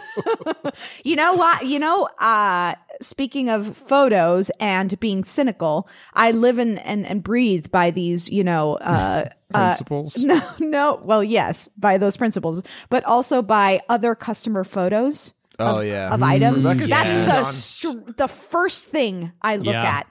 you 1.04 1.16
know 1.16 1.34
what? 1.34 1.64
You 1.66 1.78
know, 1.78 2.08
uh, 2.18 2.74
speaking 3.00 3.48
of 3.50 3.76
photos 3.76 4.50
and 4.60 4.98
being 5.00 5.22
cynical, 5.24 5.88
I 6.14 6.30
live 6.32 6.58
and 6.58 6.78
and, 6.80 7.06
and 7.06 7.22
breathe 7.22 7.70
by 7.70 7.90
these, 7.90 8.28
you 8.28 8.42
know, 8.44 8.74
uh, 8.76 9.28
uh, 9.54 9.66
Principles. 9.68 10.22
no, 10.24 10.40
no. 10.58 11.00
Well, 11.04 11.22
yes, 11.22 11.68
by 11.76 11.98
those 11.98 12.16
principles, 12.16 12.62
but 12.88 13.04
also 13.04 13.42
by 13.42 13.80
other 13.88 14.14
customer 14.14 14.64
photos. 14.64 15.32
Oh, 15.58 15.80
of, 15.80 15.86
yeah. 15.86 16.12
of 16.12 16.20
Mm, 16.20 16.24
items. 16.26 16.64
Rebecca's 16.64 16.90
That's 16.90 17.12
huge 17.12 17.26
the 17.26 17.44
str- 17.44 18.12
the 18.16 18.28
first 18.28 18.88
thing 18.88 19.32
I 19.42 19.56
look 19.56 19.74
Yeah. 19.74 19.84
at. 19.98 20.06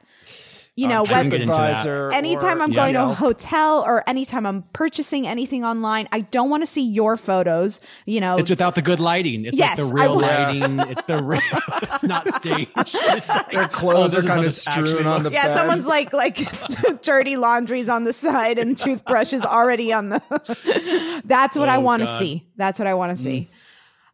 You 0.77 0.87
know, 0.87 1.03
Couldn't 1.03 1.17
whether 1.17 1.29
get 1.31 1.41
into 1.41 2.11
anytime 2.15 2.59
or- 2.59 2.63
I'm 2.63 2.71
Yeah. 2.71 2.75
going 2.77 2.93
to 2.93 3.03
a 3.09 3.13
hotel 3.13 3.83
or 3.85 4.07
anytime 4.09 4.45
I'm 4.45 4.63
purchasing 4.71 5.27
anything 5.27 5.65
online, 5.65 6.07
I 6.13 6.21
don't 6.21 6.49
want 6.49 6.63
to 6.63 6.65
see 6.65 6.81
your 6.81 7.17
photos. 7.17 7.81
You 8.05 8.21
know, 8.21 8.37
It's 8.37 8.49
without 8.49 8.75
the 8.75 8.81
good 8.81 8.99
lighting. 9.01 9.43
It's 9.45 9.57
Yes, 9.57 9.77
like 9.77 9.87
the 9.89 9.93
real 9.93 10.15
will- 10.15 10.21
lighting. 10.21 10.79
It's 10.79 11.03
the 11.03 11.21
real. 11.21 11.41
It's 11.83 12.03
not 12.03 12.25
staged. 12.35 12.69
It's 12.77 12.95
like, 13.29 13.51
Their 13.51 13.63
oh, 13.63 13.67
clothes 13.67 14.15
oh, 14.15 14.19
are 14.19 14.21
kind 14.21 14.45
of 14.45 14.53
strewn 14.53 15.05
on 15.05 15.23
the 15.23 15.29
looks. 15.29 15.33
yeah, 15.35 15.47
bed. 15.47 15.53
someone's 15.55 15.85
like 15.87 16.13
like 16.13 16.37
dirty 17.01 17.35
laundries 17.35 17.89
on 17.89 18.05
the 18.05 18.13
side 18.13 18.57
and 18.57 18.77
toothbrushes 18.77 19.43
already 19.45 19.91
on 19.91 20.07
the. 20.09 21.21
That's 21.25 21.57
what 21.57 21.67
I 21.67 21.75
Oh, 21.75 21.81
want 21.81 22.01
to 22.01 22.07
see. 22.07 22.47
That's 22.55 22.79
what 22.79 22.87
I 22.87 22.93
want 22.93 23.15
to 23.15 23.21
see. 23.21 23.49
Mm. 23.51 23.55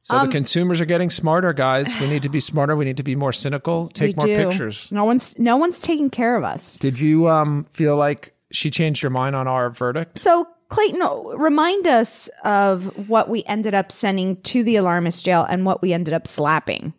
So 0.07 0.15
Um, 0.15 0.27
the 0.27 0.31
consumers 0.31 0.79
are 0.79 0.85
getting 0.85 1.09
smarter, 1.09 1.51
guys. 1.51 1.93
We 1.99 2.07
need 2.07 2.23
to 2.23 2.29
be 2.29 2.39
smarter. 2.39 2.77
We 2.77 2.85
need 2.85 2.95
to 2.95 3.03
be 3.03 3.13
more 3.13 3.33
cynical. 3.33 3.89
Take 3.93 4.15
more 4.15 4.25
do. 4.25 4.35
pictures. 4.47 4.87
No 4.89 5.03
one's 5.03 5.37
no 5.37 5.57
one's 5.57 5.81
taking 5.81 6.09
care 6.09 6.37
of 6.37 6.45
us. 6.45 6.77
Did 6.77 6.97
you 6.97 7.27
um 7.27 7.65
feel 7.73 7.97
like 7.97 8.31
she 8.49 8.71
changed 8.71 9.03
your 9.03 9.09
mind 9.09 9.35
on 9.35 9.49
our 9.49 9.69
verdict? 9.69 10.17
So 10.17 10.47
Clayton, 10.69 11.01
remind 11.37 11.87
us 11.87 12.29
of 12.45 12.85
what 13.09 13.27
we 13.29 13.43
ended 13.47 13.73
up 13.75 13.91
sending 13.91 14.37
to 14.43 14.63
the 14.63 14.77
alarmist 14.77 15.25
jail 15.25 15.45
and 15.49 15.65
what 15.65 15.81
we 15.81 15.91
ended 15.91 16.13
up 16.13 16.25
slapping. 16.25 16.93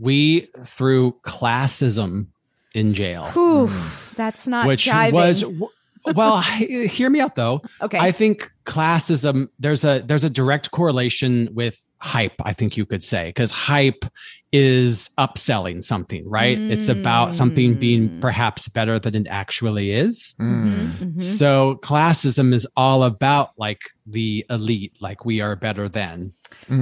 We 0.00 0.48
threw 0.64 1.16
classism 1.22 2.28
in 2.74 2.94
jail, 2.94 3.24
Whew, 3.32 3.70
that's 4.16 4.46
not 4.48 4.66
which 4.66 4.86
jiving. 4.86 5.12
was 5.12 5.44
well. 6.16 6.40
hear 6.40 7.10
me 7.10 7.20
out 7.20 7.34
though. 7.34 7.60
Okay. 7.82 7.98
I 7.98 8.10
think 8.12 8.50
classism. 8.64 9.50
There's 9.58 9.84
a 9.84 10.02
there's 10.06 10.24
a 10.24 10.30
direct 10.30 10.70
correlation 10.70 11.50
with 11.52 11.84
hype. 12.00 12.34
I 12.44 12.52
think 12.52 12.76
you 12.76 12.86
could 12.86 13.02
say 13.02 13.28
because 13.28 13.50
hype 13.50 14.04
is 14.52 15.10
upselling 15.18 15.84
something, 15.84 16.28
right? 16.28 16.56
It's 16.58 16.88
about 16.88 17.34
something 17.34 17.74
being 17.74 18.08
Mm. 18.08 18.20
perhaps 18.20 18.68
better 18.68 18.98
than 18.98 19.14
it 19.14 19.26
actually 19.28 19.90
is. 19.90 20.34
Mhm, 20.40 20.98
mhm. 21.14 21.20
So 21.20 21.78
classism 21.82 22.54
is 22.54 22.66
all 22.76 23.02
about 23.04 23.50
like 23.58 23.80
the 24.06 24.46
elite, 24.48 24.94
like 25.00 25.24
we 25.26 25.40
are 25.42 25.54
better 25.56 25.88
than. 25.88 26.32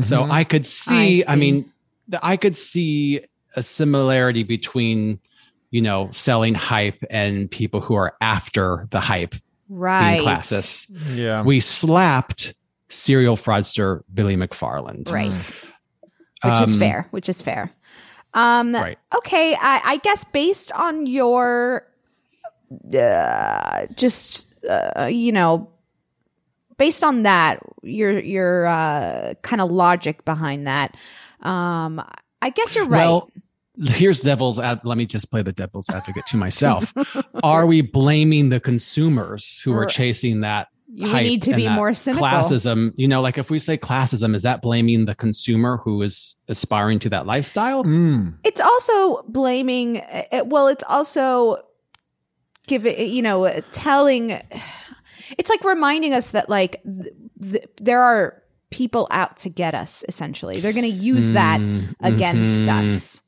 So 0.01 0.23
Mhm. 0.23 0.31
I 0.31 0.45
could 0.45 0.65
see, 0.67 1.25
I, 1.25 1.35
see. 1.35 1.41
mean, 1.41 1.65
th- 2.11 2.21
I 2.23 2.37
could 2.37 2.57
see 2.57 3.21
a 3.57 3.63
similarity 3.63 4.45
between, 4.45 5.19
you 5.73 5.81
know, 5.83 6.09
selling 6.13 6.55
hype 6.55 7.03
and 7.11 7.51
people 7.51 7.81
who 7.81 7.95
are 7.97 8.15
after 8.21 8.87
the 8.91 9.01
hype 9.01 9.35
right. 9.69 10.19
being 10.19 10.29
classist. 10.29 10.87
yeah. 11.17 11.43
We 11.43 11.59
slapped 11.61 12.55
serial 12.89 13.37
fraudster 13.37 14.03
Billy 14.13 14.37
McFarland. 14.37 15.11
Right. 15.11 15.33
Which 16.45 16.61
is 16.61 16.75
Um, 16.75 16.79
fair. 16.79 17.09
Which 17.11 17.29
is 17.29 17.43
fair. 17.43 17.73
Um, 18.35 18.75
Right. 18.75 18.99
Okay. 19.17 19.55
I, 19.55 19.81
I 19.85 19.97
guess 19.99 20.25
based 20.25 20.71
on 20.73 21.07
your, 21.07 21.87
uh, 22.95 23.87
just 23.95 24.49
uh, 24.69 25.07
you 25.07 25.33
know, 25.33 25.69
based 26.77 27.03
on 27.03 27.23
that, 27.23 27.61
your 27.83 28.19
your 28.19 28.67
uh, 28.67 29.35
kind 29.43 29.63
of 29.63 29.71
logic 29.71 30.25
behind 30.25 30.67
that, 30.67 30.97
um, 31.43 32.03
I 32.43 32.51
guess 32.51 32.75
you're 32.75 32.85
right. 32.85 33.07
Well, 33.07 33.31
here's 33.87 34.21
devil's 34.21 34.59
ad- 34.59 34.81
let 34.85 34.99
me 34.99 35.07
just 35.07 35.31
play 35.31 35.43
the 35.43 35.53
devil's 35.53 35.89
advocate 35.89 36.27
to 36.27 36.37
myself. 36.37 36.93
are 37.43 37.67
we 37.67 37.81
blaming 37.81 38.49
the 38.51 38.61
consumers 38.61 39.61
who 39.65 39.73
are 39.73 39.87
chasing 39.87 40.41
that 40.41 40.69
You 40.89 41.09
hype 41.09 41.25
need 41.25 41.43
to 41.43 41.55
be 41.55 41.69
more 41.69 41.93
cynical. 41.95 42.27
Classism, 42.27 42.93
you 42.97 43.09
know, 43.09 43.21
like 43.21 43.39
if 43.39 43.51
we 43.51 43.59
say 43.59 43.77
classism, 43.77 44.35
is 44.35 44.43
that 44.43 44.63
blaming 44.63 45.05
the 45.07 45.15
consumer 45.15 45.79
who 45.79 46.01
is 46.03 46.37
aspiring 46.49 47.01
to 47.01 47.09
that 47.11 47.27
lifestyle? 47.27 47.83
Mm. 47.85 48.39
It's 48.45 48.61
also 48.61 49.23
blaming. 49.29 49.99
uh, 50.01 50.45
Well, 50.47 50.69
it's 50.69 50.85
also 50.89 51.59
giving. 52.67 53.11
You 53.11 53.23
know, 53.23 53.45
uh, 53.47 53.61
telling. 53.73 54.41
It's 55.39 55.51
like 55.51 55.65
reminding 55.65 56.13
us 56.15 56.31
that 56.31 56.49
like 56.49 56.81
th- 56.85 57.13
th- 57.43 57.65
there 57.79 58.01
are 58.01 58.41
people 58.71 59.09
out 59.11 59.39
to 59.39 59.49
get 59.49 59.75
us. 59.75 60.05
Essentially, 60.07 60.61
they're 60.61 60.73
going 60.73 60.85
to 60.85 60.89
use 60.89 61.33
that 61.33 61.59
Mm, 61.59 61.97
against 62.01 62.63
mhm. 62.63 62.83
us. 62.85 63.23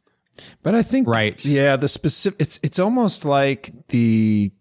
But 0.63 0.77
I 0.77 0.83
think 0.83 1.09
Right. 1.09 1.45
Yeah, 1.45 1.75
the 1.75 1.89
specific 1.89 2.41
it's 2.41 2.61
it's 2.63 2.79
almost 2.79 3.25
like 3.25 3.73
the 3.89 4.53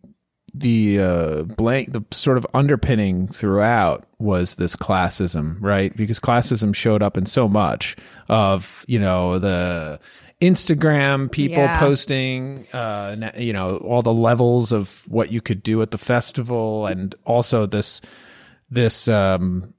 the 0.60 1.00
uh 1.00 1.44
blank 1.44 1.92
the 1.94 2.04
sort 2.12 2.38
of 2.38 2.46
underpinning 2.54 3.28
throughout 3.28 4.06
was 4.20 4.56
this 4.56 4.76
classism, 4.76 5.58
right? 5.62 5.96
Because 5.96 6.20
classism 6.20 6.74
showed 6.74 7.04
up 7.04 7.18
in 7.18 7.26
so 7.26 7.48
much 7.48 7.96
of, 8.30 8.84
you 8.88 9.00
know, 9.00 9.40
the 9.40 10.00
Instagram 10.42 11.32
people 11.32 11.58
Yeah. 11.64 11.80
posting 11.80 12.66
uh 12.74 13.32
you 13.38 13.54
know, 13.54 13.78
all 13.78 14.02
the 14.02 14.14
levels 14.14 14.72
of 14.72 15.04
what 15.08 15.32
you 15.32 15.42
could 15.42 15.64
do 15.64 15.82
at 15.82 15.92
the 15.92 15.98
festival 15.98 16.88
and 16.88 17.16
also 17.26 17.66
this 17.66 18.02
this 18.70 19.08
um 19.08 19.74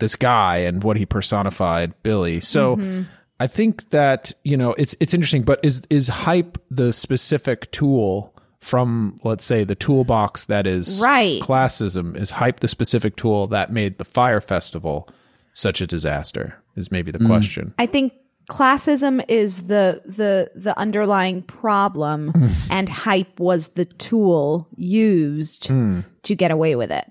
this 0.00 0.16
guy 0.16 0.58
and 0.58 0.82
what 0.82 0.96
he 0.96 1.06
personified, 1.06 1.94
Billy. 2.02 2.40
So 2.40 2.76
Mm-hmm. 2.76 3.02
I 3.40 3.48
think 3.48 3.90
that 3.90 4.32
you 4.44 4.56
know 4.56 4.74
it's 4.74 4.94
it's 5.00 5.12
interesting, 5.12 5.42
but 5.42 5.58
is 5.64 5.82
is 5.90 6.08
hype 6.08 6.56
the 6.70 6.92
specific 6.92 7.70
tool 7.72 8.33
from 8.64 9.14
let's 9.22 9.44
say 9.44 9.62
the 9.64 9.74
toolbox 9.74 10.46
that 10.46 10.66
is 10.66 11.00
Right. 11.00 11.40
classism? 11.42 12.16
Is 12.16 12.30
hype 12.30 12.60
the 12.60 12.68
specific 12.68 13.16
tool 13.16 13.46
that 13.48 13.72
made 13.72 13.98
the 13.98 14.04
Fyre 14.04 14.40
festival 14.40 15.08
such 15.52 15.80
a 15.80 15.86
disaster? 15.86 16.56
Is 16.76 16.90
maybe 16.90 17.10
the 17.10 17.18
mm. 17.18 17.26
question. 17.26 17.74
I 17.78 17.86
think 17.86 18.12
classism 18.50 19.24
is 19.28 19.66
the 19.66 20.02
the 20.04 20.50
the 20.54 20.76
underlying 20.78 21.42
problem 21.42 22.32
mm. 22.34 22.52
and 22.70 22.88
hype 22.88 23.38
was 23.38 23.68
the 23.68 23.84
tool 23.84 24.68
used 24.76 25.68
mm. 25.68 26.04
to 26.22 26.34
get 26.34 26.50
away 26.50 26.74
with 26.74 26.90
it. 26.90 27.10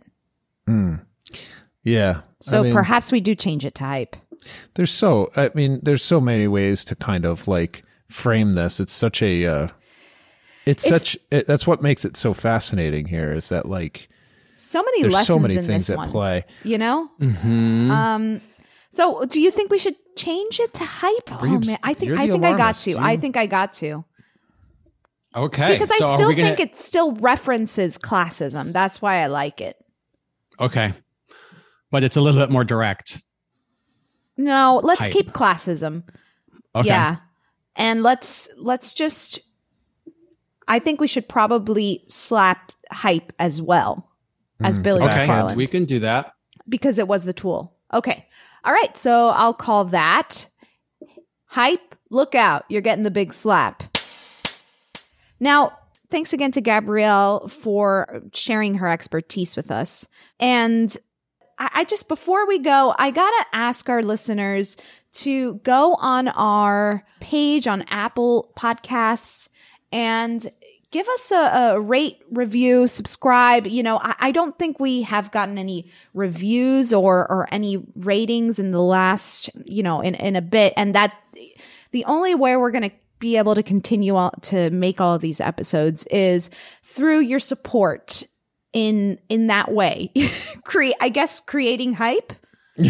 Yeah. 1.84 2.22
So 2.42 2.60
I 2.60 2.64
mean, 2.64 2.74
perhaps 2.74 3.12
we 3.12 3.22
do 3.22 3.36
change 3.36 3.66
it 3.66 3.76
to 3.76 3.84
hype. 3.84 4.16
there's 4.74 4.92
so 4.92 5.32
I 5.36 5.52
mean 5.54 5.80
there's 5.84 6.04
so 6.04 6.20
many 6.20 6.48
ways 6.48 6.84
to 6.86 6.96
kind 6.96 7.26
of 7.26 7.48
like 7.48 7.84
frame 8.10 8.52
this. 8.52 8.80
It's 8.80 8.94
such 8.94 9.22
a 9.22 9.46
uh, 9.46 9.68
it's, 10.66 10.88
such 10.88 11.18
it, 11.32 11.48
that's 11.48 11.68
what 11.68 11.82
makes 11.82 12.06
it 12.06 12.16
so 12.18 12.34
fascinating 12.34 13.06
here 13.08 13.34
is 13.34 13.50
that 13.50 13.66
like 13.68 14.10
So 14.56 14.82
many 14.84 15.02
there's 15.02 15.14
lessons 15.14 15.28
so 15.36 15.40
many 15.40 15.56
in 15.58 15.64
things 15.66 15.88
this 15.88 15.92
at 15.92 15.98
one. 15.98 16.10
play. 16.10 16.46
You 16.64 16.78
know? 16.78 17.10
Mm-hmm. 17.20 17.92
Um 17.92 18.42
so 18.90 19.26
do 19.26 19.42
you 19.42 19.50
think 19.52 19.72
we 19.72 19.78
should 19.80 19.96
change 20.16 20.60
it 20.60 20.74
to 20.76 20.84
hype? 20.86 21.32
Oh 21.44 21.60
man, 21.60 21.78
I 21.84 21.94
think 21.94 22.12
I 22.14 22.28
think 22.28 22.44
I 22.44 22.56
got 22.56 22.76
to. 22.76 22.90
You- 22.92 22.98
I 23.00 23.18
think 23.18 23.38
I 23.38 23.46
got 23.48 23.74
to. 23.74 24.06
Okay. 25.36 25.74
Because 25.74 25.90
so 25.98 26.06
I 26.06 26.16
still 26.16 26.30
gonna- 26.32 26.44
think 26.56 26.60
it 26.60 26.80
still 26.80 27.14
references 27.14 27.98
classism. 27.98 28.72
That's 28.74 29.02
why 29.02 29.18
I 29.24 29.28
like 29.28 29.62
it. 29.62 29.76
Okay. 30.60 30.94
But 31.90 32.04
it's 32.04 32.18
a 32.18 32.22
little 32.22 32.40
bit 32.40 32.52
more 32.52 32.64
direct. 32.64 33.20
No, 34.38 34.80
let's 34.84 35.02
Hype. 35.02 35.12
keep 35.12 35.32
classism. 35.32 36.04
Okay. 36.76 36.88
Yeah. 36.88 37.18
And 37.76 38.04
let's 38.04 38.50
let's 38.58 38.94
just 38.94 39.40
I 40.68 40.80
think 40.80 41.00
we 41.00 41.08
should 41.08 41.28
probably 41.28 42.04
slap 42.08 42.72
hype 42.92 43.34
as 43.40 43.62
well 43.62 44.10
as 44.62 44.80
mm. 44.80 44.84
Billy 44.84 45.02
Okay. 45.04 45.28
McFarland 45.28 45.56
We 45.56 45.68
can 45.68 45.86
do 45.86 46.00
that. 46.00 46.34
because 46.68 46.98
it 46.98 47.08
was 47.08 47.24
the 47.26 47.34
tool. 47.34 47.76
Okay. 47.94 48.26
All 48.64 48.74
right, 48.74 48.96
so 48.98 49.30
I'll 49.30 49.54
call 49.54 49.86
that 49.86 50.48
hype. 51.46 51.96
Look 52.10 52.34
out. 52.36 52.66
You're 52.70 52.82
getting 52.82 53.04
the 53.04 53.12
big 53.12 53.34
slap. 53.34 53.84
Now, 55.40 55.78
thanks 56.10 56.32
again 56.32 56.52
to 56.54 56.62
Gabrielle 56.62 57.48
for 57.48 58.22
sharing 58.34 58.76
her 58.76 58.88
expertise 58.88 59.56
with 59.56 59.70
us. 59.72 60.08
And 60.40 60.96
I, 61.60 61.70
I 61.74 61.84
just, 61.84 62.08
before 62.08 62.48
we 62.48 62.60
go, 62.60 62.96
I 62.98 63.12
got 63.12 63.30
to 63.30 63.46
ask 63.52 63.90
our 63.90 64.02
listeners 64.02 64.78
to 65.14 65.56
go 65.56 65.96
on 65.96 66.28
our 66.30 67.04
page 67.20 67.68
on 67.68 67.84
Apple 67.90 68.54
Podcasts 68.58 69.50
and 69.94 70.46
give 70.92 71.08
us 71.08 71.32
a, 71.32 71.36
a 71.36 71.80
rate, 71.80 72.18
review, 72.32 72.88
subscribe. 72.88 73.66
You 73.68 73.84
know, 73.84 73.98
I, 74.00 74.16
I 74.20 74.32
don't 74.32 74.58
think 74.60 74.80
we 74.80 75.04
have 75.04 75.32
gotten 75.32 75.58
any 75.58 75.90
reviews 76.14 76.92
or, 76.94 77.32
or 77.32 77.48
any 77.52 77.84
ratings 77.96 78.60
in 78.60 78.72
the 78.72 78.82
last, 78.82 79.50
you 79.66 79.84
know, 79.84 80.02
in, 80.02 80.16
in 80.16 80.36
a 80.36 80.42
bit. 80.42 80.74
And 80.76 80.94
that 80.96 81.16
the 81.92 82.06
only 82.06 82.36
way 82.36 82.58
we're 82.58 82.72
going 82.72 82.90
to 82.90 82.96
be 83.20 83.38
able 83.38 83.56
to 83.56 83.64
continue 83.64 84.16
all, 84.16 84.32
to 84.42 84.70
make 84.72 85.00
all 85.00 85.16
of 85.16 85.22
these 85.22 85.40
episodes 85.40 86.06
is 86.08 86.50
through 86.84 87.20
your 87.22 87.40
support 87.40 88.24
in 88.74 89.20
in 89.30 89.48
that 89.48 89.72
way. 89.72 90.12
Cre- 90.64 90.98
I 91.00 91.10
guess 91.10 91.40
creating 91.40 91.94
hype. 91.94 92.34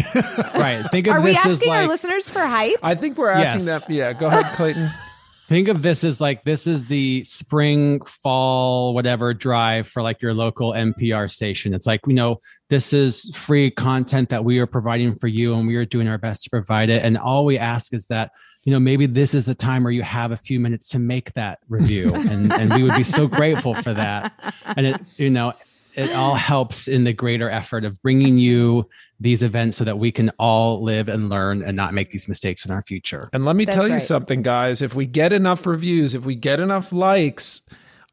Right. 0.54 0.82
Think 0.90 1.06
of 1.08 1.14
Are 1.16 1.20
we 1.20 1.32
this 1.32 1.44
as 1.44 1.52
asking 1.52 1.72
our 1.72 1.86
listeners 1.86 2.28
for 2.28 2.40
hype? 2.40 2.78
I 2.82 2.94
think 2.94 3.18
we're 3.18 3.28
asking 3.28 3.66
Yes. 3.66 3.84
that. 3.84 3.90
Yeah, 3.92 4.12
go 4.14 4.28
ahead, 4.28 4.54
Clayton. 4.54 4.90
think 5.48 5.68
of 5.68 5.82
this 5.82 6.04
as 6.04 6.20
like 6.20 6.44
this 6.44 6.66
is 6.66 6.86
the 6.86 7.24
spring 7.24 8.00
fall 8.04 8.94
whatever 8.94 9.34
drive 9.34 9.86
for 9.86 10.02
like 10.02 10.22
your 10.22 10.34
local 10.34 10.72
npr 10.72 11.30
station. 11.30 11.74
It's 11.74 11.86
like 11.86 12.00
you 12.06 12.14
know 12.14 12.40
this 12.70 12.92
is 12.92 13.34
free 13.36 13.70
content 13.70 14.30
that 14.30 14.44
we 14.44 14.58
are 14.58 14.66
providing 14.66 15.14
for 15.16 15.28
you 15.28 15.54
and 15.54 15.66
we 15.66 15.76
are 15.76 15.84
doing 15.84 16.08
our 16.08 16.18
best 16.18 16.44
to 16.44 16.50
provide 16.50 16.88
it. 16.88 17.04
And 17.04 17.18
all 17.18 17.44
we 17.44 17.58
ask 17.58 17.92
is 17.92 18.06
that 18.06 18.32
you 18.64 18.72
know 18.72 18.80
maybe 18.80 19.06
this 19.06 19.34
is 19.34 19.44
the 19.44 19.54
time 19.54 19.84
where 19.84 19.92
you 19.92 20.02
have 20.02 20.32
a 20.32 20.36
few 20.36 20.58
minutes 20.58 20.88
to 20.90 20.98
make 20.98 21.32
that 21.34 21.58
review. 21.68 22.14
And 22.14 22.52
and 22.52 22.72
we 22.72 22.82
would 22.82 22.96
be 22.96 23.04
so 23.04 23.26
grateful 23.26 23.74
for 23.74 23.92
that. 23.92 24.32
And 24.76 24.86
it 24.86 25.00
you 25.16 25.30
know 25.30 25.52
it 25.94 26.12
all 26.12 26.34
helps 26.34 26.88
in 26.88 27.04
the 27.04 27.12
greater 27.12 27.48
effort 27.48 27.84
of 27.84 28.00
bringing 28.02 28.38
you 28.38 28.88
these 29.24 29.42
events 29.42 29.78
so 29.78 29.84
that 29.84 29.98
we 29.98 30.12
can 30.12 30.30
all 30.38 30.82
live 30.82 31.08
and 31.08 31.30
learn 31.30 31.62
and 31.62 31.74
not 31.74 31.94
make 31.94 32.10
these 32.10 32.28
mistakes 32.28 32.64
in 32.66 32.70
our 32.70 32.82
future 32.82 33.30
And 33.32 33.46
let 33.46 33.56
me 33.56 33.64
That's 33.64 33.74
tell 33.74 33.86
you 33.88 33.94
right. 33.94 34.02
something, 34.02 34.42
guys. 34.42 34.82
If 34.82 34.94
we 34.94 35.06
get 35.06 35.32
enough 35.32 35.66
reviews, 35.66 36.14
if 36.14 36.26
we 36.26 36.34
get 36.34 36.60
enough 36.60 36.92
likes 36.92 37.62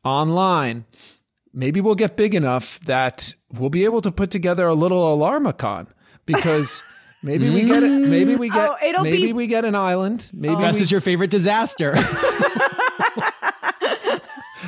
online, 0.06 0.86
maybe 1.54 1.82
we'll 1.82 1.96
get 1.96 2.16
big 2.16 2.34
enough 2.34 2.80
that 2.86 3.36
we'll 3.52 3.70
be 3.70 3.84
able 3.84 4.00
to 4.02 4.12
put 4.12 4.32
together 4.32 4.66
a 4.66 4.74
little 4.74 5.18
alarmicon 5.18 5.88
because 6.26 6.82
maybe 7.24 7.50
we 7.50 7.64
get 7.64 7.84
it. 7.84 8.08
Maybe 8.08 8.38
we 8.38 8.50
get. 8.50 8.70
Oh, 8.70 8.78
it'll 8.82 9.04
maybe 9.04 9.28
be- 9.28 9.34
we 9.34 9.48
get 9.48 9.66
an 9.66 9.76
island. 9.76 10.32
Maybe 10.34 10.56
oh. 10.56 10.62
This 10.62 10.78
we, 10.78 10.82
is 10.84 10.92
your 10.92 11.02
favorite 11.02 11.30
disaster. 11.30 11.94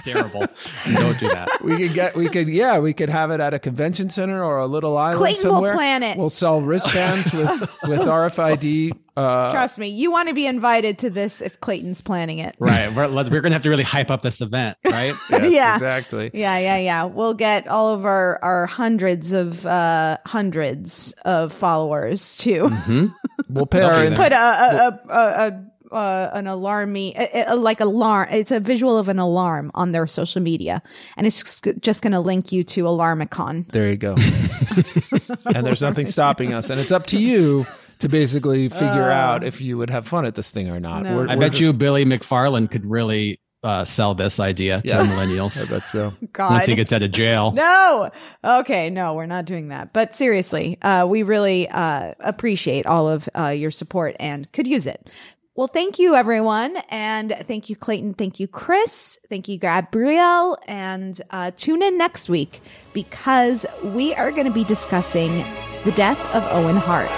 Terrible. 0.03 0.45
Don't 0.93 1.19
do 1.19 1.27
that. 1.29 1.49
we 1.63 1.77
could 1.77 1.93
get. 1.93 2.15
We 2.15 2.29
could. 2.29 2.49
Yeah, 2.49 2.79
we 2.79 2.93
could 2.93 3.09
have 3.09 3.31
it 3.31 3.39
at 3.39 3.53
a 3.53 3.59
convention 3.59 4.09
center 4.09 4.43
or 4.43 4.57
a 4.59 4.67
little 4.67 4.97
island 4.97 5.17
Clayton 5.19 5.49
will 5.49 5.55
somewhere. 5.57 5.73
plan 5.75 6.03
it. 6.03 6.17
We'll 6.17 6.29
sell 6.29 6.61
wristbands 6.61 7.31
with 7.31 7.49
with 7.87 7.99
RFID. 8.01 8.91
Uh, 9.15 9.51
Trust 9.51 9.77
me, 9.77 9.89
you 9.89 10.11
want 10.11 10.27
to 10.29 10.33
be 10.33 10.47
invited 10.47 10.97
to 10.99 11.09
this 11.11 11.39
if 11.39 11.59
Clayton's 11.59 12.01
planning 12.01 12.39
it. 12.39 12.55
Right. 12.57 12.91
We're, 12.95 13.05
let's, 13.05 13.29
we're 13.29 13.41
going 13.41 13.51
to 13.51 13.55
have 13.55 13.61
to 13.61 13.69
really 13.69 13.83
hype 13.83 14.09
up 14.09 14.23
this 14.23 14.41
event, 14.41 14.75
right? 14.83 15.13
yes, 15.29 15.53
Yeah. 15.53 15.73
exactly. 15.75 16.31
Yeah, 16.33 16.57
yeah, 16.57 16.77
yeah. 16.77 17.03
We'll 17.03 17.35
get 17.35 17.67
all 17.67 17.93
of 17.93 18.05
our 18.05 18.39
our 18.43 18.65
hundreds 18.65 19.31
of 19.31 19.65
uh 19.67 20.17
hundreds 20.25 21.13
of 21.25 21.53
followers 21.53 22.37
to 22.37 23.11
We'll 23.49 23.65
pay 23.67 23.79
They'll 23.79 23.89
our 23.89 24.09
be 24.09 24.15
put 24.15 24.31
a 24.31 24.35
a 24.35 24.99
a, 25.09 25.13
a, 25.13 25.47
a 25.47 25.63
uh, 25.93 26.31
an 26.33 26.47
alarm 26.47 26.91
me 26.91 27.13
a, 27.15 27.53
a- 27.53 27.55
like 27.55 27.79
alarm. 27.79 28.27
It's 28.31 28.51
a 28.51 28.59
visual 28.59 28.97
of 28.97 29.09
an 29.09 29.19
alarm 29.19 29.71
on 29.73 29.91
their 29.91 30.07
social 30.07 30.41
media, 30.41 30.81
and 31.17 31.25
it's 31.27 31.41
just, 31.41 31.67
just 31.81 32.01
going 32.01 32.13
to 32.13 32.19
link 32.19 32.51
you 32.51 32.63
to 32.63 32.83
Alarmicon. 32.83 33.71
There 33.71 33.89
you 33.89 33.97
go. 33.97 34.15
and 35.55 35.65
there's 35.65 35.81
nothing 35.81 36.07
stopping 36.07 36.53
us. 36.53 36.69
And 36.69 36.79
it's 36.79 36.91
up 36.91 37.05
to 37.07 37.17
you 37.19 37.65
to 37.99 38.09
basically 38.09 38.69
figure 38.69 39.09
out 39.09 39.43
if 39.43 39.61
you 39.61 39.77
would 39.77 39.89
have 39.89 40.07
fun 40.07 40.25
at 40.25 40.35
this 40.35 40.49
thing 40.49 40.69
or 40.69 40.79
not. 40.79 41.03
No. 41.03 41.15
We're- 41.17 41.29
I 41.29 41.35
we're 41.35 41.41
bet 41.41 41.51
just- 41.51 41.61
you 41.61 41.73
Billy 41.73 42.05
McFarland 42.05 42.71
could 42.71 42.85
really 42.85 43.39
uh, 43.63 43.85
sell 43.85 44.13
this 44.13 44.41
idea 44.41 44.81
to 44.81 44.87
Yeah. 44.87 45.03
millennials 45.05 45.61
I 45.61 45.69
bet 45.69 45.87
so. 45.87 46.11
God. 46.33 46.51
once 46.51 46.65
he 46.65 46.75
gets 46.75 46.91
out 46.91 47.01
of 47.01 47.11
jail. 47.13 47.51
No. 47.53 48.11
Okay, 48.43 48.89
no, 48.89 49.13
we're 49.13 49.25
not 49.25 49.45
doing 49.45 49.69
that. 49.69 49.93
But 49.93 50.13
seriously, 50.13 50.77
uh, 50.81 51.05
we 51.07 51.23
really 51.23 51.69
uh, 51.69 52.13
appreciate 52.19 52.85
all 52.85 53.07
of 53.07 53.29
uh, 53.37 53.47
your 53.47 53.71
support 53.71 54.17
and 54.19 54.51
could 54.51 54.67
use 54.67 54.85
it. 54.85 55.09
Well, 55.55 55.67
thank 55.67 55.99
you, 55.99 56.15
everyone. 56.15 56.77
And 56.89 57.35
thank 57.43 57.69
you, 57.69 57.75
Clayton. 57.75 58.15
Thank 58.15 58.39
you, 58.39 58.47
Chris. 58.47 59.19
Thank 59.29 59.47
you, 59.47 59.59
Gabrielle. 59.59 60.57
And 60.67 61.21
uh, 61.29 61.51
tune 61.55 61.83
in 61.83 61.95
next 61.95 62.27
week 62.27 62.59
because 62.91 63.63
we 63.83 64.15
are 64.15 64.31
going 64.31 64.47
to 64.47 64.51
be 64.51 64.63
discussing 64.63 65.45
the 65.85 65.91
death 65.91 66.19
of 66.33 66.47
Owen 66.49 66.77
Hart. 66.77 67.11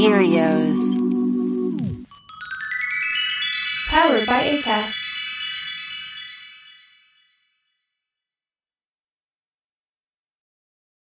Erios. 0.00 0.76
Powered 3.90 4.26
by 4.26 4.42
ACAST. 4.42 5.07